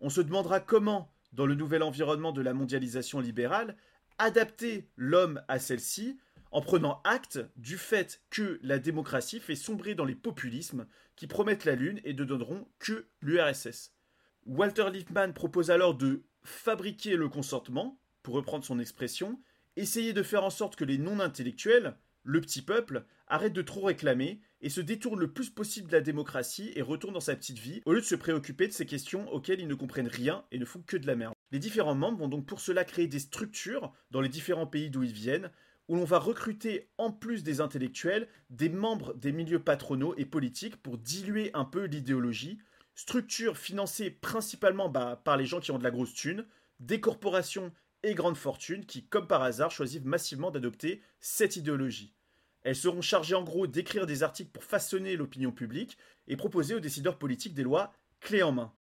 On 0.00 0.08
se 0.08 0.22
demandera 0.22 0.58
comment, 0.58 1.12
dans 1.32 1.44
le 1.44 1.54
nouvel 1.54 1.82
environnement 1.82 2.32
de 2.32 2.40
la 2.40 2.54
mondialisation 2.54 3.20
libérale, 3.20 3.76
adapter 4.18 4.88
l'homme 4.96 5.42
à 5.48 5.58
celle-ci 5.58 6.18
en 6.50 6.62
prenant 6.62 7.02
acte 7.04 7.40
du 7.56 7.76
fait 7.76 8.22
que 8.30 8.58
la 8.62 8.78
démocratie 8.78 9.40
fait 9.40 9.54
sombrer 9.54 9.94
dans 9.94 10.06
les 10.06 10.14
populismes 10.14 10.86
qui 11.14 11.26
promettent 11.26 11.66
la 11.66 11.74
Lune 11.74 12.00
et 12.04 12.14
ne 12.14 12.24
donneront 12.24 12.66
que 12.78 13.06
l'URSS. 13.20 13.92
Walter 14.46 14.90
Lippmann 14.90 15.34
propose 15.34 15.70
alors 15.70 15.94
de 15.94 16.24
fabriquer 16.42 17.16
le 17.16 17.28
consentement, 17.28 18.00
pour 18.22 18.34
reprendre 18.34 18.64
son 18.64 18.78
expression, 18.78 19.38
essayer 19.76 20.12
de 20.12 20.22
faire 20.22 20.44
en 20.44 20.50
sorte 20.50 20.76
que 20.76 20.84
les 20.84 20.98
non-intellectuels, 20.98 21.96
le 22.22 22.40
petit 22.40 22.62
peuple, 22.62 23.04
arrêtent 23.26 23.52
de 23.52 23.62
trop 23.62 23.82
réclamer 23.82 24.40
et 24.60 24.70
se 24.70 24.80
détourne 24.80 25.20
le 25.20 25.32
plus 25.32 25.50
possible 25.50 25.88
de 25.88 25.96
la 25.96 26.00
démocratie 26.00 26.72
et 26.74 26.82
retourne 26.82 27.14
dans 27.14 27.20
sa 27.20 27.36
petite 27.36 27.58
vie, 27.58 27.82
au 27.84 27.92
lieu 27.92 28.00
de 28.00 28.06
se 28.06 28.14
préoccuper 28.14 28.66
de 28.66 28.72
ces 28.72 28.86
questions 28.86 29.30
auxquelles 29.32 29.60
ils 29.60 29.68
ne 29.68 29.74
comprennent 29.74 30.08
rien 30.08 30.44
et 30.50 30.58
ne 30.58 30.64
font 30.64 30.82
que 30.86 30.96
de 30.96 31.06
la 31.06 31.16
merde. 31.16 31.34
Les 31.50 31.58
différents 31.58 31.94
membres 31.94 32.18
vont 32.18 32.28
donc 32.28 32.46
pour 32.46 32.60
cela 32.60 32.84
créer 32.84 33.06
des 33.06 33.18
structures 33.18 33.92
dans 34.10 34.20
les 34.20 34.28
différents 34.28 34.66
pays 34.66 34.90
d'où 34.90 35.02
ils 35.02 35.12
viennent, 35.12 35.50
où 35.88 35.96
l'on 35.96 36.04
va 36.04 36.18
recruter, 36.18 36.88
en 36.96 37.12
plus 37.12 37.42
des 37.42 37.60
intellectuels, 37.60 38.28
des 38.48 38.70
membres 38.70 39.14
des 39.14 39.32
milieux 39.32 39.62
patronaux 39.62 40.14
et 40.16 40.24
politiques 40.24 40.76
pour 40.76 40.96
diluer 40.96 41.50
un 41.52 41.64
peu 41.64 41.84
l'idéologie, 41.84 42.58
structure 42.94 43.58
financée 43.58 44.10
principalement 44.10 44.88
bah, 44.88 45.20
par 45.24 45.36
les 45.36 45.46
gens 45.46 45.60
qui 45.60 45.72
ont 45.72 45.78
de 45.78 45.84
la 45.84 45.90
grosse 45.90 46.14
thune, 46.14 46.46
des 46.80 47.00
corporations 47.00 47.72
et 48.04 48.14
grandes 48.14 48.36
fortunes 48.36 48.86
qui, 48.86 49.04
comme 49.04 49.26
par 49.26 49.42
hasard, 49.42 49.70
choisissent 49.70 50.04
massivement 50.04 50.50
d'adopter 50.50 51.02
cette 51.20 51.56
idéologie. 51.56 52.14
Elles 52.62 52.76
seront 52.76 53.02
chargées 53.02 53.34
en 53.34 53.44
gros 53.44 53.66
d'écrire 53.66 54.06
des 54.06 54.22
articles 54.22 54.50
pour 54.50 54.64
façonner 54.64 55.16
l'opinion 55.16 55.52
publique 55.52 55.98
et 56.28 56.36
proposer 56.36 56.74
aux 56.74 56.80
décideurs 56.80 57.18
politiques 57.18 57.54
des 57.54 57.62
lois 57.62 57.92
clés 58.20 58.42
en 58.42 58.52
main. 58.52 58.72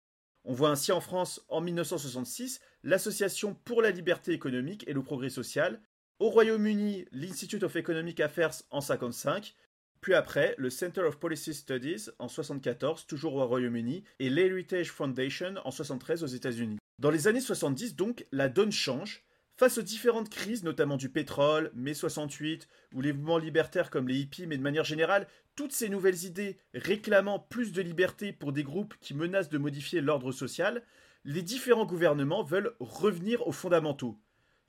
On 0.45 0.53
voit 0.53 0.69
ainsi 0.69 0.91
en 0.91 1.01
France, 1.01 1.43
en 1.49 1.61
1966, 1.61 2.61
l'Association 2.83 3.55
pour 3.65 3.81
la 3.81 3.91
liberté 3.91 4.33
économique 4.33 4.85
et 4.87 4.93
le 4.93 5.01
progrès 5.01 5.29
social, 5.29 5.81
au 6.19 6.29
Royaume-Uni, 6.29 7.05
l'Institute 7.11 7.63
of 7.63 7.75
Economic 7.75 8.19
Affairs 8.19 8.61
en 8.69 8.79
1955, 8.79 9.55
puis 10.03 10.13
après, 10.13 10.53
le 10.57 10.69
Center 10.69 11.01
of 11.01 11.17
Policy 11.17 11.53
Studies 11.53 12.09
en 12.19 12.27
1974, 12.27 13.05
toujours 13.07 13.35
au 13.35 13.47
Royaume-Uni, 13.47 14.03
et 14.19 14.29
l'Heritage 14.29 14.91
Foundation 14.91 15.47
en 15.63 15.71
1973 15.71 16.23
aux 16.23 16.27
États-Unis. 16.27 16.77
Dans 16.99 17.09
les 17.09 17.27
années 17.27 17.41
70, 17.41 17.95
donc, 17.95 18.25
la 18.31 18.49
donne 18.49 18.71
change. 18.71 19.23
Face 19.55 19.77
aux 19.77 19.83
différentes 19.83 20.29
crises, 20.29 20.63
notamment 20.63 20.97
du 20.97 21.09
pétrole, 21.09 21.71
mai 21.75 21.93
68, 21.93 22.67
ou 22.93 23.01
les 23.01 23.13
mouvements 23.13 23.37
libertaires 23.37 23.91
comme 23.91 24.07
les 24.07 24.19
hippies, 24.19 24.47
mais 24.47 24.57
de 24.57 24.63
manière 24.63 24.83
générale, 24.83 25.27
toutes 25.55 25.73
ces 25.73 25.89
nouvelles 25.89 26.25
idées 26.25 26.57
réclamant 26.73 27.37
plus 27.37 27.71
de 27.71 27.81
liberté 27.81 28.33
pour 28.33 28.51
des 28.51 28.63
groupes 28.63 28.95
qui 28.99 29.13
menacent 29.13 29.49
de 29.49 29.59
modifier 29.59 30.01
l'ordre 30.01 30.31
social, 30.31 30.83
les 31.23 31.43
différents 31.43 31.85
gouvernements 31.85 32.43
veulent 32.43 32.75
revenir 32.79 33.47
aux 33.47 33.51
fondamentaux. 33.51 34.19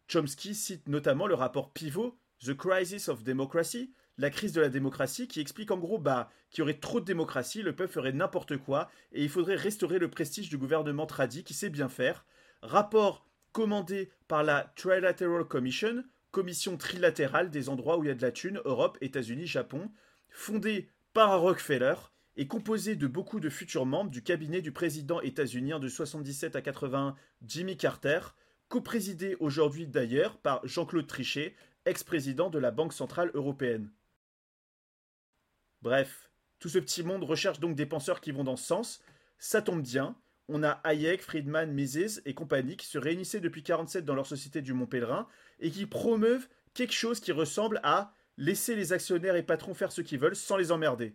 Chomsky 0.07 0.55
cite 0.55 0.89
notamment 0.89 1.27
le 1.27 1.35
rapport 1.35 1.73
pivot, 1.73 2.19
The 2.45 2.55
Crisis 2.55 3.09
of 3.09 3.25
Democracy, 3.25 3.93
la 4.19 4.31
crise 4.31 4.53
de 4.53 4.61
la 4.61 4.69
démocratie, 4.69 5.29
qui 5.29 5.41
explique 5.41 5.71
en 5.71 5.79
gros 5.79 5.99
bah, 5.99 6.31
qu'il 6.51 6.61
y 6.61 6.63
aurait 6.63 6.75
trop 6.75 7.01
de 7.01 7.05
démocratie, 7.05 7.63
le 7.63 7.75
peuple 7.75 7.93
ferait 7.93 8.13
n'importe 8.13 8.57
quoi, 8.57 8.91
et 9.13 9.23
il 9.23 9.29
faudrait 9.29 9.57
restaurer 9.57 9.99
le 9.99 10.09
prestige 10.09 10.49
du 10.49 10.59
gouvernement 10.59 11.07
tradit 11.07 11.45
qui 11.45 11.55
sait 11.55 11.71
bien 11.71 11.89
faire. 11.89 12.25
Rapport 12.63 13.27
commandé 13.53 14.11
par 14.29 14.43
la 14.43 14.73
Trilateral 14.77 15.45
Commission, 15.45 16.05
commission 16.31 16.77
trilatérale 16.77 17.51
des 17.51 17.69
endroits 17.69 17.99
où 17.99 18.05
il 18.05 18.09
y 18.09 18.11
a 18.11 18.15
de 18.15 18.23
la 18.23 18.33
thune, 18.33 18.61
Europe, 18.65 18.99
États-Unis, 19.01 19.47
Japon, 19.47 19.91
fondée 20.29 20.89
par 21.13 21.41
Rockefeller 21.41 21.95
et 22.37 22.49
composée 22.49 22.97
de 22.97 23.07
beaucoup 23.07 23.39
de 23.39 23.49
futurs 23.49 23.87
membres 23.87 24.11
du 24.11 24.23
cabinet 24.23 24.61
du 24.61 24.73
président 24.73 25.21
états-unien 25.21 25.79
de 25.79 25.87
77 25.87 26.57
à 26.57 26.63
80, 26.63 27.15
Jimmy 27.47 27.77
Carter, 27.77 28.21
coprésidé 28.69 29.37
aujourd'hui 29.39 29.87
d'ailleurs 29.87 30.39
par 30.39 30.67
Jean-Claude 30.67 31.07
Trichet, 31.07 31.55
ex-président 31.85 32.51
de 32.51 32.59
la 32.59 32.73
Banque 32.73 32.93
centrale 32.93 33.31
européenne. 33.35 33.91
Bref, 35.85 36.31
tout 36.61 36.71
ce 36.71 36.79
petit 36.79 37.03
monde 37.03 37.25
recherche 37.25 37.61
donc 37.61 37.77
des 37.77 37.85
penseurs 37.85 38.23
qui 38.23 38.33
vont 38.33 38.43
dans 38.43 38.57
ce 38.57 38.65
sens. 38.65 39.03
Ça 39.39 39.61
tombe 39.61 39.83
bien, 39.83 40.17
on 40.49 40.63
a 40.63 40.81
Hayek, 40.83 41.21
Friedman, 41.21 41.71
Mises 41.71 42.23
et 42.25 42.33
compagnie 42.33 42.79
qui 42.79 42.87
se 42.87 42.97
réunissaient 42.97 43.41
depuis 43.41 43.63
47 43.63 44.03
dans 44.03 44.15
leur 44.15 44.27
société 44.27 44.63
du 44.63 44.73
Mont 44.73 44.87
Pèlerin 44.87 45.29
et 45.61 45.71
qui 45.71 45.85
promeuvent 45.85 46.49
quelque 46.73 46.95
chose 46.95 47.21
qui 47.21 47.33
ressemble 47.33 47.81
à 47.83 48.15
laisser 48.39 48.77
les 48.77 48.95
actionnaires 48.95 49.37
et 49.37 49.43
patrons 49.43 49.75
faire 49.75 49.93
ce 49.93 50.01
qu'ils 50.01 50.19
veulent 50.19 50.35
sans 50.35 50.57
les 50.57 50.73
emmerder. 50.73 51.15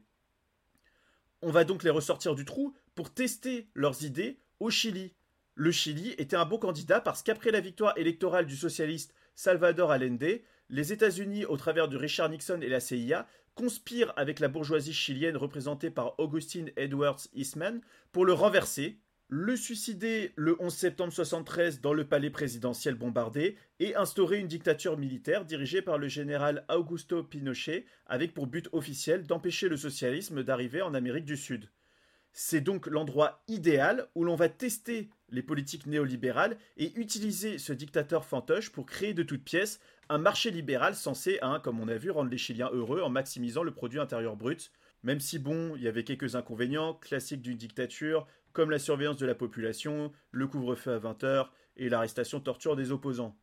On 1.41 1.49
va 1.49 1.63
donc 1.63 1.81
les 1.81 1.89
ressortir 1.89 2.35
du 2.35 2.45
trou 2.45 2.75
pour 2.93 3.11
tester 3.11 3.71
leurs 3.73 4.03
idées 4.03 4.37
au 4.59 4.69
Chili. 4.69 5.15
Le 5.55 5.71
Chili 5.71 6.11
était 6.19 6.35
un 6.35 6.45
bon 6.45 6.59
candidat 6.59 7.01
parce 7.01 7.23
qu'après 7.23 7.49
la 7.49 7.59
victoire 7.59 7.97
électorale 7.97 8.45
du 8.45 8.55
socialiste 8.55 9.15
Salvador 9.33 9.89
Allende, 9.89 10.41
les 10.69 10.93
États-Unis, 10.93 11.45
au 11.45 11.57
travers 11.57 11.87
de 11.87 11.97
Richard 11.97 12.29
Nixon 12.29 12.61
et 12.61 12.69
la 12.69 12.79
CIA, 12.79 13.27
conspire 13.55 14.13
avec 14.15 14.39
la 14.39 14.47
bourgeoisie 14.47 14.93
chilienne 14.93 15.35
représentée 15.35 15.89
par 15.89 16.19
Augustine 16.19 16.71
Edwards 16.77 17.19
Eastman 17.33 17.81
pour 18.11 18.25
le 18.25 18.33
renverser, 18.33 18.99
le 19.27 19.55
suicider 19.55 20.31
le 20.35 20.55
11 20.59 20.73
septembre 20.73 21.11
1973 21.11 21.81
dans 21.81 21.93
le 21.93 22.07
palais 22.07 22.29
présidentiel 22.29 22.95
bombardé 22.95 23.57
et 23.79 23.95
instaurer 23.95 24.39
une 24.39 24.47
dictature 24.47 24.97
militaire 24.97 25.45
dirigée 25.45 25.81
par 25.81 25.97
le 25.97 26.07
général 26.07 26.65
Augusto 26.69 27.23
Pinochet 27.23 27.85
avec 28.07 28.33
pour 28.33 28.47
but 28.47 28.69
officiel 28.71 29.27
d'empêcher 29.27 29.69
le 29.69 29.77
socialisme 29.77 30.43
d'arriver 30.43 30.81
en 30.81 30.93
Amérique 30.93 31.25
du 31.25 31.37
Sud. 31.37 31.69
C'est 32.31 32.61
donc 32.61 32.87
l'endroit 32.87 33.43
idéal 33.47 34.07
où 34.15 34.23
l'on 34.23 34.35
va 34.35 34.49
tester 34.49 35.09
les 35.31 35.43
politiques 35.43 35.85
néolibérales 35.85 36.57
et 36.77 36.93
utiliser 36.99 37.57
ce 37.57 37.73
dictateur 37.73 38.25
fantoche 38.25 38.71
pour 38.71 38.85
créer 38.85 39.13
de 39.13 39.23
toutes 39.23 39.43
pièces 39.43 39.79
un 40.09 40.17
marché 40.17 40.49
libéral 40.49 40.95
censé, 40.95 41.37
hein, 41.41 41.59
comme 41.63 41.79
on 41.79 41.87
a 41.87 41.95
vu, 41.95 42.09
rendre 42.09 42.31
les 42.31 42.37
Chiliens 42.37 42.71
heureux 42.73 43.01
en 43.01 43.09
maximisant 43.09 43.63
le 43.63 43.71
produit 43.71 43.99
intérieur 43.99 44.35
brut. 44.35 44.71
Même 45.03 45.19
si, 45.19 45.37
bon, 45.37 45.75
il 45.75 45.83
y 45.83 45.87
avait 45.87 46.03
quelques 46.03 46.35
inconvénients 46.35 46.95
classiques 46.95 47.43
d'une 47.43 47.57
dictature, 47.57 48.27
comme 48.51 48.71
la 48.71 48.79
surveillance 48.79 49.17
de 49.17 49.27
la 49.27 49.35
population, 49.35 50.11
le 50.31 50.47
couvre-feu 50.47 50.93
à 50.93 50.99
20h 50.99 51.47
et 51.77 51.89
l'arrestation-torture 51.89 52.75
des 52.75 52.91
opposants. 52.91 53.37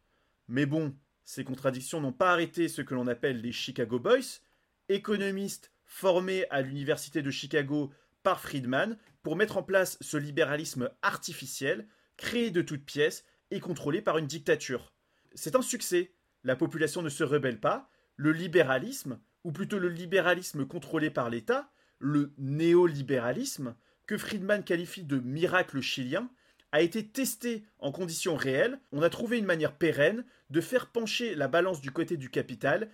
Mais 0.49 0.66
bon, 0.66 0.95
ces 1.24 1.45
contradictions 1.45 2.01
n'ont 2.01 2.12
pas 2.12 2.32
arrêté 2.32 2.68
ce 2.68 2.82
que 2.82 2.95
l'on 2.95 3.07
appelle 3.07 3.41
les 3.41 3.53
Chicago 3.53 3.99
Boys, 3.99 4.41
économistes 4.89 5.72
formés 5.84 6.47
à 6.51 6.62
l'université 6.62 7.22
de 7.22 7.30
Chicago 7.30 7.93
par 8.27 8.41
Friedman 8.41 8.99
pour 9.22 9.37
mettre 9.37 9.57
en 9.57 9.62
place 9.62 9.99
ce 10.01 10.16
libéralisme 10.16 10.91
artificiel, 11.01 11.87
créé 12.16 12.51
de 12.51 12.61
toutes 12.61 12.85
pièces 12.85 13.24
et 13.53 13.61
contrôlé 13.61 14.03
par 14.03 14.18
une 14.18 14.27
dictature. 14.27 14.93
C'est 15.37 15.55
un 15.55 15.62
succès. 15.62 16.12
La 16.43 16.57
population 16.57 17.03
ne 17.03 17.09
se 17.09 17.22
rebelle 17.22 17.61
pas. 17.61 17.89
Le 18.16 18.33
libéralisme, 18.33 19.20
ou 19.45 19.53
plutôt 19.53 19.79
le 19.79 19.91
libéralisme 19.91 20.66
contrôlé 20.66 21.09
par 21.09 21.31
l'État, 21.31 21.70
le 22.01 22.35
néolibéralisme, 22.37 23.77
que 24.07 24.18
Friedman 24.18 24.64
qualifie 24.64 25.05
de 25.05 25.20
miracle 25.20 25.81
chilien, 25.81 26.29
a 26.72 26.83
été 26.83 27.07
testé 27.07 27.64
en 27.79 27.93
conditions 27.93 28.35
réelles. 28.35 28.81
On 28.91 29.03
a 29.03 29.09
trouvé 29.09 29.39
une 29.39 29.47
manière 29.47 29.79
pérenne 29.79 30.24
de 30.51 30.61
faire 30.61 30.91
pencher 30.91 31.37
la 31.37 31.47
balance 31.47 31.81
du 31.81 31.93
côté 31.93 32.16
du 32.16 32.29
capital 32.29 32.91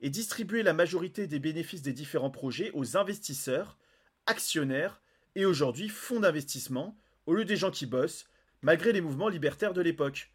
et 0.00 0.08
distribuer 0.08 0.62
la 0.62 0.72
majorité 0.72 1.26
des 1.26 1.40
bénéfices 1.40 1.82
des 1.82 1.92
différents 1.92 2.30
projets 2.30 2.70
aux 2.72 2.96
investisseurs, 2.96 3.76
actionnaires 4.26 5.00
et 5.34 5.44
aujourd'hui 5.44 5.88
fonds 5.88 6.20
d'investissement, 6.20 6.96
au 7.26 7.34
lieu 7.34 7.44
des 7.44 7.56
gens 7.56 7.70
qui 7.70 7.86
bossent, 7.86 8.26
malgré 8.62 8.92
les 8.92 9.00
mouvements 9.00 9.28
libertaires 9.28 9.72
de 9.72 9.80
l'époque. 9.80 10.32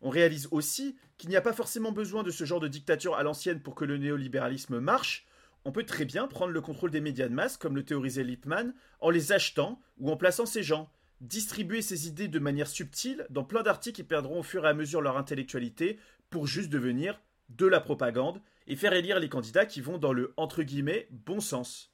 On 0.00 0.10
réalise 0.10 0.48
aussi 0.50 0.96
qu'il 1.16 1.30
n'y 1.30 1.36
a 1.36 1.40
pas 1.40 1.52
forcément 1.52 1.92
besoin 1.92 2.22
de 2.22 2.30
ce 2.30 2.44
genre 2.44 2.60
de 2.60 2.68
dictature 2.68 3.16
à 3.16 3.22
l'ancienne 3.22 3.60
pour 3.60 3.74
que 3.74 3.84
le 3.84 3.98
néolibéralisme 3.98 4.78
marche. 4.78 5.26
On 5.64 5.72
peut 5.72 5.84
très 5.84 6.04
bien 6.04 6.28
prendre 6.28 6.52
le 6.52 6.60
contrôle 6.60 6.90
des 6.90 7.00
médias 7.00 7.28
de 7.28 7.34
masse, 7.34 7.56
comme 7.56 7.74
le 7.74 7.84
théorisait 7.84 8.22
Lippmann, 8.22 8.74
en 9.00 9.10
les 9.10 9.32
achetant 9.32 9.80
ou 9.98 10.10
en 10.10 10.16
plaçant 10.16 10.46
ces 10.46 10.62
gens. 10.62 10.90
Distribuer 11.20 11.82
ces 11.82 12.06
idées 12.06 12.28
de 12.28 12.38
manière 12.38 12.68
subtile 12.68 13.26
dans 13.28 13.42
plein 13.42 13.64
d'articles 13.64 13.96
qui 13.96 14.04
perdront 14.04 14.38
au 14.38 14.44
fur 14.44 14.64
et 14.64 14.68
à 14.68 14.74
mesure 14.74 15.00
leur 15.00 15.16
intellectualité 15.16 15.98
pour 16.30 16.46
juste 16.46 16.70
devenir 16.70 17.20
de 17.48 17.66
la 17.66 17.80
propagande 17.80 18.40
et 18.68 18.76
faire 18.76 18.92
élire 18.92 19.18
les 19.18 19.28
candidats 19.28 19.66
qui 19.66 19.80
vont 19.80 19.98
dans 19.98 20.12
le 20.12 20.32
entre 20.36 20.62
guillemets 20.62 21.08
bon 21.10 21.40
sens. 21.40 21.92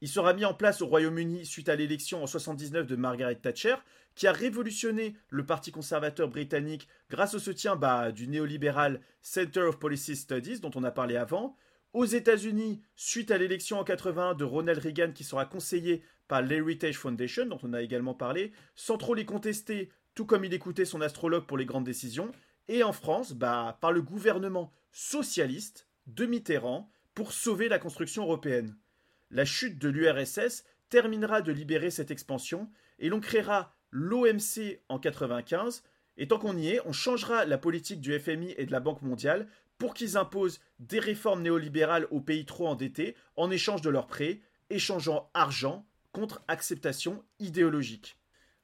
Il 0.00 0.08
sera 0.08 0.32
mis 0.32 0.44
en 0.44 0.54
place 0.54 0.80
au 0.80 0.86
Royaume-Uni 0.86 1.44
suite 1.44 1.68
à 1.68 1.74
l'élection 1.74 2.22
en 2.22 2.26
79 2.26 2.86
de 2.86 2.94
Margaret 2.94 3.34
Thatcher, 3.34 3.74
qui 4.14 4.28
a 4.28 4.32
révolutionné 4.32 5.16
le 5.28 5.44
Parti 5.44 5.72
conservateur 5.72 6.28
britannique 6.28 6.88
grâce 7.10 7.34
au 7.34 7.38
soutien 7.40 7.74
bah, 7.74 8.12
du 8.12 8.28
néolibéral 8.28 9.00
Center 9.22 9.62
of 9.62 9.78
Policy 9.78 10.14
Studies 10.14 10.60
dont 10.60 10.70
on 10.76 10.84
a 10.84 10.92
parlé 10.92 11.16
avant. 11.16 11.56
Aux 11.92 12.04
États-Unis, 12.04 12.82
suite 12.94 13.30
à 13.30 13.38
l'élection 13.38 13.80
en 13.80 13.84
80 13.84 14.34
de 14.34 14.44
Ronald 14.44 14.78
Reagan 14.78 15.12
qui 15.12 15.24
sera 15.24 15.46
conseillé 15.46 16.02
par 16.28 16.42
l'Heritage 16.42 16.98
Foundation 16.98 17.46
dont 17.46 17.58
on 17.62 17.72
a 17.72 17.82
également 17.82 18.14
parlé, 18.14 18.52
sans 18.76 18.98
trop 18.98 19.14
les 19.14 19.24
contester, 19.24 19.90
tout 20.14 20.26
comme 20.26 20.44
il 20.44 20.54
écoutait 20.54 20.84
son 20.84 21.00
astrologue 21.00 21.46
pour 21.46 21.58
les 21.58 21.66
grandes 21.66 21.84
décisions. 21.84 22.30
Et 22.68 22.82
en 22.84 22.92
France, 22.92 23.32
bah, 23.32 23.78
par 23.80 23.90
le 23.90 24.02
gouvernement 24.02 24.72
socialiste 24.92 25.88
de 26.06 26.26
Mitterrand 26.26 26.90
pour 27.14 27.32
sauver 27.32 27.68
la 27.68 27.78
construction 27.78 28.22
européenne. 28.22 28.76
La 29.30 29.44
chute 29.44 29.78
de 29.78 29.88
l'URSS 29.88 30.64
terminera 30.88 31.42
de 31.42 31.52
libérer 31.52 31.90
cette 31.90 32.10
expansion 32.10 32.70
et 32.98 33.08
l'on 33.08 33.20
créera 33.20 33.74
l'OMC 33.90 34.80
en 34.88 34.98
95. 34.98 35.82
Et 36.16 36.28
tant 36.28 36.38
qu'on 36.38 36.56
y 36.56 36.68
est, 36.68 36.80
on 36.84 36.92
changera 36.92 37.44
la 37.44 37.58
politique 37.58 38.00
du 38.00 38.18
FMI 38.18 38.54
et 38.56 38.66
de 38.66 38.72
la 38.72 38.80
Banque 38.80 39.02
mondiale 39.02 39.46
pour 39.78 39.94
qu'ils 39.94 40.16
imposent 40.16 40.60
des 40.80 40.98
réformes 40.98 41.42
néolibérales 41.42 42.06
aux 42.10 42.20
pays 42.20 42.44
trop 42.44 42.66
endettés 42.66 43.14
en 43.36 43.50
échange 43.50 43.82
de 43.82 43.90
leurs 43.90 44.08
prêts, 44.08 44.40
échangeant 44.70 45.30
argent 45.34 45.86
contre 46.12 46.42
acceptation 46.48 47.22
idéologique. 47.38 48.17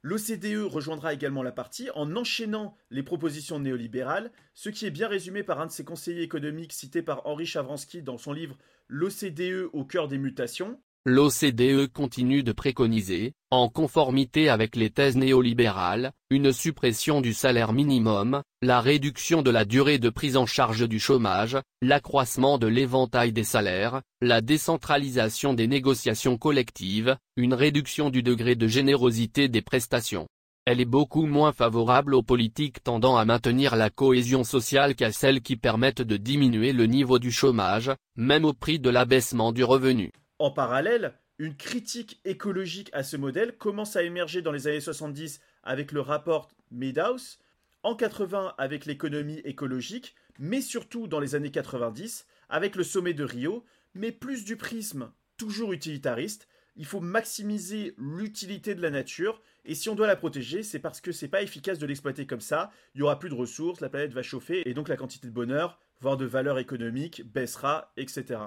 L'OCDE 0.07 0.67
rejoindra 0.67 1.15
également 1.15 1.43
la 1.43 1.51
partie 1.51 1.89
en 1.95 2.15
enchaînant 2.15 2.77
les 2.91 3.03
propositions 3.03 3.59
néolibérales, 3.59 4.33
ce 4.53 4.69
qui 4.69 4.85
est 4.85 4.91
bien 4.91 5.09
résumé 5.09 5.43
par 5.43 5.63
un 5.63 5.67
de 5.67 5.71
ses 5.73 5.83
conseillers 5.83 6.21
économiques 6.21 6.75
cité 6.75 7.01
par 7.01 7.27
Henri 7.27 7.47
Chavransky 7.47 8.03
dans 8.03 8.19
son 8.19 8.35
livre 8.35 8.59
L'OCDE 8.87 9.71
au 9.73 9.83
cœur 9.87 10.07
des 10.09 10.19
mutations, 10.19 10.79
L'OCDE 11.07 11.87
continue 11.93 12.43
de 12.43 12.53
préconiser, 12.53 13.35
en 13.51 13.69
conformité 13.69 14.49
avec 14.49 14.75
les 14.75 14.89
thèses 14.89 15.19
néolibérales, 15.19 16.13
une 16.31 16.51
suppression 16.51 17.21
du 17.21 17.35
salaire 17.35 17.75
minimum, 17.75 18.43
la 18.63 18.81
réduction 18.81 19.43
de 19.43 19.51
la 19.51 19.67
durée 19.67 19.99
de 19.99 20.09
prise 20.09 20.39
en 20.39 20.47
charge 20.47 20.89
du 20.89 20.99
chômage, 20.99 21.59
l'accroissement 21.83 22.57
de 22.57 22.69
l'éventail 22.69 23.35
des 23.35 23.45
salaires, 23.45 24.01
la 24.23 24.41
décentralisation 24.41 25.53
des 25.53 25.67
négociations 25.67 26.39
collectives, 26.39 27.19
une 27.37 27.53
réduction 27.53 28.09
du 28.09 28.23
degré 28.23 28.55
de 28.55 28.67
générosité 28.67 29.49
des 29.49 29.61
prestations. 29.61 30.27
Elle 30.65 30.81
est 30.81 30.87
beaucoup 30.87 31.27
moins 31.27 31.53
favorable 31.53 32.15
aux 32.15 32.23
politiques 32.23 32.83
tendant 32.83 33.19
à 33.19 33.27
maintenir 33.27 33.77
la 33.77 33.91
cohésion 33.91 34.43
sociale 34.43 34.95
qu'à 34.95 35.13
celles 35.13 35.43
qui 35.43 35.57
permettent 35.57 36.01
de 36.01 36.17
diminuer 36.17 36.73
le 36.73 36.87
niveau 36.87 37.19
du 37.19 37.31
chômage, 37.31 37.93
même 38.17 38.47
au 38.47 38.55
prix 38.55 38.79
de 38.79 38.89
l'abaissement 38.89 39.53
du 39.53 39.65
revenu. 39.65 40.11
En 40.41 40.51
parallèle, 40.51 41.14
une 41.39 41.57
critique 41.57 42.20
écologique 42.24 42.91
à 42.93 43.05
ce 43.05 43.16
modèle 43.16 43.57
commence 43.57 43.95
à 43.95 44.03
émerger 44.03 44.43
dans 44.43 44.51
les 44.51 44.66
années 44.66 44.80
70 44.80 45.41
avec 45.62 45.93
le 45.93 46.01
rapport 46.01 46.49
Meadows, 46.72 47.39
en 47.85 47.95
80 47.95 48.55
avec 48.59 48.85
l'économie 48.85 49.39
écologique, 49.45 50.16
mais 50.41 50.61
surtout 50.61 51.07
dans 51.07 51.20
les 51.20 51.37
années 51.37 51.53
90 51.53 52.26
avec 52.49 52.74
le 52.74 52.82
sommet 52.82 53.14
de 53.14 53.22
Rio, 53.22 53.64
mais 53.95 54.11
plus 54.11 54.45
du 54.45 54.57
prisme 54.57 55.12
toujours 55.37 55.72
utilitariste. 55.72 56.49
Il 56.74 56.85
faut 56.85 57.01
maximiser 57.01 57.95
l'utilité 57.97 58.74
de 58.74 58.82
la 58.82 58.91
nature 58.91 59.41
et 59.64 59.76
si 59.76 59.89
on 59.89 59.95
doit 59.95 60.09
la 60.09 60.16
protéger, 60.16 60.64
c'est 60.64 60.80
parce 60.80 61.01
que 61.01 61.12
c'est 61.12 61.28
pas 61.28 61.43
efficace 61.43 61.78
de 61.78 61.87
l'exploiter 61.87 62.26
comme 62.26 62.41
ça. 62.41 62.72
Il 62.97 62.99
y 62.99 63.03
aura 63.03 63.20
plus 63.20 63.28
de 63.28 63.35
ressources, 63.35 63.80
la 63.80 63.89
planète 63.89 64.12
va 64.12 64.22
chauffer 64.24 64.68
et 64.68 64.74
donc 64.74 64.89
la 64.89 64.97
quantité 64.97 65.28
de 65.28 65.32
bonheur, 65.32 65.78
voire 66.01 66.16
de 66.16 66.24
valeur 66.24 66.59
économique, 66.59 67.22
baissera, 67.24 67.93
etc 67.97 68.41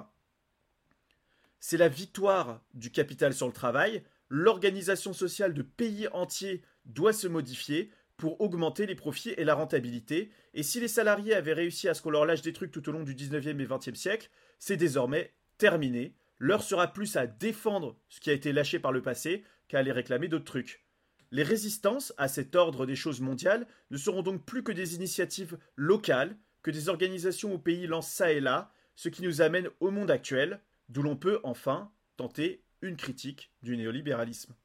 c'est 1.59 1.77
la 1.77 1.89
victoire 1.89 2.61
du 2.73 2.91
capital 2.91 3.33
sur 3.33 3.47
le 3.47 3.53
travail. 3.53 4.03
L'organisation 4.29 5.13
sociale 5.13 5.53
de 5.53 5.61
pays 5.61 6.07
entiers 6.09 6.61
doit 6.85 7.13
se 7.13 7.27
modifier 7.27 7.91
pour 8.17 8.41
augmenter 8.41 8.85
les 8.85 8.95
profits 8.95 9.33
et 9.37 9.43
la 9.43 9.53
rentabilité. 9.53 10.31
Et 10.53 10.63
si 10.63 10.79
les 10.79 10.87
salariés 10.87 11.35
avaient 11.35 11.53
réussi 11.53 11.87
à 11.87 11.93
ce 11.93 12.01
qu'on 12.01 12.09
leur 12.09 12.25
lâche 12.25 12.41
des 12.41 12.53
trucs 12.53 12.71
tout 12.71 12.87
au 12.89 12.91
long 12.91 13.03
du 13.03 13.15
19e 13.15 13.59
et 13.59 13.65
20e 13.65 13.95
siècle, 13.95 14.29
c'est 14.59 14.77
désormais 14.77 15.33
terminé. 15.57 16.15
L'heure 16.39 16.63
sera 16.63 16.87
plus 16.87 17.15
à 17.15 17.27
défendre 17.27 17.97
ce 18.09 18.19
qui 18.19 18.29
a 18.29 18.33
été 18.33 18.51
lâché 18.51 18.79
par 18.79 18.91
le 18.91 19.01
passé 19.01 19.43
qu'à 19.67 19.79
aller 19.79 19.91
réclamer 19.91 20.27
d'autres 20.27 20.45
trucs. 20.45 20.83
Les 21.31 21.43
résistances 21.43 22.13
à 22.17 22.27
cet 22.27 22.55
ordre 22.55 22.85
des 22.85 22.95
choses 22.95 23.21
mondiales 23.21 23.67
ne 23.91 23.97
seront 23.97 24.21
donc 24.21 24.45
plus 24.45 24.63
que 24.63 24.71
des 24.71 24.95
initiatives 24.95 25.57
locales, 25.75 26.37
que 26.63 26.71
des 26.71 26.89
organisations 26.89 27.53
au 27.53 27.59
pays 27.59 27.85
lancent 27.85 28.11
ça 28.11 28.31
et 28.31 28.39
là, 28.39 28.71
ce 28.95 29.09
qui 29.09 29.23
nous 29.23 29.41
amène 29.41 29.69
au 29.79 29.91
monde 29.91 30.09
actuel, 30.09 30.61
d'où 30.89 31.01
l'on 31.01 31.15
peut 31.15 31.39
enfin 31.43 31.91
tenter 32.15 32.63
une 32.81 32.97
critique 32.97 33.51
du 33.61 33.77
néolibéralisme. 33.77 34.55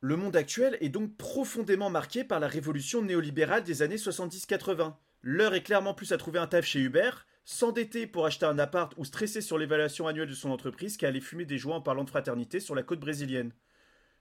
Le 0.00 0.16
monde 0.16 0.36
actuel 0.36 0.76
est 0.80 0.88
donc 0.88 1.16
profondément 1.16 1.90
marqué 1.90 2.22
par 2.22 2.38
la 2.38 2.48
révolution 2.48 3.02
néolibérale 3.02 3.64
des 3.64 3.82
années 3.82 3.96
70-80. 3.96 4.94
L'heure 5.22 5.54
est 5.54 5.62
clairement 5.62 5.94
plus 5.94 6.12
à 6.12 6.18
trouver 6.18 6.38
un 6.38 6.46
taf 6.46 6.64
chez 6.64 6.80
Uber, 6.80 7.10
s'endetter 7.44 8.06
pour 8.06 8.26
acheter 8.26 8.46
un 8.46 8.58
appart 8.58 8.92
ou 8.98 9.04
stresser 9.04 9.40
sur 9.40 9.56
l'évaluation 9.56 10.06
annuelle 10.06 10.28
de 10.28 10.34
son 10.34 10.50
entreprise 10.50 10.96
qu'à 10.96 11.08
aller 11.08 11.20
fumer 11.20 11.44
des 11.44 11.58
joints 11.58 11.76
en 11.76 11.80
parlant 11.80 12.04
de 12.04 12.10
fraternité 12.10 12.60
sur 12.60 12.74
la 12.74 12.82
côte 12.82 13.00
brésilienne. 13.00 13.52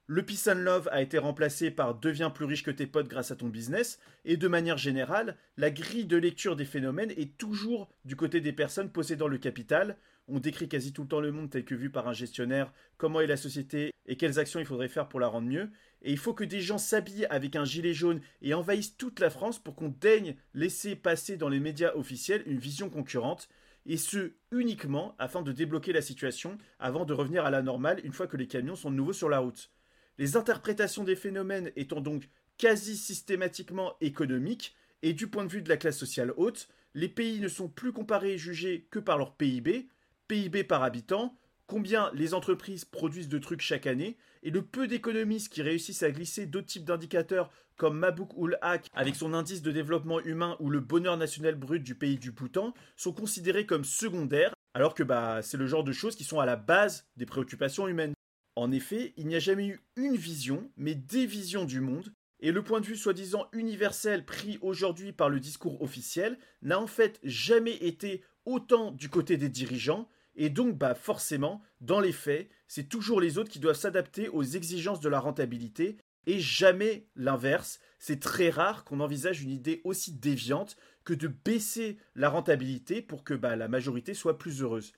Le 0.07 0.24
Peace 0.24 0.47
and 0.47 0.59
Love 0.59 0.88
a 0.91 1.01
été 1.01 1.18
remplacé 1.18 1.72
par 1.72 1.95
Deviens 1.95 2.30
plus 2.30 2.45
riche 2.45 2.63
que 2.63 2.70
tes 2.70 2.86
potes 2.86 3.07
grâce 3.07 3.32
à 3.32 3.36
ton 3.36 3.47
business, 3.47 3.99
et 4.24 4.38
de 4.38 4.47
manière 4.47 4.78
générale, 4.78 5.36
la 5.57 5.72
grille 5.72 6.05
de 6.05 6.18
lecture 6.18 6.55
des 6.55 6.66
phénomènes 6.66 7.11
est 7.18 7.38
toujours 7.38 7.89
du 8.05 8.16
côté 8.16 8.39
des 8.39 8.53
personnes 8.53 8.91
possédant 8.91 9.28
le 9.28 9.39
capital, 9.39 9.97
on 10.28 10.40
décrit 10.40 10.68
quasi 10.68 10.94
tout 10.94 11.04
le 11.04 11.08
temps 11.08 11.20
le 11.20 11.32
monde 11.32 11.50
tel 11.50 11.66
que 11.66 11.76
vu 11.76 11.90
par 11.90 12.08
un 12.08 12.14
gestionnaire, 12.14 12.74
comment 12.98 13.22
est 13.22 13.28
la 13.28 13.38
société 13.38 13.92
et 14.08 14.18
quelles 14.18 14.40
actions 14.40 14.60
il 14.60 14.66
faudrait 14.66 14.88
faire 14.88 15.08
pour 15.08 15.20
la 15.20 15.28
rendre 15.28 15.48
mieux. 15.48 15.70
Et 16.02 16.12
il 16.12 16.18
faut 16.18 16.34
que 16.34 16.44
des 16.44 16.62
gens 16.62 16.78
s'habillent 16.78 17.26
avec 17.26 17.56
un 17.56 17.66
gilet 17.66 17.94
jaune 17.94 18.22
et 18.42 18.54
envahissent 18.54 18.98
toute 18.98 19.20
la 19.20 19.30
France 19.30 19.60
pour 19.60 19.76
qu'on 19.76 19.90
daigne 19.90 20.36
laisser 20.54 20.96
passer 20.96 21.38
dans 21.38 21.50
les 21.50 21.60
médias 21.60 21.94
officiels 21.96 22.44
une 22.46 22.60
vision 22.60 22.90
concurrente, 22.90 23.50
et 23.88 23.98
ce 23.98 24.34
uniquement 24.52 25.16
afin 25.20 25.44
de 25.44 25.52
débloquer 25.52 25.94
la 25.94 26.02
situation 26.02 26.58
avant 26.80 27.06
de 27.06 27.14
revenir 27.14 27.46
à 27.46 27.52
la 27.52 27.62
normale 27.62 28.02
une 28.04 28.14
fois 28.14 28.28
que 28.28 28.38
les 28.38 28.48
camions 28.48 28.76
sont 28.76 28.90
de 28.90 28.96
nouveau 28.96 29.14
sur 29.14 29.30
la 29.30 29.40
route. 29.40 29.72
Les 30.18 30.38
interprétations 30.38 31.04
des 31.04 31.16
phénomènes 31.16 31.72
étant 31.76 32.02
donc 32.02 32.30
quasi 32.58 32.98
systématiquement 32.98 33.94
économiques, 34.02 34.76
et 35.02 35.14
du 35.14 35.28
point 35.28 35.46
de 35.46 35.52
vue 35.52 35.62
de 35.62 35.70
la 35.70 35.78
classe 35.78 35.98
sociale 35.98 36.34
haute, 36.38 36.68
les 36.96 37.10
pays 37.10 37.40
ne 37.40 37.48
sont 37.48 37.68
plus 37.68 37.92
comparés 37.92 38.34
et 38.34 38.38
jugés 38.38 38.88
que 38.90 39.00
par 39.00 39.18
leur 39.18 39.36
PIB, 39.36 39.88
PIB 40.28 40.64
par 40.64 40.84
habitant, 40.84 41.38
combien 41.68 42.12
les 42.14 42.34
entreprises 42.34 42.86
produisent 42.86 43.30
de 43.30 43.38
trucs 43.38 43.62
chaque 43.62 43.88
année, 43.88 44.18
et 44.44 44.52
le 44.52 44.62
peu 44.62 44.88
d'économistes 44.88 45.50
qui 45.50 45.62
réussissent 45.62 46.04
à 46.04 46.12
glisser 46.12 46.46
d'autres 46.46 46.68
types 46.68 46.86
d'indicateurs 46.86 47.52
comme 47.78 47.98
Mabouk 47.98 48.32
Ul 48.38 48.58
Haq 48.62 48.88
avec 48.94 49.16
son 49.16 49.34
indice 49.34 49.62
de 49.62 49.72
développement 49.72 50.22
humain 50.22 50.56
ou 50.60 50.70
le 50.70 50.80
bonheur 50.80 51.18
national 51.18 51.56
brut 51.56 51.84
du 51.84 51.96
pays 51.96 52.18
du 52.18 52.32
Bhoutan 52.32 52.74
sont 52.96 53.12
considérés 53.12 53.66
comme 53.66 53.84
secondaires, 53.84 54.54
alors 54.74 54.94
que 54.94 55.04
bah, 55.04 55.42
c'est 55.42 55.58
le 55.58 55.68
genre 55.68 55.84
de 55.84 55.92
choses 55.92 56.16
qui 56.16 56.24
sont 56.24 56.40
à 56.40 56.46
la 56.46 56.56
base 56.56 57.06
des 57.18 57.26
préoccupations 57.26 57.88
humaines. 57.88 58.14
En 58.56 58.72
effet, 58.72 59.14
il 59.18 59.28
n'y 59.28 59.36
a 59.36 59.40
jamais 59.40 59.68
eu 59.68 59.82
une 59.98 60.16
vision, 60.16 60.72
mais 60.78 60.96
des 60.96 61.26
visions 61.26 61.66
du 61.66 61.82
monde, 61.82 62.14
Et 62.42 62.52
le 62.52 62.64
point 62.64 62.82
de 62.82 62.86
vue 62.86 62.98
soi-disant 62.98 63.48
universel 63.54 64.26
pris 64.26 64.60
aujourd'hui 64.62 65.14
par 65.14 65.30
le 65.30 65.40
discours 65.40 65.82
officiel 65.82 66.38
n'a 66.62 66.80
en 66.80 66.88
fait 66.88 67.20
jamais 67.24 67.76
été 67.76 68.22
autant 68.46 68.92
du 68.92 69.10
côté 69.10 69.38
des 69.38 69.50
dirigeants, 69.50 70.08
et 70.36 70.50
donc 70.50 70.78
bah 70.78 70.96
forcément, 70.96 71.62
dans 71.82 72.00
les 72.00 72.12
faits, 72.12 72.50
c'est 72.68 72.90
toujours 72.90 73.22
les 73.22 73.38
autres 73.38 73.52
qui 73.52 73.60
doivent 73.60 73.76
s'adapter 73.76 74.30
aux 74.30 74.44
exigences 74.44 75.00
de 75.00 75.10
la 75.10 75.20
rentabilité, 75.20 75.98
et 76.28 76.40
jamais 76.40 77.08
l'inverse. 77.16 77.80
C'est 78.00 78.20
très 78.20 78.50
rare 78.50 78.84
qu'on 78.84 79.00
envisage 79.00 79.42
une 79.42 79.52
idée 79.52 79.82
aussi 79.84 80.14
déviante 80.14 80.76
que 81.04 81.14
de 81.14 81.28
baisser 81.28 81.98
la 82.16 82.30
rentabilité 82.30 83.02
pour 83.02 83.24
que 83.24 83.34
bah, 83.34 83.56
la 83.56 83.68
majorité 83.68 84.14
soit 84.14 84.38
plus 84.38 84.62
heureuse. 84.62 84.94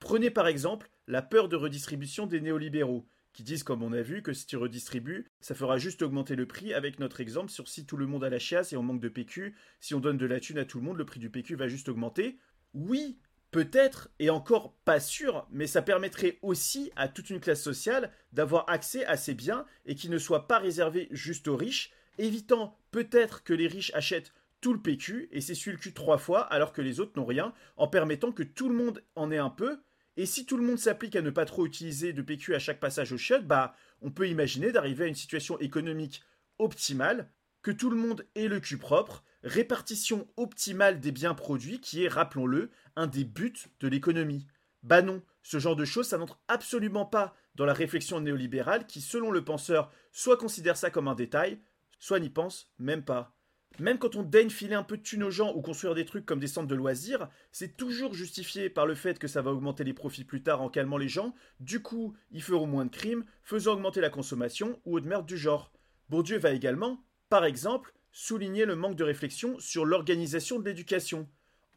Prenez 0.00 0.30
par 0.30 0.48
exemple 0.48 0.90
la 1.06 1.22
peur 1.22 1.48
de 1.48 1.56
redistribution 1.56 2.26
des 2.26 2.40
néolibéraux 2.40 3.06
qui 3.32 3.42
disent, 3.42 3.62
comme 3.62 3.82
on 3.82 3.92
a 3.92 4.02
vu, 4.02 4.22
que 4.22 4.34
si 4.34 4.46
tu 4.46 4.56
redistribues, 4.56 5.30
ça 5.40 5.54
fera 5.54 5.78
juste 5.78 6.02
augmenter 6.02 6.36
le 6.36 6.46
prix, 6.46 6.74
avec 6.74 6.98
notre 6.98 7.20
exemple 7.20 7.50
sur 7.50 7.66
si 7.66 7.86
tout 7.86 7.96
le 7.96 8.06
monde 8.06 8.24
a 8.24 8.28
la 8.28 8.38
chiasse 8.38 8.72
et 8.72 8.76
on 8.76 8.82
manque 8.82 9.00
de 9.00 9.08
PQ, 9.08 9.54
si 9.80 9.94
on 9.94 10.00
donne 10.00 10.18
de 10.18 10.26
la 10.26 10.38
thune 10.38 10.58
à 10.58 10.66
tout 10.66 10.78
le 10.78 10.84
monde, 10.84 10.98
le 10.98 11.06
prix 11.06 11.18
du 11.18 11.30
PQ 11.30 11.54
va 11.54 11.66
juste 11.66 11.88
augmenter. 11.88 12.38
Oui, 12.74 13.18
peut-être, 13.52 14.10
et 14.18 14.30
encore 14.30 14.74
pas 14.84 14.98
sûr, 14.98 15.46
mais 15.50 15.66
ça 15.66 15.82
permettrait 15.82 16.38
aussi 16.42 16.90
à 16.96 17.06
toute 17.06 17.30
une 17.30 17.38
classe 17.38 17.62
sociale 17.62 18.10
d'avoir 18.32 18.68
accès 18.68 19.04
à 19.04 19.16
ces 19.16 19.34
biens 19.34 19.66
et 19.86 19.94
qui 19.94 20.08
ne 20.08 20.18
soient 20.18 20.48
pas 20.48 20.58
réservés 20.58 21.06
juste 21.12 21.46
aux 21.46 21.56
riches, 21.56 21.92
évitant 22.18 22.78
peut-être 22.90 23.44
que 23.44 23.52
les 23.52 23.68
riches 23.68 23.92
achètent 23.94 24.32
tout 24.60 24.72
le 24.72 24.80
PQ 24.80 25.28
et 25.32 25.40
s'essuient 25.40 25.72
le 25.72 25.76
cul 25.76 25.92
trois 25.92 26.18
fois 26.18 26.40
alors 26.40 26.72
que 26.72 26.82
les 26.82 26.98
autres 26.98 27.12
n'ont 27.16 27.26
rien, 27.26 27.52
en 27.76 27.88
permettant 27.88 28.32
que 28.32 28.42
tout 28.42 28.68
le 28.68 28.74
monde 28.74 29.04
en 29.16 29.30
ait 29.30 29.38
un 29.38 29.50
peu, 29.50 29.80
et 30.16 30.26
si 30.26 30.46
tout 30.46 30.56
le 30.56 30.64
monde 30.64 30.78
s'applique 30.78 31.16
à 31.16 31.22
ne 31.22 31.30
pas 31.30 31.44
trop 31.44 31.66
utiliser 31.66 32.12
de 32.12 32.22
PQ 32.22 32.54
à 32.54 32.58
chaque 32.58 32.80
passage 32.80 33.12
au 33.12 33.18
shot, 33.18 33.42
bah, 33.42 33.74
on 34.00 34.10
peut 34.10 34.28
imaginer 34.28 34.72
d'arriver 34.72 35.04
à 35.04 35.08
une 35.08 35.14
situation 35.14 35.58
économique 35.60 36.22
optimale, 36.58 37.30
que 37.60 37.70
tout 37.70 37.90
le 37.90 37.96
monde 37.96 38.26
ait 38.34 38.48
le 38.48 38.60
cul 38.60 38.78
propre, 38.78 39.24
répartition 39.44 40.28
optimale 40.36 41.00
des 41.00 41.12
biens 41.12 41.34
produits 41.34 41.80
qui 41.80 42.04
est, 42.04 42.08
rappelons-le, 42.08 42.70
un 42.96 43.06
des 43.06 43.24
buts 43.24 43.52
de 43.80 43.88
l'économie. 43.88 44.46
Bah 44.82 45.02
non, 45.02 45.22
ce 45.42 45.58
genre 45.58 45.76
de 45.76 45.84
choses, 45.84 46.08
ça 46.08 46.18
n'entre 46.18 46.40
absolument 46.48 47.06
pas 47.06 47.34
dans 47.54 47.64
la 47.64 47.72
réflexion 47.72 48.20
néolibérale 48.20 48.86
qui, 48.86 49.00
selon 49.00 49.30
le 49.30 49.44
penseur, 49.44 49.90
soit 50.10 50.36
considère 50.36 50.76
ça 50.76 50.90
comme 50.90 51.08
un 51.08 51.14
détail, 51.14 51.60
soit 51.98 52.20
n'y 52.20 52.30
pense 52.30 52.72
même 52.78 53.04
pas. 53.04 53.36
Même 53.78 53.98
quand 53.98 54.16
on 54.16 54.22
daigne 54.22 54.50
filer 54.50 54.74
un 54.74 54.82
peu 54.82 54.98
de 54.98 55.02
thunes 55.02 55.22
aux 55.22 55.30
gens 55.30 55.54
ou 55.54 55.62
construire 55.62 55.94
des 55.94 56.04
trucs 56.04 56.26
comme 56.26 56.40
des 56.40 56.46
centres 56.46 56.68
de 56.68 56.74
loisirs, 56.74 57.28
c'est 57.52 57.76
toujours 57.76 58.12
justifié 58.12 58.68
par 58.68 58.86
le 58.86 58.94
fait 58.94 59.18
que 59.18 59.28
ça 59.28 59.40
va 59.40 59.52
augmenter 59.52 59.82
les 59.82 59.94
profits 59.94 60.24
plus 60.24 60.42
tard 60.42 60.60
en 60.60 60.68
calmant 60.68 60.98
les 60.98 61.08
gens, 61.08 61.34
du 61.60 61.80
coup, 61.80 62.14
ils 62.30 62.42
feront 62.42 62.66
moins 62.66 62.84
de 62.84 62.90
crimes, 62.90 63.24
faisant 63.42 63.72
augmenter 63.72 64.00
la 64.00 64.10
consommation 64.10 64.78
ou 64.84 64.96
autre 64.96 65.06
merde 65.06 65.26
du 65.26 65.38
genre. 65.38 65.72
Bourdieu 66.10 66.38
va 66.38 66.50
également, 66.50 67.02
par 67.30 67.46
exemple, 67.46 67.94
souligner 68.12 68.64
le 68.64 68.76
manque 68.76 68.96
de 68.96 69.04
réflexion 69.04 69.58
sur 69.58 69.84
l'organisation 69.84 70.58
de 70.58 70.64
l'éducation. 70.64 71.28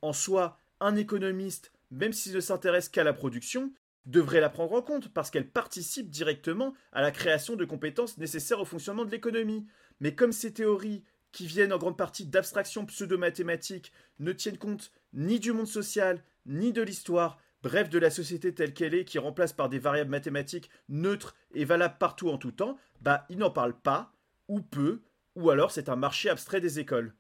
En 0.02 0.14
soi, 0.14 0.60
un 0.80 0.96
économiste, 0.96 1.72
même 1.92 2.14
s'il 2.14 2.34
ne 2.34 2.40
s'intéresse 2.40 2.90
qu'à 2.90 3.04
la 3.04 3.14
production, 3.14 3.74
devrait 4.06 4.42
la 4.42 4.50
prendre 4.50 4.74
en 4.74 4.82
compte 4.82 5.12
parce 5.12 5.32
qu'elle 5.32 5.50
participe 5.50 6.10
directement 6.10 6.76
à 6.92 7.02
la 7.02 7.12
création 7.12 7.56
de 7.56 7.66
compétences 7.66 8.18
nécessaires 8.18 8.60
au 8.60 8.66
fonctionnement 8.66 9.06
de 9.06 9.12
l'économie. 9.12 9.66
Mais 10.00 10.14
comme 10.14 10.32
ces 10.32 10.54
théories 10.54 11.04
qui 11.32 11.48
viennent 11.48 11.74
en 11.74 11.78
grande 11.78 11.98
partie 11.98 12.26
d'abstractions 12.26 12.86
pseudo-mathématiques, 12.86 13.92
ne 14.20 14.32
tiennent 14.32 14.58
compte 14.58 14.92
ni 15.14 15.40
du 15.40 15.52
monde 15.52 15.68
social, 15.68 16.24
ni 16.46 16.72
de 16.72 16.82
l'histoire, 16.82 17.40
bref 17.64 17.90
de 17.90 18.00
la 18.00 18.10
société 18.10 18.54
telle 18.54 18.74
qu'elle 18.74 18.94
est, 18.94 19.06
qui 19.06 19.20
remplace 19.20 19.52
par 19.52 19.68
des 19.68 19.80
variables 19.80 20.12
mathématiques 20.12 20.70
neutres 20.88 21.36
et 21.54 21.66
valables 21.66 21.98
partout 22.00 22.30
en 22.30 22.38
tout 22.38 22.52
temps, 22.52 22.78
bah 23.02 23.26
ils 23.30 23.38
n'en 23.38 23.50
parlent 23.50 23.78
pas, 23.78 24.14
ou 24.48 24.62
peu, 24.62 25.02
ou 25.36 25.50
alors 25.50 25.72
c'est 25.72 25.90
un 25.90 25.96
marché 25.96 26.30
abstrait 26.30 26.62
des 26.62 26.80
écoles. 26.80 27.14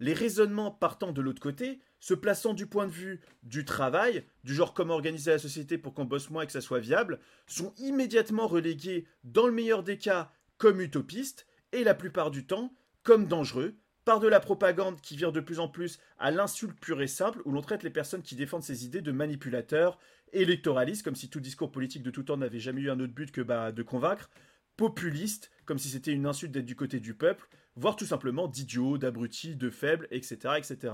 Les 0.00 0.12
raisonnements 0.12 0.70
partant 0.70 1.12
de 1.12 1.20
l'autre 1.20 1.40
côté, 1.40 1.80
se 2.00 2.14
plaçant 2.14 2.52
du 2.52 2.66
point 2.66 2.86
de 2.86 2.92
vue 2.92 3.20
du 3.42 3.64
travail, 3.64 4.26
du 4.42 4.54
genre 4.54 4.74
comment 4.74 4.94
organiser 4.94 5.30
la 5.30 5.38
société 5.38 5.78
pour 5.78 5.94
qu'on 5.94 6.04
bosse 6.04 6.30
moins 6.30 6.42
et 6.42 6.46
que 6.46 6.52
ça 6.52 6.60
soit 6.60 6.80
viable, 6.80 7.20
sont 7.46 7.72
immédiatement 7.78 8.46
relégués, 8.46 9.06
dans 9.22 9.46
le 9.46 9.52
meilleur 9.52 9.82
des 9.82 9.96
cas, 9.96 10.32
comme 10.58 10.80
utopistes, 10.80 11.46
et 11.72 11.84
la 11.84 11.94
plupart 11.94 12.30
du 12.30 12.44
temps, 12.44 12.74
comme 13.02 13.26
dangereux, 13.26 13.76
par 14.04 14.20
de 14.20 14.28
la 14.28 14.40
propagande 14.40 15.00
qui 15.00 15.16
vire 15.16 15.32
de 15.32 15.40
plus 15.40 15.60
en 15.60 15.68
plus 15.68 15.98
à 16.18 16.30
l'insulte 16.30 16.78
pure 16.78 17.00
et 17.00 17.06
simple, 17.06 17.40
où 17.44 17.52
l'on 17.52 17.62
traite 17.62 17.82
les 17.82 17.90
personnes 17.90 18.22
qui 18.22 18.36
défendent 18.36 18.62
ces 18.62 18.84
idées 18.84 19.00
de 19.00 19.12
manipulateurs, 19.12 19.98
électoralistes, 20.32 21.04
comme 21.04 21.16
si 21.16 21.30
tout 21.30 21.40
discours 21.40 21.72
politique 21.72 22.02
de 22.02 22.10
tout 22.10 22.24
temps 22.24 22.36
n'avait 22.36 22.58
jamais 22.58 22.82
eu 22.82 22.90
un 22.90 23.00
autre 23.00 23.14
but 23.14 23.30
que 23.30 23.40
bah, 23.40 23.72
de 23.72 23.82
convaincre, 23.82 24.28
populistes, 24.76 25.50
comme 25.64 25.78
si 25.78 25.88
c'était 25.88 26.12
une 26.12 26.26
insulte 26.26 26.52
d'être 26.52 26.64
du 26.64 26.76
côté 26.76 27.00
du 27.00 27.14
peuple, 27.14 27.48
voire 27.76 27.96
tout 27.96 28.06
simplement 28.06 28.48
d'idiots, 28.48 28.98
d'abrutis, 28.98 29.56
de 29.56 29.70
faibles, 29.70 30.08
etc., 30.10 30.54
etc. 30.58 30.92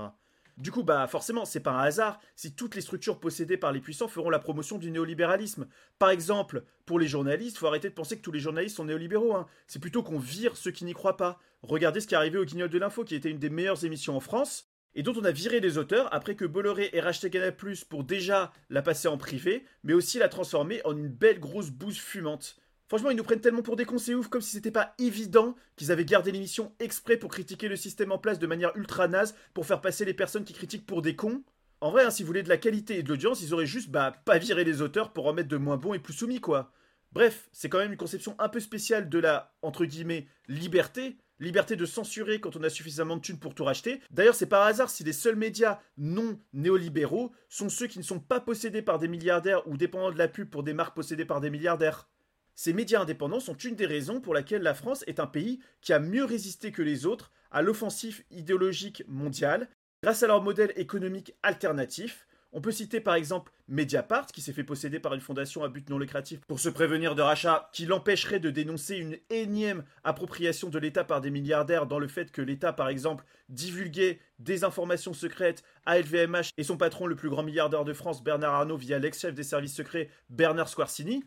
Du 0.57 0.71
coup, 0.71 0.83
bah 0.83 1.07
forcément, 1.07 1.45
c'est 1.45 1.61
pas 1.61 1.71
un 1.71 1.83
hasard 1.83 2.19
si 2.35 2.53
toutes 2.53 2.75
les 2.75 2.81
structures 2.81 3.19
possédées 3.19 3.57
par 3.57 3.71
les 3.71 3.79
puissants 3.79 4.07
feront 4.07 4.29
la 4.29 4.39
promotion 4.39 4.77
du 4.77 4.91
néolibéralisme. 4.91 5.67
Par 5.97 6.09
exemple, 6.09 6.63
pour 6.85 6.99
les 6.99 7.07
journalistes, 7.07 7.57
faut 7.57 7.67
arrêter 7.67 7.89
de 7.89 7.95
penser 7.95 8.17
que 8.17 8.21
tous 8.21 8.31
les 8.31 8.39
journalistes 8.39 8.75
sont 8.75 8.85
néolibéraux. 8.85 9.33
Hein. 9.33 9.47
C'est 9.67 9.81
plutôt 9.81 10.03
qu'on 10.03 10.19
vire 10.19 10.57
ceux 10.57 10.71
qui 10.71 10.85
n'y 10.85 10.93
croient 10.93 11.17
pas. 11.17 11.39
Regardez 11.63 11.99
ce 11.99 12.07
qui 12.07 12.13
est 12.13 12.17
arrivé 12.17 12.37
au 12.37 12.45
Guignol 12.45 12.69
de 12.69 12.77
l'Info, 12.77 13.03
qui 13.03 13.15
était 13.15 13.31
une 13.31 13.39
des 13.39 13.49
meilleures 13.49 13.85
émissions 13.85 14.15
en 14.15 14.19
France, 14.19 14.69
et 14.93 15.03
dont 15.03 15.13
on 15.15 15.23
a 15.23 15.31
viré 15.31 15.59
les 15.61 15.77
auteurs 15.77 16.13
après 16.13 16.35
que 16.35 16.45
Bolloré 16.45 16.89
ait 16.93 17.01
racheté 17.01 17.29
Canal+, 17.29 17.55
pour 17.89 18.03
déjà 18.03 18.51
la 18.69 18.81
passer 18.81 19.07
en 19.07 19.17
privé, 19.17 19.65
mais 19.83 19.93
aussi 19.93 20.19
la 20.19 20.27
transformer 20.27 20.81
en 20.85 20.95
une 20.95 21.07
belle 21.07 21.39
grosse 21.39 21.69
bouse 21.69 21.97
fumante. 21.97 22.59
Franchement, 22.91 23.09
ils 23.09 23.15
nous 23.15 23.23
prennent 23.23 23.39
tellement 23.39 23.61
pour 23.61 23.77
des 23.77 23.85
cons, 23.85 23.97
c'est 23.97 24.15
ouf, 24.15 24.27
comme 24.27 24.41
si 24.41 24.51
c'était 24.51 24.69
pas 24.69 24.93
évident 24.99 25.55
qu'ils 25.77 25.93
avaient 25.93 26.03
gardé 26.03 26.33
l'émission 26.33 26.73
exprès 26.81 27.15
pour 27.15 27.29
critiquer 27.29 27.69
le 27.69 27.77
système 27.77 28.11
en 28.11 28.17
place 28.17 28.37
de 28.37 28.45
manière 28.47 28.75
ultra 28.75 29.07
naze, 29.07 29.33
pour 29.53 29.65
faire 29.65 29.79
passer 29.79 30.03
les 30.03 30.13
personnes 30.13 30.43
qui 30.43 30.51
critiquent 30.51 30.85
pour 30.85 31.01
des 31.01 31.15
cons. 31.15 31.41
En 31.79 31.89
vrai, 31.89 32.03
hein, 32.03 32.09
si 32.09 32.21
vous 32.21 32.27
voulez 32.27 32.43
de 32.43 32.49
la 32.49 32.57
qualité 32.57 32.97
et 32.97 33.03
de 33.03 33.07
l'audience, 33.07 33.41
ils 33.41 33.53
auraient 33.53 33.65
juste, 33.65 33.91
bah, 33.91 34.13
pas 34.25 34.39
viré 34.39 34.65
les 34.65 34.81
auteurs 34.81 35.13
pour 35.13 35.25
en 35.27 35.31
mettre 35.31 35.47
de 35.47 35.55
moins 35.55 35.77
bons 35.77 35.93
et 35.93 35.99
plus 35.99 36.11
soumis, 36.11 36.41
quoi. 36.41 36.73
Bref, 37.13 37.47
c'est 37.53 37.69
quand 37.69 37.77
même 37.77 37.93
une 37.93 37.97
conception 37.97 38.35
un 38.39 38.49
peu 38.49 38.59
spéciale 38.59 39.07
de 39.07 39.19
la, 39.19 39.53
entre 39.61 39.85
guillemets, 39.85 40.27
liberté. 40.49 41.15
Liberté 41.39 41.77
de 41.77 41.85
censurer 41.85 42.41
quand 42.41 42.57
on 42.57 42.63
a 42.63 42.69
suffisamment 42.69 43.15
de 43.15 43.21
thunes 43.21 43.39
pour 43.39 43.55
tout 43.55 43.63
racheter. 43.63 44.01
D'ailleurs, 44.11 44.35
c'est 44.35 44.47
par 44.47 44.63
hasard 44.63 44.89
si 44.89 45.05
les 45.05 45.13
seuls 45.13 45.37
médias 45.37 45.79
non 45.97 46.37
néolibéraux 46.51 47.31
sont 47.47 47.69
ceux 47.69 47.87
qui 47.87 47.99
ne 47.99 48.03
sont 48.03 48.19
pas 48.19 48.41
possédés 48.41 48.81
par 48.81 48.99
des 48.99 49.07
milliardaires 49.07 49.65
ou 49.65 49.77
dépendants 49.77 50.11
de 50.11 50.17
la 50.17 50.27
pub 50.27 50.49
pour 50.49 50.63
des 50.63 50.73
marques 50.73 50.93
possédées 50.93 51.23
par 51.23 51.39
des 51.39 51.49
milliardaires. 51.49 52.09
Ces 52.55 52.73
médias 52.73 53.01
indépendants 53.01 53.39
sont 53.39 53.55
une 53.55 53.75
des 53.75 53.85
raisons 53.85 54.21
pour 54.21 54.33
laquelle 54.33 54.61
la 54.61 54.73
France 54.73 55.03
est 55.07 55.19
un 55.19 55.27
pays 55.27 55.59
qui 55.81 55.93
a 55.93 55.99
mieux 55.99 56.25
résisté 56.25 56.71
que 56.71 56.81
les 56.81 57.05
autres 57.05 57.31
à 57.51 57.61
l'offensive 57.61 58.23
idéologique 58.31 59.03
mondiale 59.07 59.69
grâce 60.03 60.23
à 60.23 60.27
leur 60.27 60.41
modèle 60.41 60.73
économique 60.75 61.35
alternatif. 61.43 62.27
On 62.53 62.59
peut 62.59 62.71
citer 62.71 62.99
par 62.99 63.15
exemple 63.15 63.53
Mediapart, 63.69 64.27
qui 64.27 64.41
s'est 64.41 64.51
fait 64.51 64.65
posséder 64.65 64.99
par 64.99 65.13
une 65.13 65.21
fondation 65.21 65.63
à 65.63 65.69
but 65.69 65.89
non 65.89 65.97
lucratif 65.97 66.41
pour 66.47 66.59
se 66.59 66.67
prévenir 66.67 67.15
de 67.15 67.21
rachats 67.21 67.69
qui 67.71 67.85
l'empêcherait 67.85 68.41
de 68.41 68.49
dénoncer 68.49 68.97
une 68.97 69.17
énième 69.29 69.85
appropriation 70.03 70.67
de 70.67 70.77
l'État 70.77 71.05
par 71.05 71.21
des 71.21 71.29
milliardaires 71.29 71.85
dans 71.85 71.99
le 71.99 72.09
fait 72.09 72.31
que 72.31 72.41
l'État, 72.41 72.73
par 72.73 72.89
exemple, 72.89 73.23
divulguait 73.47 74.19
des 74.39 74.65
informations 74.65 75.13
secrètes 75.13 75.63
à 75.85 75.97
LVMH 75.97 76.49
et 76.57 76.63
son 76.63 76.75
patron, 76.75 77.07
le 77.07 77.15
plus 77.15 77.29
grand 77.29 77.43
milliardaire 77.43 77.85
de 77.85 77.93
France, 77.93 78.21
Bernard 78.21 78.55
Arnault, 78.55 78.75
via 78.75 78.99
l'ex-chef 78.99 79.33
des 79.33 79.43
services 79.43 79.75
secrets, 79.75 80.09
Bernard 80.29 80.67
Squarcini 80.67 81.23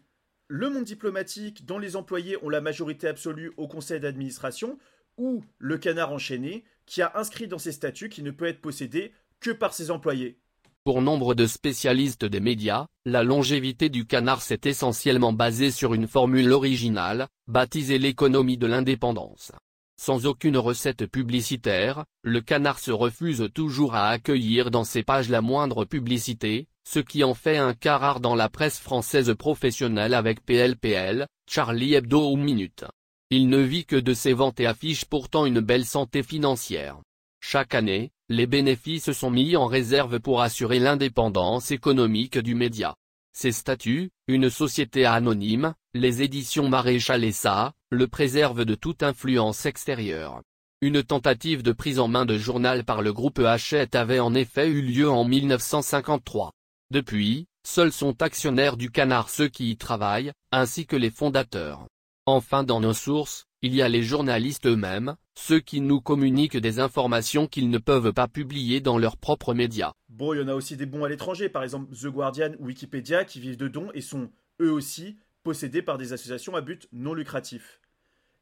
le 0.48 0.70
monde 0.70 0.84
diplomatique 0.84 1.64
dont 1.64 1.78
les 1.78 1.96
employés 1.96 2.36
ont 2.42 2.48
la 2.48 2.60
majorité 2.60 3.08
absolue 3.08 3.52
au 3.56 3.66
conseil 3.66 4.00
d'administration, 4.00 4.78
ou 5.16 5.44
le 5.58 5.78
canard 5.78 6.12
enchaîné, 6.12 6.64
qui 6.86 7.02
a 7.02 7.12
inscrit 7.14 7.48
dans 7.48 7.58
ses 7.58 7.72
statuts 7.72 8.08
qu'il 8.08 8.24
ne 8.24 8.30
peut 8.30 8.46
être 8.46 8.60
possédé 8.60 9.12
que 9.40 9.50
par 9.50 9.74
ses 9.74 9.90
employés. 9.90 10.38
Pour 10.84 11.00
nombre 11.00 11.34
de 11.34 11.46
spécialistes 11.46 12.26
des 12.26 12.40
médias, 12.40 12.86
la 13.06 13.22
longévité 13.22 13.88
du 13.88 14.06
canard 14.06 14.42
s'est 14.42 14.60
essentiellement 14.64 15.32
basée 15.32 15.70
sur 15.70 15.94
une 15.94 16.06
formule 16.06 16.52
originale, 16.52 17.28
baptisée 17.46 17.98
l'économie 17.98 18.58
de 18.58 18.66
l'indépendance. 18.66 19.52
Sans 19.96 20.26
aucune 20.26 20.58
recette 20.58 21.06
publicitaire, 21.06 22.04
le 22.22 22.42
canard 22.42 22.80
se 22.80 22.90
refuse 22.90 23.48
toujours 23.54 23.94
à 23.94 24.08
accueillir 24.08 24.70
dans 24.70 24.84
ses 24.84 25.02
pages 25.02 25.30
la 25.30 25.40
moindre 25.40 25.86
publicité, 25.86 26.66
ce 26.86 27.00
qui 27.00 27.24
en 27.24 27.34
fait 27.34 27.56
un 27.56 27.74
cas 27.74 27.98
rare 27.98 28.20
dans 28.20 28.34
la 28.34 28.48
presse 28.48 28.78
française 28.78 29.34
professionnelle 29.34 30.14
avec 30.14 30.44
PLPL, 30.44 31.26
Charlie 31.48 31.94
Hebdo 31.94 32.30
ou 32.30 32.36
Minute. 32.36 32.84
Il 33.30 33.48
ne 33.48 33.58
vit 33.58 33.86
que 33.86 33.96
de 33.96 34.14
ses 34.14 34.32
ventes 34.32 34.60
et 34.60 34.66
affiche 34.66 35.04
pourtant 35.06 35.46
une 35.46 35.60
belle 35.60 35.86
santé 35.86 36.22
financière. 36.22 37.00
Chaque 37.40 37.74
année, 37.74 38.10
les 38.28 38.46
bénéfices 38.46 39.12
sont 39.12 39.30
mis 39.30 39.56
en 39.56 39.66
réserve 39.66 40.20
pour 40.20 40.40
assurer 40.40 40.78
l'indépendance 40.78 41.70
économique 41.70 42.38
du 42.38 42.54
média. 42.54 42.94
Ses 43.32 43.52
statuts, 43.52 44.10
une 44.28 44.48
société 44.48 45.04
anonyme, 45.04 45.74
les 45.94 46.22
éditions 46.22 46.68
Maréchal 46.68 47.24
et 47.24 47.32
ça, 47.32 47.72
le 47.90 48.06
préservent 48.06 48.64
de 48.64 48.74
toute 48.74 49.02
influence 49.02 49.66
extérieure. 49.66 50.42
Une 50.80 51.02
tentative 51.02 51.62
de 51.62 51.72
prise 51.72 51.98
en 51.98 52.08
main 52.08 52.26
de 52.26 52.38
journal 52.38 52.84
par 52.84 53.02
le 53.02 53.12
groupe 53.12 53.38
Hachette 53.40 53.94
avait 53.94 54.20
en 54.20 54.34
effet 54.34 54.68
eu 54.68 54.82
lieu 54.82 55.10
en 55.10 55.24
1953. 55.24 56.52
Depuis, 56.90 57.46
seuls 57.62 57.92
sont 57.92 58.20
actionnaires 58.22 58.76
du 58.76 58.90
canard 58.90 59.30
ceux 59.30 59.48
qui 59.48 59.70
y 59.70 59.76
travaillent, 59.76 60.32
ainsi 60.52 60.86
que 60.86 60.96
les 60.96 61.10
fondateurs. 61.10 61.86
Enfin 62.26 62.62
dans 62.64 62.80
nos 62.80 62.94
sources, 62.94 63.46
Il 63.66 63.74
y 63.74 63.80
a 63.80 63.88
les 63.88 64.02
journalistes 64.02 64.66
eux-mêmes, 64.66 65.16
ceux 65.34 65.58
qui 65.58 65.80
nous 65.80 66.02
communiquent 66.02 66.58
des 66.58 66.80
informations 66.80 67.46
qu'ils 67.46 67.70
ne 67.70 67.78
peuvent 67.78 68.12
pas 68.12 68.28
publier 68.28 68.82
dans 68.82 68.98
leurs 68.98 69.16
propres 69.16 69.54
médias. 69.54 69.94
Bon, 70.10 70.34
il 70.34 70.40
y 70.40 70.44
en 70.44 70.48
a 70.48 70.54
aussi 70.54 70.76
des 70.76 70.84
bons 70.84 71.02
à 71.02 71.08
l'étranger, 71.08 71.48
par 71.48 71.62
exemple 71.62 71.90
The 71.96 72.08
Guardian 72.08 72.52
ou 72.58 72.66
Wikipédia, 72.66 73.24
qui 73.24 73.40
vivent 73.40 73.56
de 73.56 73.68
dons 73.68 73.88
et 73.94 74.02
sont, 74.02 74.28
eux 74.60 74.70
aussi, 74.70 75.16
possédés 75.44 75.80
par 75.80 75.96
des 75.96 76.12
associations 76.12 76.56
à 76.56 76.60
but 76.60 76.88
non 76.92 77.14
lucratif. 77.14 77.80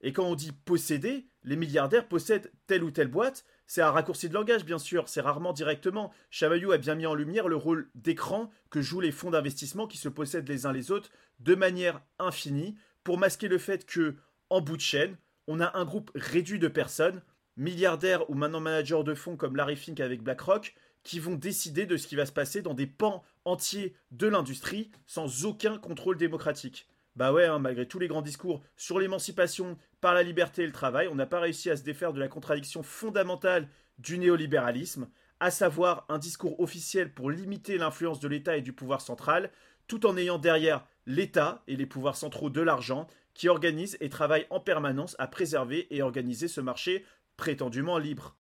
Et 0.01 0.13
quand 0.13 0.25
on 0.25 0.35
dit 0.35 0.51
posséder, 0.65 1.29
les 1.45 1.55
milliardaires 1.55 2.09
possèdent 2.09 2.51
telle 2.67 2.83
ou 2.83 2.91
telle 2.91 3.07
boîte, 3.07 3.45
c'est 3.73 3.81
un 3.81 3.91
raccourci 3.91 4.29
de 4.29 4.35
langage 4.35 4.67
bien 4.67 4.79
sûr, 4.79 5.09
c'est 5.09 5.23
rarement 5.23 5.55
directement. 5.55 6.13
Chamaillou 6.29 6.73
a 6.73 6.77
bien 6.77 6.95
mis 6.95 7.07
en 7.07 7.15
lumière 7.15 7.49
le 7.49 7.57
rôle 7.57 7.89
d'écran 7.95 8.51
que 8.69 8.83
jouent 8.83 9.01
les 9.01 9.13
fonds 9.13 9.31
d'investissement 9.31 9.87
qui 9.87 9.97
se 9.97 10.11
possèdent 10.11 10.47
les 10.47 10.67
uns 10.67 10.75
les 10.75 10.91
autres 10.91 11.09
de 11.41 11.55
manière 11.55 12.03
infinie 12.19 12.75
pour 13.03 13.17
masquer 13.17 13.49
le 13.49 13.57
fait 13.57 13.87
que, 13.87 14.17
en 14.51 14.61
bout 14.61 14.77
de 14.77 14.83
chaîne, 14.83 15.17
on 15.47 15.59
a 15.59 15.75
un 15.75 15.87
groupe 15.87 16.11
réduit 16.15 16.59
de 16.59 16.69
personnes, 16.69 17.23
milliardaires 17.57 18.29
ou 18.29 18.35
maintenant 18.35 18.61
managers 18.61 19.05
de 19.05 19.15
fonds 19.15 19.39
comme 19.39 19.57
Larry 19.57 19.77
Fink 19.77 20.01
avec 20.01 20.23
BlackRock, 20.23 20.75
qui 21.03 21.19
vont 21.19 21.37
décider 21.37 21.87
de 21.87 21.97
ce 21.97 22.07
qui 22.07 22.15
va 22.15 22.27
se 22.27 22.33
passer 22.33 22.61
dans 22.61 22.75
des 22.75 22.87
pans 22.87 23.25
entiers 23.47 23.97
de 24.11 24.27
l'industrie 24.27 24.91
sans 25.07 25.47
aucun 25.47 25.79
contrôle 25.79 26.19
démocratique. 26.19 26.87
Bah 27.17 27.33
ouais, 27.33 27.47
hein, 27.47 27.59
malgré 27.59 27.89
tous 27.89 27.99
les 27.99 28.09
grands 28.09 28.21
discours 28.21 28.63
sur 28.77 28.99
l'émancipation 28.99 29.79
par 30.03 30.15
la 30.15 30.25
liberté 30.25 30.65
et 30.65 30.67
le 30.67 30.73
travail, 30.73 31.09
on 31.09 31.15
n'a 31.15 31.27
pas 31.27 31.39
réussi 31.39 31.71
à 31.71 31.77
se 31.77 31.85
défaire 31.85 32.13
de 32.13 32.19
la 32.19 32.27
contradiction 32.27 32.83
fondamentale 32.83 33.69
du 33.99 34.19
néolibéralisme, 34.19 35.09
à 35.39 35.53
savoir 35.53 36.05
un 36.09 36.19
discours 36.19 36.59
officiel 36.59 37.15
pour 37.15 37.31
limiter 37.31 37.79
l'influence 37.79 38.19
de 38.19 38.27
l'État 38.27 38.57
et 38.57 38.63
du 38.63 38.73
pouvoir 38.73 39.01
central, 39.01 39.53
tout 39.87 40.05
en 40.05 40.17
ayant 40.17 40.39
derrière 40.39 40.85
l'État 41.07 41.63
et 41.69 41.77
les 41.77 41.87
pouvoirs 41.87 42.17
centraux 42.17 42.51
de 42.51 42.61
l'argent 42.61 43.07
qui 43.33 43.49
organisent 43.49 43.97
et 44.01 44.09
travaillent 44.09 44.49
en 44.51 44.59
permanence 44.59 45.15
à 45.21 45.29
préserver 45.29 45.87
et 45.95 46.03
organiser 46.03 46.49
ce 46.49 46.61
marché 46.61 47.07
prétendument 47.37 47.99
libre. 47.99 48.37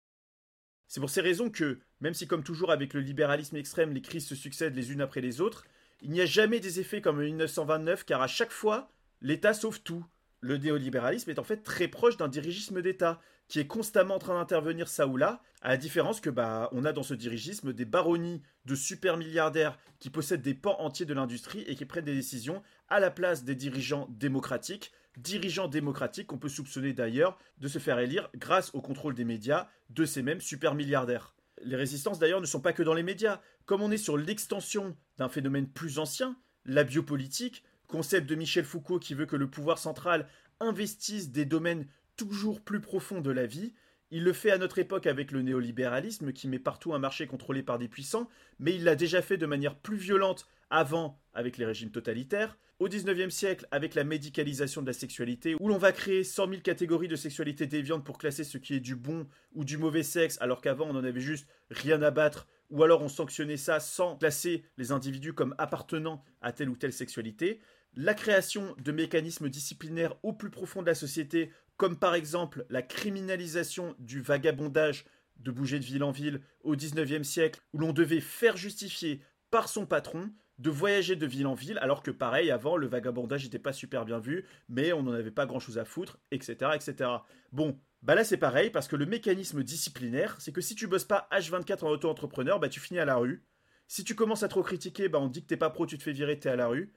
C'est 0.88 1.00
pour 1.00 1.10
ces 1.10 1.20
raisons 1.20 1.48
que, 1.48 1.78
même 2.00 2.12
si 2.12 2.26
comme 2.26 2.42
toujours 2.42 2.72
avec 2.72 2.92
le 2.92 3.00
libéralisme 3.00 3.56
extrême 3.56 3.94
les 3.94 4.02
crises 4.02 4.26
se 4.26 4.34
succèdent 4.34 4.74
les 4.74 4.92
unes 4.92 5.00
après 5.00 5.20
les 5.20 5.40
autres, 5.40 5.64
il 6.00 6.10
n'y 6.10 6.20
a 6.20 6.26
jamais 6.26 6.58
des 6.58 6.80
effets 6.80 7.00
comme 7.00 7.18
en 7.18 7.22
1929 7.22 8.04
car 8.04 8.20
à 8.20 8.26
chaque 8.26 8.50
fois, 8.50 8.90
l'État 9.20 9.54
sauve 9.54 9.80
tout. 9.82 10.04
Le 10.42 10.58
néolibéralisme 10.58 11.30
est 11.30 11.38
en 11.38 11.44
fait 11.44 11.62
très 11.62 11.86
proche 11.86 12.16
d'un 12.16 12.26
dirigisme 12.26 12.82
d'État 12.82 13.20
qui 13.46 13.60
est 13.60 13.66
constamment 13.66 14.16
en 14.16 14.18
train 14.18 14.34
d'intervenir 14.34 14.88
ça 14.88 15.06
ou 15.06 15.16
là, 15.16 15.40
à 15.60 15.68
la 15.68 15.76
différence 15.76 16.20
que 16.20 16.30
bah 16.30 16.68
on 16.72 16.84
a 16.84 16.92
dans 16.92 17.04
ce 17.04 17.14
dirigisme 17.14 17.72
des 17.72 17.84
baronnies 17.84 18.42
de 18.64 18.74
super 18.74 19.16
milliardaires 19.16 19.78
qui 20.00 20.10
possèdent 20.10 20.42
des 20.42 20.54
pans 20.54 20.80
entiers 20.80 21.06
de 21.06 21.14
l'industrie 21.14 21.62
et 21.68 21.76
qui 21.76 21.84
prennent 21.84 22.04
des 22.04 22.14
décisions 22.14 22.60
à 22.88 22.98
la 22.98 23.12
place 23.12 23.44
des 23.44 23.54
dirigeants 23.54 24.08
démocratiques, 24.10 24.90
dirigeants 25.16 25.68
démocratiques 25.68 26.26
qu'on 26.26 26.38
peut 26.38 26.48
soupçonner 26.48 26.92
d'ailleurs 26.92 27.38
de 27.58 27.68
se 27.68 27.78
faire 27.78 28.00
élire 28.00 28.28
grâce 28.34 28.74
au 28.74 28.80
contrôle 28.80 29.14
des 29.14 29.24
médias 29.24 29.68
de 29.90 30.04
ces 30.04 30.22
mêmes 30.22 30.40
super 30.40 30.74
milliardaires. 30.74 31.36
Les 31.62 31.76
résistances 31.76 32.18
d'ailleurs 32.18 32.40
ne 32.40 32.46
sont 32.46 32.60
pas 32.60 32.72
que 32.72 32.82
dans 32.82 32.94
les 32.94 33.04
médias. 33.04 33.40
Comme 33.64 33.82
on 33.82 33.92
est 33.92 33.96
sur 33.96 34.16
l'extension 34.16 34.96
d'un 35.18 35.28
phénomène 35.28 35.68
plus 35.68 36.00
ancien, 36.00 36.36
la 36.64 36.82
biopolitique, 36.82 37.62
concept 37.92 38.26
de 38.26 38.34
Michel 38.34 38.64
Foucault 38.64 38.98
qui 38.98 39.12
veut 39.12 39.26
que 39.26 39.36
le 39.36 39.50
pouvoir 39.50 39.76
central 39.76 40.26
investisse 40.60 41.30
des 41.30 41.44
domaines 41.44 41.86
toujours 42.16 42.62
plus 42.62 42.80
profonds 42.80 43.20
de 43.20 43.30
la 43.30 43.44
vie, 43.44 43.74
il 44.10 44.24
le 44.24 44.32
fait 44.32 44.50
à 44.50 44.56
notre 44.56 44.78
époque 44.78 45.06
avec 45.06 45.30
le 45.30 45.42
néolibéralisme 45.42 46.32
qui 46.32 46.48
met 46.48 46.58
partout 46.58 46.94
un 46.94 46.98
marché 46.98 47.26
contrôlé 47.26 47.62
par 47.62 47.78
des 47.78 47.88
puissants, 47.88 48.30
mais 48.58 48.74
il 48.74 48.84
l'a 48.84 48.96
déjà 48.96 49.20
fait 49.20 49.36
de 49.36 49.44
manière 49.44 49.76
plus 49.76 49.98
violente 49.98 50.48
avant 50.70 51.20
avec 51.34 51.58
les 51.58 51.66
régimes 51.66 51.90
totalitaires, 51.90 52.56
au 52.78 52.88
XIXe 52.88 53.32
siècle 53.32 53.68
avec 53.70 53.94
la 53.94 54.04
médicalisation 54.04 54.80
de 54.80 54.86
la 54.86 54.94
sexualité, 54.94 55.54
où 55.60 55.68
l'on 55.68 55.76
va 55.76 55.92
créer 55.92 56.24
100 56.24 56.48
000 56.48 56.62
catégories 56.62 57.08
de 57.08 57.16
sexualité 57.16 57.66
déviante 57.66 58.04
pour 58.04 58.16
classer 58.16 58.42
ce 58.42 58.56
qui 58.56 58.74
est 58.74 58.80
du 58.80 58.96
bon 58.96 59.26
ou 59.54 59.66
du 59.66 59.76
mauvais 59.76 60.02
sexe, 60.02 60.38
alors 60.40 60.62
qu'avant 60.62 60.88
on 60.88 60.96
en 60.96 61.04
avait 61.04 61.20
juste 61.20 61.46
rien 61.70 62.00
à 62.00 62.10
battre, 62.10 62.48
ou 62.70 62.82
alors 62.82 63.02
on 63.02 63.08
sanctionnait 63.08 63.58
ça 63.58 63.80
sans 63.80 64.16
classer 64.16 64.64
les 64.78 64.92
individus 64.92 65.34
comme 65.34 65.54
appartenant 65.58 66.24
à 66.40 66.52
telle 66.52 66.70
ou 66.70 66.76
telle 66.76 66.92
sexualité. 66.94 67.60
La 67.94 68.14
création 68.14 68.74
de 68.82 68.90
mécanismes 68.90 69.50
disciplinaires 69.50 70.14
au 70.22 70.32
plus 70.32 70.50
profond 70.50 70.80
de 70.80 70.86
la 70.86 70.94
société, 70.94 71.52
comme 71.76 71.98
par 71.98 72.14
exemple 72.14 72.64
la 72.70 72.80
criminalisation 72.80 73.94
du 73.98 74.22
vagabondage 74.22 75.04
de 75.36 75.50
bouger 75.50 75.78
de 75.78 75.84
ville 75.84 76.04
en 76.04 76.10
ville 76.10 76.40
au 76.62 76.74
XIXe 76.74 77.26
siècle, 77.26 77.60
où 77.72 77.78
l'on 77.78 77.92
devait 77.92 78.20
faire 78.20 78.56
justifier 78.56 79.20
par 79.50 79.68
son 79.68 79.84
patron 79.84 80.30
de 80.58 80.70
voyager 80.70 81.16
de 81.16 81.26
ville 81.26 81.46
en 81.46 81.54
ville, 81.54 81.78
alors 81.78 82.02
que 82.02 82.10
pareil, 82.10 82.50
avant, 82.50 82.76
le 82.76 82.86
vagabondage 82.86 83.44
n'était 83.44 83.58
pas 83.58 83.72
super 83.72 84.04
bien 84.04 84.20
vu, 84.20 84.46
mais 84.68 84.92
on 84.92 85.02
n'en 85.02 85.12
avait 85.12 85.30
pas 85.30 85.46
grand-chose 85.46 85.76
à 85.76 85.84
foutre, 85.84 86.18
etc., 86.30 86.70
etc. 86.74 87.10
Bon, 87.50 87.78
bah 88.02 88.14
là 88.14 88.24
c'est 88.24 88.36
pareil, 88.36 88.70
parce 88.70 88.88
que 88.88 88.96
le 88.96 89.06
mécanisme 89.06 89.62
disciplinaire, 89.62 90.36
c'est 90.40 90.52
que 90.52 90.60
si 90.60 90.74
tu 90.74 90.86
bosses 90.86 91.04
pas 91.04 91.28
H24 91.32 91.84
en 91.84 91.90
auto-entrepreneur, 91.90 92.60
bah 92.60 92.68
tu 92.68 92.80
finis 92.80 93.00
à 93.00 93.04
la 93.04 93.16
rue. 93.16 93.44
Si 93.88 94.04
tu 94.04 94.14
commences 94.14 94.42
à 94.44 94.48
trop 94.48 94.62
critiquer, 94.62 95.08
bah 95.08 95.18
on 95.20 95.28
dit 95.28 95.42
que 95.42 95.48
t'es 95.48 95.56
pas 95.56 95.70
pro, 95.70 95.84
tu 95.84 95.98
te 95.98 96.02
fais 96.02 96.12
virer, 96.12 96.38
t'es 96.38 96.48
à 96.48 96.56
la 96.56 96.68
rue. 96.68 96.92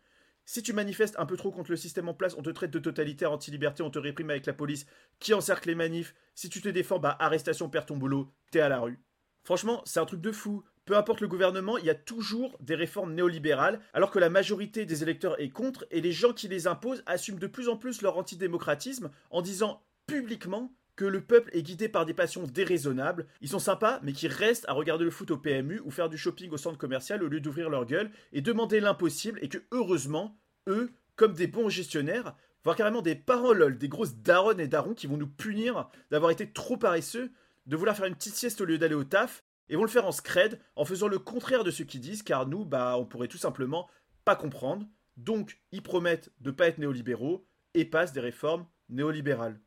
Si 0.46 0.62
tu 0.62 0.74
manifestes 0.74 1.16
un 1.18 1.26
peu 1.26 1.38
trop 1.38 1.52
contre 1.52 1.72
le 1.72 1.78
système 1.78 2.08
en 2.08 2.14
place, 2.14 2.36
on 2.38 2.44
te 2.44 2.52
traite 2.52 2.72
de 2.72 2.78
totalitaire, 2.78 3.32
anti-liberté, 3.32 3.82
on 3.82 3.90
te 3.90 3.98
réprime 3.98 4.30
avec 4.30 4.46
la 4.46 4.54
police 4.54 4.86
qui 5.20 5.34
encercle 5.34 5.70
les 5.70 5.76
manifs. 5.76 6.14
Si 6.36 6.50
tu 6.50 6.62
te 6.62 6.70
défends, 6.70 7.00
bah 7.00 7.18
arrestation, 7.20 7.68
perds 7.68 7.88
ton 7.88 7.98
boulot, 7.98 8.32
t'es 8.52 8.60
à 8.60 8.70
la 8.70 8.80
rue. 8.80 9.00
Franchement, 9.44 9.82
c'est 9.86 10.00
un 10.00 10.06
truc 10.06 10.22
de 10.22 10.32
fou. 10.32 10.64
Peu 10.86 10.96
importe 10.96 11.22
le 11.22 11.28
gouvernement, 11.28 11.80
il 11.80 11.86
y 11.86 11.90
a 11.90 11.96
toujours 11.96 12.58
des 12.60 12.76
réformes 12.76 13.16
néolibérales, 13.16 13.80
alors 13.94 14.12
que 14.12 14.20
la 14.20 14.30
majorité 14.30 14.86
des 14.86 15.02
électeurs 15.02 15.40
est 15.42 15.50
contre, 15.50 15.88
et 15.90 16.00
les 16.00 16.12
gens 16.12 16.32
qui 16.32 16.48
les 16.48 16.68
imposent 16.68 17.04
assument 17.08 17.40
de 17.40 17.48
plus 17.48 17.68
en 17.68 17.76
plus 17.76 18.04
leur 18.04 18.18
antidémocratisme 18.20 19.10
en 19.32 19.42
disant 19.42 19.84
publiquement 20.06 20.72
que 20.96 21.06
le 21.06 21.22
peuple 21.22 21.50
est 21.54 21.62
guidé 21.62 21.90
par 21.90 22.06
des 22.06 22.14
passions 22.14 22.44
déraisonnables. 22.44 23.28
Ils 23.42 23.50
sont 23.50 23.60
sympas, 23.60 24.00
mais 24.04 24.14
qui 24.14 24.28
restent 24.28 24.68
à 24.68 24.74
regarder 24.74 25.04
le 25.04 25.12
foot 25.12 25.32
au 25.32 25.38
PMU 25.38 25.82
ou 25.84 25.92
faire 25.92 26.10
du 26.10 26.18
shopping 26.18 26.52
au 26.52 26.58
centre 26.58 26.78
commercial 26.78 27.24
au 27.24 27.28
lieu 27.28 27.40
d'ouvrir 27.40 27.70
leur 27.70 27.86
gueule 27.86 28.12
et 28.32 28.42
demander 28.42 28.80
l'impossible, 28.80 29.40
et 29.42 29.50
que 29.50 29.60
heureusement, 29.72 30.38
eux, 30.68 30.92
comme 31.16 31.34
des 31.34 31.48
bons 31.48 31.70
gestionnaires, 31.70 32.36
voire 32.64 32.76
carrément 32.76 33.02
des 33.02 33.16
paroles, 33.16 33.78
des 33.78 33.90
grosses 33.90 34.16
daronnes 34.16 34.60
et 34.60 34.68
darons 34.68 34.94
qui 34.94 35.08
vont 35.08 35.18
nous 35.18 35.28
punir 35.28 35.90
d'avoir 36.12 36.32
été 36.32 36.52
trop 36.52 36.78
paresseux, 36.78 37.32
de 37.66 37.76
vouloir 37.76 37.96
faire 37.96 38.06
une 38.06 38.16
petite 38.16 38.36
sieste 38.36 38.62
au 38.62 38.66
lieu 38.66 38.78
d'aller 38.78 38.96
au 38.96 39.04
taf, 39.04 39.44
et 39.70 39.76
vont 39.76 39.84
le 39.84 39.90
faire 39.90 40.06
en 40.06 40.12
scred, 40.12 40.60
en 40.76 40.86
faisant 40.86 41.08
le 41.08 41.20
contraire 41.20 41.64
de 41.64 41.72
ce 41.72 41.84
qu'ils 41.84 42.02
disent, 42.02 42.24
car 42.24 42.48
nous, 42.48 42.66
bah, 42.66 42.98
on 42.98 43.06
pourrait 43.06 43.28
tout 43.28 43.38
simplement 43.38 43.90
pas 44.24 44.36
comprendre. 44.36 44.88
Donc, 45.18 45.60
ils 45.72 45.82
promettent 45.82 46.32
de 46.40 46.52
pas 46.52 46.68
être 46.68 46.78
néolibéraux 46.78 47.48
et 47.74 47.86
passent 47.86 48.14
des 48.14 48.20
réformes 48.20 48.68
néolibérales. 48.90 49.60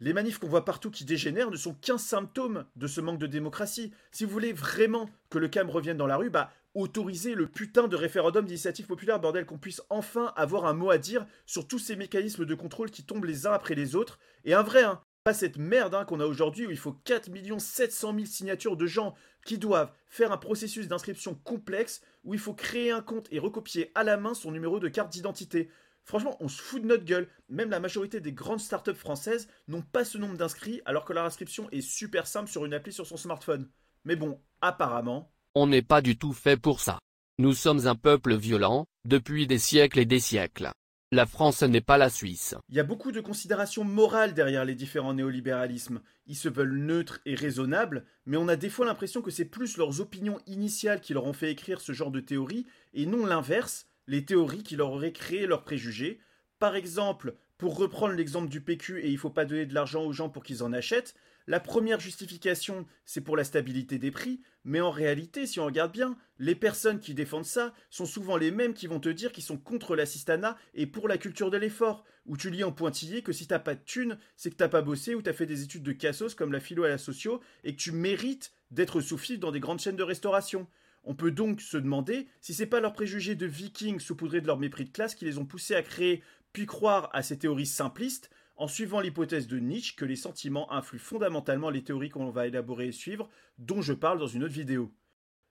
Les 0.00 0.12
manifs 0.12 0.38
qu'on 0.38 0.48
voit 0.48 0.64
partout 0.64 0.90
qui 0.90 1.04
dégénèrent 1.04 1.50
ne 1.50 1.56
sont 1.56 1.74
qu'un 1.74 1.98
symptôme 1.98 2.64
de 2.76 2.86
ce 2.86 3.00
manque 3.00 3.18
de 3.18 3.26
démocratie. 3.26 3.92
Si 4.10 4.24
vous 4.24 4.30
voulez 4.30 4.52
vraiment 4.52 5.08
que 5.30 5.38
le 5.38 5.48
calme 5.48 5.70
revienne 5.70 5.96
dans 5.96 6.06
la 6.06 6.16
rue, 6.16 6.30
bah 6.30 6.50
autorisez 6.74 7.34
le 7.34 7.46
putain 7.46 7.86
de 7.86 7.96
référendum 7.96 8.44
d'initiative 8.44 8.86
populaire, 8.86 9.20
bordel, 9.20 9.46
qu'on 9.46 9.58
puisse 9.58 9.82
enfin 9.90 10.32
avoir 10.36 10.66
un 10.66 10.74
mot 10.74 10.90
à 10.90 10.98
dire 10.98 11.26
sur 11.46 11.68
tous 11.68 11.78
ces 11.78 11.96
mécanismes 11.96 12.44
de 12.44 12.54
contrôle 12.54 12.90
qui 12.90 13.04
tombent 13.04 13.24
les 13.24 13.46
uns 13.46 13.52
après 13.52 13.74
les 13.74 13.94
autres. 13.94 14.18
Et 14.44 14.54
un 14.54 14.62
vrai, 14.62 14.82
hein, 14.82 15.00
pas 15.24 15.32
cette 15.32 15.56
merde 15.56 15.94
hein, 15.94 16.04
qu'on 16.04 16.20
a 16.20 16.26
aujourd'hui 16.26 16.66
où 16.66 16.70
il 16.70 16.76
faut 16.76 16.92
4 16.92 17.30
700 17.58 18.12
000 18.14 18.26
signatures 18.26 18.76
de 18.76 18.86
gens 18.86 19.14
qui 19.46 19.56
doivent 19.56 19.90
faire 20.06 20.32
un 20.32 20.36
processus 20.36 20.86
d'inscription 20.86 21.34
complexe 21.44 22.02
où 22.24 22.34
il 22.34 22.40
faut 22.40 22.54
créer 22.54 22.90
un 22.90 23.00
compte 23.00 23.28
et 23.30 23.38
recopier 23.38 23.90
à 23.94 24.04
la 24.04 24.16
main 24.16 24.34
son 24.34 24.50
numéro 24.50 24.80
de 24.80 24.88
carte 24.88 25.10
d'identité. 25.10 25.70
Franchement, 26.04 26.36
on 26.40 26.48
se 26.48 26.60
fout 26.60 26.82
de 26.82 26.86
notre 26.86 27.04
gueule. 27.04 27.28
Même 27.48 27.70
la 27.70 27.80
majorité 27.80 28.20
des 28.20 28.32
grandes 28.32 28.60
startups 28.60 28.94
françaises 28.94 29.48
n'ont 29.68 29.82
pas 29.82 30.04
ce 30.04 30.18
nombre 30.18 30.36
d'inscrits 30.36 30.82
alors 30.84 31.04
que 31.04 31.12
leur 31.12 31.24
inscription 31.24 31.68
est 31.70 31.80
super 31.80 32.26
simple 32.26 32.50
sur 32.50 32.64
une 32.64 32.74
appli 32.74 32.92
sur 32.92 33.06
son 33.06 33.16
smartphone. 33.16 33.68
Mais 34.04 34.16
bon, 34.16 34.40
apparemment... 34.60 35.32
On 35.54 35.66
n'est 35.66 35.82
pas 35.82 36.02
du 36.02 36.18
tout 36.18 36.32
fait 36.32 36.56
pour 36.56 36.80
ça. 36.80 36.98
Nous 37.38 37.54
sommes 37.54 37.86
un 37.86 37.94
peuple 37.94 38.36
violent, 38.36 38.86
depuis 39.04 39.46
des 39.46 39.58
siècles 39.58 39.98
et 40.00 40.04
des 40.04 40.20
siècles. 40.20 40.70
La 41.10 41.26
France 41.26 41.62
n'est 41.62 41.80
pas 41.80 41.96
la 41.96 42.10
Suisse. 42.10 42.56
Il 42.68 42.74
y 42.74 42.80
a 42.80 42.84
beaucoup 42.84 43.12
de 43.12 43.20
considérations 43.20 43.84
morales 43.84 44.34
derrière 44.34 44.64
les 44.64 44.74
différents 44.74 45.14
néolibéralismes. 45.14 46.00
Ils 46.26 46.36
se 46.36 46.48
veulent 46.48 46.76
neutres 46.76 47.20
et 47.24 47.36
raisonnables, 47.36 48.04
mais 48.26 48.36
on 48.36 48.48
a 48.48 48.56
des 48.56 48.68
fois 48.68 48.84
l'impression 48.84 49.22
que 49.22 49.30
c'est 49.30 49.44
plus 49.44 49.76
leurs 49.76 50.00
opinions 50.00 50.40
initiales 50.46 51.00
qui 51.00 51.14
leur 51.14 51.24
ont 51.24 51.32
fait 51.32 51.52
écrire 51.52 51.80
ce 51.80 51.92
genre 51.92 52.10
de 52.10 52.20
théories, 52.20 52.66
et 52.94 53.06
non 53.06 53.26
l'inverse, 53.26 53.86
les 54.06 54.24
théories 54.24 54.62
qui 54.62 54.76
leur 54.76 54.92
auraient 54.92 55.12
créé 55.12 55.46
leurs 55.46 55.64
préjugés. 55.64 56.20
Par 56.58 56.76
exemple, 56.76 57.34
pour 57.58 57.76
reprendre 57.76 58.14
l'exemple 58.14 58.48
du 58.48 58.60
PQ 58.60 59.00
et 59.00 59.08
il 59.08 59.18
faut 59.18 59.30
pas 59.30 59.44
donner 59.44 59.66
de 59.66 59.74
l'argent 59.74 60.04
aux 60.04 60.12
gens 60.12 60.28
pour 60.28 60.42
qu'ils 60.42 60.62
en 60.62 60.72
achètent, 60.72 61.14
la 61.46 61.60
première 61.60 62.00
justification, 62.00 62.86
c'est 63.04 63.20
pour 63.20 63.36
la 63.36 63.44
stabilité 63.44 63.98
des 63.98 64.10
prix, 64.10 64.40
mais 64.64 64.80
en 64.80 64.90
réalité, 64.90 65.46
si 65.46 65.60
on 65.60 65.66
regarde 65.66 65.92
bien, 65.92 66.16
les 66.38 66.54
personnes 66.54 67.00
qui 67.00 67.12
défendent 67.12 67.44
ça 67.44 67.74
sont 67.90 68.06
souvent 68.06 68.38
les 68.38 68.50
mêmes 68.50 68.72
qui 68.72 68.86
vont 68.86 68.98
te 68.98 69.10
dire 69.10 69.30
qu'ils 69.30 69.44
sont 69.44 69.58
contre 69.58 69.94
l'assistanat 69.94 70.56
et 70.72 70.86
pour 70.86 71.06
la 71.06 71.18
culture 71.18 71.50
de 71.50 71.58
l'effort, 71.58 72.04
où 72.24 72.38
tu 72.38 72.48
lis 72.48 72.64
en 72.64 72.72
pointillé 72.72 73.22
que 73.22 73.32
si 73.32 73.46
t'as 73.46 73.58
pas 73.58 73.74
de 73.74 73.84
thunes, 73.84 74.18
c'est 74.36 74.50
que 74.50 74.56
t'as 74.56 74.68
pas 74.68 74.80
bossé 74.80 75.14
ou 75.14 75.20
t'as 75.20 75.34
fait 75.34 75.44
des 75.44 75.62
études 75.62 75.82
de 75.82 75.92
cassos 75.92 76.34
comme 76.34 76.52
la 76.52 76.60
philo 76.60 76.84
à 76.84 76.88
la 76.88 76.96
socio 76.96 77.42
et 77.62 77.76
que 77.76 77.80
tu 77.80 77.92
mérites 77.92 78.54
d'être 78.70 79.02
sous 79.02 79.20
dans 79.36 79.52
des 79.52 79.60
grandes 79.60 79.80
chaînes 79.80 79.96
de 79.96 80.02
restauration. 80.02 80.66
On 81.04 81.14
peut 81.14 81.30
donc 81.30 81.60
se 81.60 81.76
demander 81.76 82.26
si 82.40 82.54
c'est 82.54 82.66
pas 82.66 82.80
leurs 82.80 82.92
préjugés 82.92 83.34
de 83.34 83.46
vikings 83.46 84.00
saupoudrés 84.00 84.40
de 84.40 84.46
leur 84.46 84.58
mépris 84.58 84.84
de 84.84 84.90
classe 84.90 85.14
qui 85.14 85.24
les 85.24 85.38
ont 85.38 85.44
poussés 85.44 85.74
à 85.74 85.82
créer 85.82 86.22
puis 86.52 86.66
croire 86.66 87.10
à 87.12 87.22
ces 87.22 87.38
théories 87.38 87.66
simplistes 87.66 88.30
en 88.56 88.68
suivant 88.68 89.00
l'hypothèse 89.00 89.48
de 89.48 89.58
Nietzsche 89.58 89.94
que 89.96 90.04
les 90.04 90.16
sentiments 90.16 90.72
influent 90.72 91.00
fondamentalement 91.00 91.70
les 91.70 91.82
théories 91.82 92.10
qu'on 92.10 92.30
va 92.30 92.46
élaborer 92.46 92.88
et 92.88 92.92
suivre, 92.92 93.28
dont 93.58 93.82
je 93.82 93.92
parle 93.92 94.18
dans 94.18 94.28
une 94.28 94.44
autre 94.44 94.54
vidéo. 94.54 94.92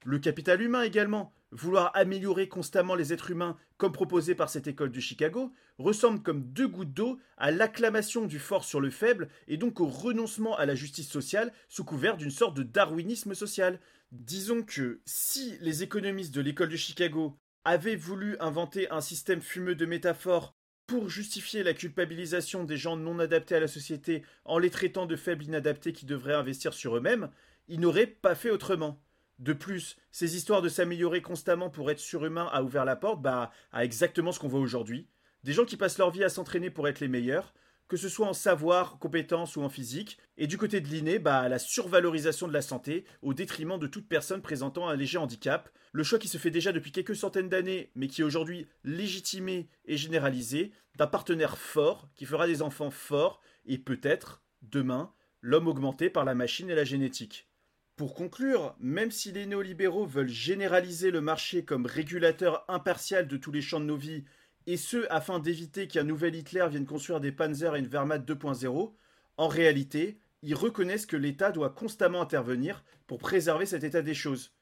Le 0.05 0.19
capital 0.19 0.61
humain 0.61 0.83
également, 0.83 1.33
vouloir 1.51 1.91
améliorer 1.93 2.47
constamment 2.47 2.95
les 2.95 3.13
êtres 3.13 3.31
humains, 3.31 3.57
comme 3.77 3.91
proposé 3.91 4.35
par 4.35 4.49
cette 4.49 4.67
école 4.67 4.91
de 4.91 4.99
Chicago, 4.99 5.53
ressemble 5.77 6.21
comme 6.21 6.43
deux 6.51 6.67
gouttes 6.67 6.93
d'eau 6.93 7.19
à 7.37 7.51
l'acclamation 7.51 8.25
du 8.25 8.39
fort 8.39 8.63
sur 8.63 8.81
le 8.81 8.89
faible 8.89 9.29
et 9.47 9.57
donc 9.57 9.79
au 9.79 9.87
renoncement 9.87 10.57
à 10.57 10.65
la 10.65 10.75
justice 10.75 11.09
sociale 11.09 11.53
sous 11.69 11.83
couvert 11.83 12.17
d'une 12.17 12.31
sorte 12.31 12.55
de 12.55 12.63
darwinisme 12.63 13.33
social. 13.33 13.79
Disons 14.13 14.61
que 14.61 15.01
si 15.07 15.57
les 15.59 15.81
économistes 15.81 16.35
de 16.35 16.41
l'école 16.41 16.69
de 16.69 16.75
Chicago 16.75 17.35
avaient 17.65 17.95
voulu 17.95 18.37
inventer 18.39 18.87
un 18.91 19.01
système 19.01 19.41
fumeux 19.41 19.73
de 19.73 19.87
métaphores 19.87 20.55
pour 20.85 21.09
justifier 21.09 21.63
la 21.63 21.73
culpabilisation 21.73 22.63
des 22.63 22.77
gens 22.77 22.95
non 22.95 23.17
adaptés 23.17 23.55
à 23.55 23.59
la 23.59 23.67
société 23.67 24.23
en 24.45 24.59
les 24.59 24.69
traitant 24.69 25.07
de 25.07 25.15
faibles 25.15 25.45
inadaptés 25.45 25.93
qui 25.93 26.05
devraient 26.05 26.35
investir 26.35 26.75
sur 26.75 26.95
eux-mêmes, 26.95 27.31
ils 27.67 27.79
n'auraient 27.79 28.05
pas 28.05 28.35
fait 28.35 28.51
autrement. 28.51 29.01
De 29.39 29.53
plus, 29.53 29.97
ces 30.11 30.35
histoires 30.35 30.61
de 30.61 30.69
s'améliorer 30.69 31.23
constamment 31.23 31.71
pour 31.71 31.89
être 31.89 31.97
surhumain 31.97 32.47
a 32.53 32.61
ouvert 32.61 32.85
la 32.85 32.95
porte 32.95 33.19
bah, 33.19 33.49
à 33.71 33.83
exactement 33.83 34.31
ce 34.31 34.37
qu'on 34.37 34.47
voit 34.47 34.59
aujourd'hui. 34.59 35.07
Des 35.43 35.53
gens 35.53 35.65
qui 35.65 35.75
passent 35.75 35.97
leur 35.97 36.11
vie 36.11 36.23
à 36.23 36.29
s'entraîner 36.29 36.69
pour 36.69 36.87
être 36.87 36.99
les 36.99 37.07
meilleurs, 37.07 37.55
que 37.87 37.97
ce 37.97 38.09
soit 38.09 38.27
en 38.27 38.33
savoir, 38.33 38.97
compétences 38.99 39.55
ou 39.55 39.61
en 39.61 39.69
physique, 39.69 40.17
et 40.37 40.47
du 40.47 40.57
côté 40.57 40.81
de 40.81 40.87
l'inné, 40.87 41.19
bah, 41.19 41.47
la 41.49 41.59
survalorisation 41.59 42.47
de 42.47 42.53
la 42.53 42.61
santé 42.61 43.05
au 43.21 43.33
détriment 43.33 43.77
de 43.77 43.87
toute 43.87 44.07
personne 44.07 44.41
présentant 44.41 44.87
un 44.87 44.95
léger 44.95 45.17
handicap, 45.17 45.69
le 45.91 46.03
choix 46.03 46.19
qui 46.19 46.27
se 46.27 46.37
fait 46.37 46.51
déjà 46.51 46.71
depuis 46.71 46.91
quelques 46.91 47.15
centaines 47.15 47.49
d'années, 47.49 47.91
mais 47.95 48.07
qui 48.07 48.21
est 48.21 48.25
aujourd'hui 48.25 48.67
légitimé 48.83 49.69
et 49.85 49.97
généralisé, 49.97 50.71
d'un 50.97 51.07
partenaire 51.07 51.57
fort 51.57 52.09
qui 52.15 52.25
fera 52.25 52.47
des 52.47 52.61
enfants 52.61 52.91
forts, 52.91 53.41
et 53.65 53.77
peut-être, 53.77 54.43
demain, 54.61 55.13
l'homme 55.41 55.67
augmenté 55.67 56.09
par 56.09 56.25
la 56.25 56.35
machine 56.35 56.69
et 56.69 56.75
la 56.75 56.83
génétique. 56.85 57.49
Pour 57.95 58.15
conclure, 58.15 58.75
même 58.79 59.11
si 59.11 59.31
les 59.31 59.45
néolibéraux 59.45 60.07
veulent 60.07 60.27
généraliser 60.27 61.11
le 61.11 61.21
marché 61.21 61.63
comme 61.63 61.85
régulateur 61.85 62.65
impartial 62.67 63.27
de 63.27 63.37
tous 63.37 63.51
les 63.51 63.61
champs 63.61 63.79
de 63.79 63.85
nos 63.85 63.97
vies, 63.97 64.23
et 64.67 64.77
ce 64.77 65.05
afin 65.09 65.39
d'éviter 65.39 65.87
qu'un 65.87 66.03
nouvel 66.03 66.35
Hitler 66.35 66.65
vienne 66.69 66.85
construire 66.85 67.19
des 67.19 67.31
Panzer 67.31 67.75
et 67.75 67.79
une 67.79 67.87
Wehrmacht 67.87 68.27
2.0, 68.27 68.93
en 69.37 69.47
réalité, 69.47 70.17
ils 70.41 70.55
reconnaissent 70.55 71.05
que 71.05 71.17
l'État 71.17 71.51
doit 71.51 71.69
constamment 71.69 72.21
intervenir 72.21 72.83
pour 73.07 73.17
préserver 73.17 73.65
cet 73.65 73.83
état 73.83 74.01
des 74.01 74.13
choses. 74.13 74.53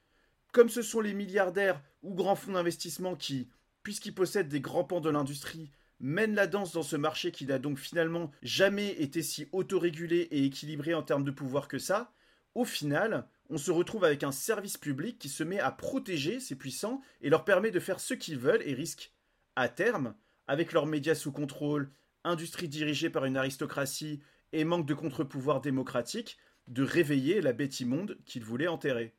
Comme 0.51 0.69
ce 0.69 0.81
sont 0.81 1.01
les 1.01 1.13
milliardaires 1.13 1.81
ou 2.03 2.13
grands 2.13 2.35
fonds 2.35 2.53
d'investissement 2.53 3.15
qui, 3.15 3.49
puisqu'ils 3.83 4.13
possèdent 4.13 4.49
des 4.49 4.61
grands 4.61 4.83
pans 4.83 5.01
de 5.01 5.09
l'industrie, 5.09 5.71
mènent 5.99 6.35
la 6.35 6.47
danse 6.47 6.73
dans 6.73 6.83
ce 6.83 6.95
marché 6.95 7.31
qui 7.31 7.45
n'a 7.45 7.59
donc 7.59 7.77
finalement 7.77 8.31
jamais 8.41 8.89
été 9.01 9.21
si 9.21 9.47
autorégulé 9.51 10.27
et 10.31 10.45
équilibré 10.45 10.93
en 10.93 11.03
termes 11.03 11.23
de 11.23 11.31
pouvoir 11.31 11.67
que 11.67 11.79
ça, 11.79 12.11
au 12.53 12.65
final, 12.65 13.27
on 13.49 13.57
se 13.57 13.71
retrouve 13.71 14.03
avec 14.03 14.23
un 14.23 14.31
service 14.31 14.77
public 14.77 15.17
qui 15.19 15.29
se 15.29 15.43
met 15.43 15.59
à 15.59 15.71
protéger 15.71 16.39
ces 16.39 16.55
puissants 16.55 17.01
et 17.21 17.29
leur 17.29 17.45
permet 17.45 17.71
de 17.71 17.79
faire 17.79 17.99
ce 17.99 18.13
qu'ils 18.13 18.37
veulent 18.37 18.63
et 18.65 18.73
risque, 18.73 19.13
à 19.55 19.69
terme, 19.69 20.15
avec 20.47 20.73
leurs 20.73 20.85
médias 20.85 21.15
sous 21.15 21.31
contrôle, 21.31 21.91
industrie 22.23 22.67
dirigée 22.69 23.09
par 23.09 23.25
une 23.25 23.37
aristocratie 23.37 24.21
et 24.53 24.63
manque 24.63 24.85
de 24.85 24.93
contre-pouvoir 24.93 25.61
démocratique, 25.61 26.37
de 26.67 26.83
réveiller 26.83 27.41
la 27.41 27.53
bête 27.53 27.79
immonde 27.79 28.17
qu'ils 28.25 28.43
voulaient 28.43 28.67
enterrer. 28.67 29.15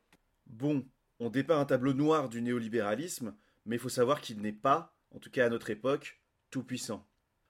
Bon, 0.47 0.85
on 1.19 1.29
dépeint 1.29 1.59
un 1.59 1.65
tableau 1.65 1.93
noir 1.93 2.29
du 2.29 2.41
néolibéralisme, 2.41 3.35
mais 3.65 3.75
il 3.75 3.79
faut 3.79 3.89
savoir 3.89 4.21
qu'il 4.21 4.41
n'est 4.41 4.51
pas, 4.51 4.95
en 5.11 5.19
tout 5.19 5.29
cas 5.29 5.45
à 5.45 5.49
notre 5.49 5.69
époque, 5.69 6.21
tout 6.49 6.63
puissant. 6.63 7.07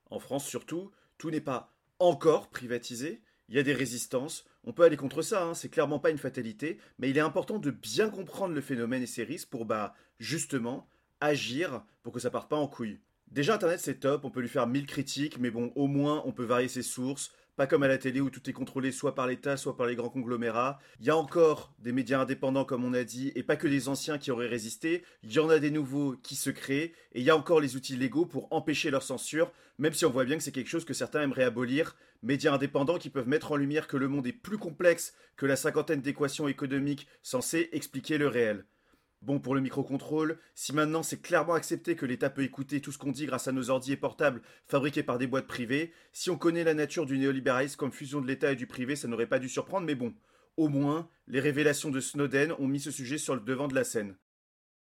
En 0.10 0.20
France 0.20 0.46
surtout, 0.46 0.92
tout 1.18 1.32
n'est 1.32 1.42
pas 1.42 1.76
encore 2.00 2.50
privatisé, 2.50 3.22
il 3.50 3.56
y 3.56 3.60
a 3.60 3.64
des 3.64 3.74
résistances, 3.74 4.46
on 4.64 4.74
peut 4.74 4.84
aller 4.84 4.98
contre 4.98 5.22
ça, 5.22 5.46
hein, 5.46 5.54
c'est 5.54 5.70
clairement 5.70 6.00
pas 6.00 6.10
une 6.10 6.18
fatalité, 6.18 6.80
mais 6.98 7.10
il 7.10 7.18
est 7.18 7.22
important 7.22 7.60
de 7.60 7.72
bien 7.72 8.10
comprendre 8.10 8.54
le 8.54 8.62
phénomène 8.62 9.04
et 9.04 9.08
ses 9.08 9.24
risques 9.24 9.50
pour, 9.50 9.66
bah, 9.66 9.94
justement, 10.20 10.88
agir 11.22 11.84
pour 12.02 12.14
que 12.14 12.20
ça 12.20 12.30
parte 12.30 12.50
pas 12.50 12.58
en 12.58 12.68
couille. 12.68 13.00
Déjà, 13.32 13.56
Internet 13.56 13.80
c'est 13.80 14.00
top, 14.00 14.26
on 14.26 14.30
peut 14.30 14.42
lui 14.42 14.50
faire 14.50 14.68
mille 14.68 14.86
critiques, 14.86 15.40
mais 15.40 15.50
bon, 15.50 15.72
au 15.76 15.88
moins 15.88 16.22
on 16.26 16.32
peut 16.32 16.44
varier 16.44 16.68
ses 16.68 16.84
sources, 16.84 17.32
pas 17.56 17.68
comme 17.68 17.84
à 17.84 17.88
la 17.88 17.98
télé 17.98 18.20
où 18.20 18.30
tout 18.30 18.48
est 18.50 18.54
contrôlé 18.54 18.92
soit 18.92 19.14
par 19.14 19.28
l'État, 19.28 19.58
soit 19.58 19.78
par 19.78 19.86
les 19.86 19.96
grands 19.96 20.10
conglomérats. 20.10 20.80
Il 21.00 21.06
y 21.06 21.12
a 21.12 21.18
encore 21.18 21.74
des 21.80 21.92
médias 21.92 22.20
indépendants, 22.20 22.66
comme 22.66 22.84
on 22.84 22.94
a 22.94 23.04
dit, 23.04 23.32
et 23.36 23.44
pas 23.44 23.56
que 23.56 23.68
les 23.68 23.90
anciens 23.90 24.18
qui 24.18 24.32
auraient 24.32 24.48
résisté. 24.48 25.04
Il 25.24 25.32
y 25.32 25.40
en 25.40 25.50
a 25.50 25.60
des 25.60 25.70
nouveaux 25.70 26.16
qui 26.24 26.36
se 26.36 26.50
créent, 26.50 26.94
et 27.14 27.20
il 27.20 27.24
y 27.24 27.30
a 27.30 27.38
encore 27.38 27.60
les 27.60 27.76
outils 27.76 27.96
légaux 27.96 28.26
pour 28.26 28.48
empêcher 28.52 28.90
leur 28.90 29.04
censure, 29.04 29.52
même 29.78 29.94
si 29.94 30.06
on 30.06 30.10
voit 30.10 30.26
bien 30.26 30.38
que 30.38 30.44
c'est 30.44 30.52
quelque 30.52 30.70
chose 30.70 30.86
que 30.86 30.94
certains 30.94 31.22
aimeraient 31.22 31.44
abolir. 31.44 31.96
Médias 32.24 32.54
indépendants 32.54 32.98
qui 32.98 33.10
peuvent 33.10 33.28
mettre 33.28 33.52
en 33.52 33.56
lumière 33.56 33.88
que 33.88 33.98
le 33.98 34.08
monde 34.08 34.26
est 34.26 34.34
plus 34.34 34.58
complexe 34.58 35.14
que 35.36 35.46
la 35.46 35.56
cinquantaine 35.56 36.02
d'équations 36.02 36.48
économiques 36.48 37.08
censées 37.22 37.70
expliquer 37.72 38.18
le 38.18 38.28
réel. 38.28 38.66
Bon, 39.24 39.40
pour 39.40 39.56
le 39.56 39.62
microcontrôle, 39.62 40.38
si 40.54 40.74
maintenant 40.74 41.02
c'est 41.02 41.22
clairement 41.22 41.54
accepté 41.54 41.96
que 41.96 42.06
l'État 42.06 42.30
peut 42.30 42.44
écouter 42.44 42.82
tout 42.82 42.92
ce 42.92 42.98
qu'on 42.98 43.14
dit 43.14 43.26
grâce 43.26 43.48
à 43.48 43.54
nos 43.54 43.70
ordi 43.70 43.94
et 43.94 43.98
portables 43.98 44.42
fabriqués 44.66 45.02
par 45.02 45.18
des 45.18 45.28
boîtes 45.28 45.48
privées, 45.48 45.94
si 46.12 46.30
on 46.30 46.38
connaît 46.38 46.66
la 46.66 46.74
nature 46.74 47.06
du 47.06 47.18
néolibéralisme 47.18 47.78
comme 47.78 47.94
fusion 47.94 48.20
de 48.20 48.28
l'État 48.28 48.52
et 48.52 48.58
du 48.58 48.68
privé, 48.68 48.98
ça 48.98 49.08
n'aurait 49.08 49.28
pas 49.28 49.40
dû 49.40 49.48
surprendre, 49.48 49.86
mais 49.86 49.96
bon, 49.96 50.14
au 50.58 50.68
moins, 50.68 51.08
les 51.28 51.40
révélations 51.40 51.90
de 51.90 52.02
Snowden 52.02 52.52
ont 52.60 52.68
mis 52.68 52.82
ce 52.82 52.92
sujet 52.92 53.18
sur 53.18 53.34
le 53.34 53.40
devant 53.40 53.70
de 53.70 53.76
la 53.76 53.86
scène. 53.86 54.18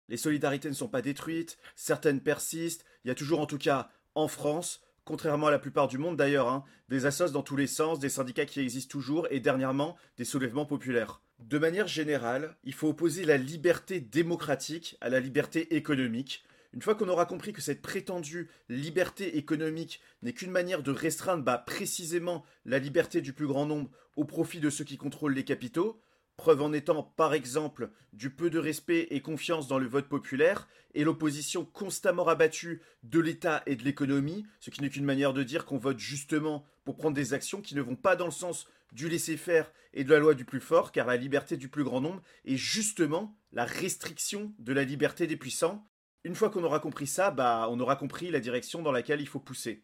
Les 0.08 0.16
solidarités 0.16 0.70
ne 0.70 0.74
sont 0.74 0.88
pas 0.88 1.02
détruites, 1.02 1.58
certaines 1.76 2.22
persistent, 2.22 2.86
il 3.04 3.10
y 3.10 3.12
a 3.12 3.16
toujours 3.16 3.42
en 3.42 3.46
tout 3.46 3.58
cas, 3.58 3.90
en 4.16 4.30
France, 4.30 4.80
contrairement 5.04 5.48
à 5.48 5.52
la 5.52 5.60
plupart 5.60 5.90
du 5.90 5.98
monde 5.98 6.16
d'ailleurs, 6.16 6.48
hein, 6.48 6.64
des 6.88 7.06
assos 7.06 7.32
dans 7.34 7.44
tous 7.44 7.58
les 7.58 7.68
sens, 7.68 8.00
des 8.00 8.08
syndicats 8.08 8.46
qui 8.46 8.62
existent 8.62 8.92
toujours 8.92 9.28
et 9.32 9.42
dernièrement 9.42 9.98
des 10.16 10.24
soulèvements 10.24 10.66
populaires. 10.66 11.22
De 11.40 11.58
manière 11.58 11.88
générale, 11.88 12.56
il 12.66 12.74
faut 12.74 12.90
opposer 12.90 13.24
la 13.24 13.38
liberté 13.38 14.02
démocratique 14.02 14.98
à 15.00 15.08
la 15.10 15.22
liberté 15.22 15.76
économique. 15.78 16.44
Une 16.74 16.82
fois 16.82 16.96
qu'on 16.96 17.08
aura 17.08 17.26
compris 17.26 17.54
que 17.54 17.62
cette 17.62 17.82
prétendue 17.82 18.50
liberté 18.68 19.38
économique 19.38 20.02
n'est 20.22 20.34
qu'une 20.34 20.52
manière 20.52 20.84
de 20.84 20.92
restreindre 20.92 21.44
bah, 21.44 21.58
précisément 21.58 22.44
la 22.66 22.78
liberté 22.78 23.22
du 23.22 23.32
plus 23.32 23.48
grand 23.48 23.66
nombre 23.66 23.90
au 24.18 24.26
profit 24.26 24.60
de 24.60 24.70
ceux 24.70 24.84
qui 24.84 24.98
contrôlent 24.98 25.34
les 25.34 25.46
capitaux, 25.46 26.02
preuve 26.36 26.62
en 26.62 26.74
étant 26.74 27.04
par 27.04 27.34
exemple 27.34 27.90
du 28.12 28.30
peu 28.30 28.50
de 28.50 28.60
respect 28.60 29.08
et 29.10 29.22
confiance 29.22 29.68
dans 29.68 29.80
le 29.80 29.88
vote 29.88 30.10
populaire 30.10 30.68
et 30.94 31.06
l'opposition 31.06 31.64
constamment 31.64 32.26
rabattue 32.26 32.82
de 33.04 33.20
l'État 33.20 33.64
et 33.66 33.78
de 33.78 33.84
l'économie, 33.84 34.46
ce 34.60 34.70
qui 34.72 34.82
n'est 34.82 34.90
qu'une 34.90 35.06
manière 35.06 35.34
de 35.34 35.44
dire 35.44 35.66
qu'on 35.66 35.78
vote 35.78 36.00
justement 36.00 36.66
pour 36.84 36.98
prendre 36.98 37.16
des 37.16 37.34
actions 37.34 37.62
qui 37.62 37.76
ne 37.76 37.82
vont 37.82 37.96
pas 37.96 38.18
dans 38.18 38.26
le 38.26 38.32
sens 38.32 38.68
du 38.92 39.10
laisser-faire 39.10 39.72
et 39.94 40.04
de 40.04 40.12
la 40.12 40.20
loi 40.20 40.34
du 40.34 40.46
plus 40.46 40.60
fort, 40.60 40.92
car 40.92 41.08
la 41.08 41.18
liberté 41.18 41.58
du 41.58 41.70
plus 41.70 41.84
grand 41.84 42.02
nombre 42.02 42.22
est 42.46 42.58
justement 42.58 43.38
la 43.52 43.66
restriction 43.66 44.54
de 44.60 44.74
la 44.74 44.84
liberté 44.84 45.28
des 45.28 45.38
puissants. 45.38 45.88
Une 46.24 46.36
fois 46.36 46.50
qu'on 46.50 46.64
aura 46.64 46.80
compris 46.80 47.08
ça, 47.08 47.32
bah 47.32 47.68
on 47.70 47.80
aura 47.80 47.96
compris 47.96 48.30
la 48.30 48.40
direction 48.40 48.82
dans 48.82 48.92
laquelle 48.92 49.22
il 49.22 49.28
faut 49.28 49.40
pousser. 49.40 49.84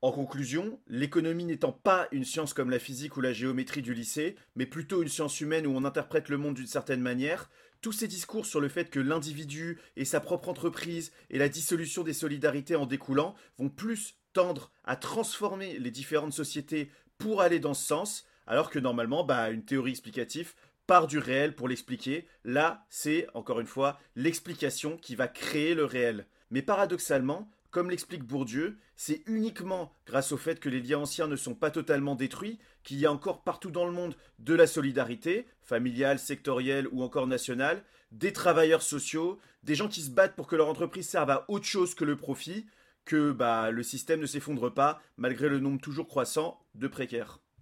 En 0.00 0.12
conclusion, 0.12 0.80
l'économie 0.86 1.44
n'étant 1.44 1.72
pas 1.72 2.06
une 2.12 2.24
science 2.24 2.54
comme 2.54 2.70
la 2.70 2.78
physique 2.78 3.16
ou 3.16 3.20
la 3.20 3.32
géométrie 3.32 3.82
du 3.82 3.94
lycée, 3.94 4.36
mais 4.54 4.66
plutôt 4.66 5.02
une 5.02 5.08
science 5.08 5.40
humaine 5.40 5.66
où 5.66 5.76
on 5.76 5.84
interprète 5.84 6.28
le 6.28 6.38
monde 6.38 6.54
d'une 6.54 6.68
certaine 6.68 7.00
manière, 7.00 7.50
tous 7.80 7.92
ces 7.92 8.06
discours 8.06 8.46
sur 8.46 8.60
le 8.60 8.68
fait 8.68 8.90
que 8.90 9.00
l'individu 9.00 9.80
et 9.96 10.04
sa 10.04 10.20
propre 10.20 10.48
entreprise 10.48 11.12
et 11.30 11.38
la 11.38 11.48
dissolution 11.48 12.04
des 12.04 12.12
solidarités 12.12 12.76
en 12.76 12.86
découlant 12.86 13.34
vont 13.58 13.68
plus 13.68 14.16
tendre 14.32 14.70
à 14.84 14.94
transformer 14.94 15.78
les 15.80 15.90
différentes 15.90 16.32
sociétés 16.32 16.92
pour 17.18 17.42
aller 17.42 17.58
dans 17.58 17.74
ce 17.74 17.86
sens, 17.86 18.26
alors 18.46 18.70
que 18.70 18.78
normalement, 18.78 19.24
bah, 19.24 19.50
une 19.50 19.64
théorie 19.64 19.90
explicative 19.90 20.54
part 20.88 21.06
du 21.06 21.18
réel 21.18 21.54
pour 21.54 21.68
l'expliquer. 21.68 22.26
Là, 22.44 22.86
c'est, 22.88 23.26
encore 23.34 23.60
une 23.60 23.66
fois, 23.66 24.00
l'explication 24.16 24.96
qui 24.96 25.14
va 25.14 25.28
créer 25.28 25.74
le 25.74 25.84
réel. 25.84 26.26
Mais 26.50 26.62
paradoxalement, 26.62 27.50
comme 27.70 27.90
l'explique 27.90 28.24
Bourdieu, 28.24 28.78
c'est 28.96 29.22
uniquement 29.26 29.92
grâce 30.06 30.32
au 30.32 30.38
fait 30.38 30.58
que 30.58 30.70
les 30.70 30.80
liens 30.80 31.00
anciens 31.00 31.26
ne 31.26 31.36
sont 31.36 31.54
pas 31.54 31.70
totalement 31.70 32.14
détruits 32.14 32.58
qu'il 32.82 32.98
y 32.98 33.04
a 33.04 33.12
encore 33.12 33.42
partout 33.44 33.70
dans 33.70 33.84
le 33.84 33.92
monde 33.92 34.16
de 34.38 34.54
la 34.54 34.66
solidarité, 34.66 35.46
familiale, 35.60 36.18
sectorielle 36.18 36.88
ou 36.90 37.02
encore 37.02 37.26
nationale, 37.26 37.84
des 38.10 38.32
travailleurs 38.32 38.80
sociaux, 38.80 39.38
des 39.64 39.74
gens 39.74 39.88
qui 39.88 40.00
se 40.00 40.10
battent 40.10 40.36
pour 40.36 40.46
que 40.46 40.56
leur 40.56 40.68
entreprise 40.68 41.06
serve 41.06 41.28
à 41.28 41.44
autre 41.48 41.66
chose 41.66 41.94
que 41.94 42.06
le 42.06 42.16
profit, 42.16 42.64
que 43.08 43.32
bah, 43.32 43.70
le 43.70 43.82
système 43.82 44.20
ne 44.20 44.26
s'effondre 44.26 44.72
pas 44.72 45.00
malgré 45.16 45.48
le 45.48 45.58
nombre 45.58 45.80
toujours 45.80 46.06
croissant 46.06 46.60
de 46.74 46.86
précaires. 46.86 47.40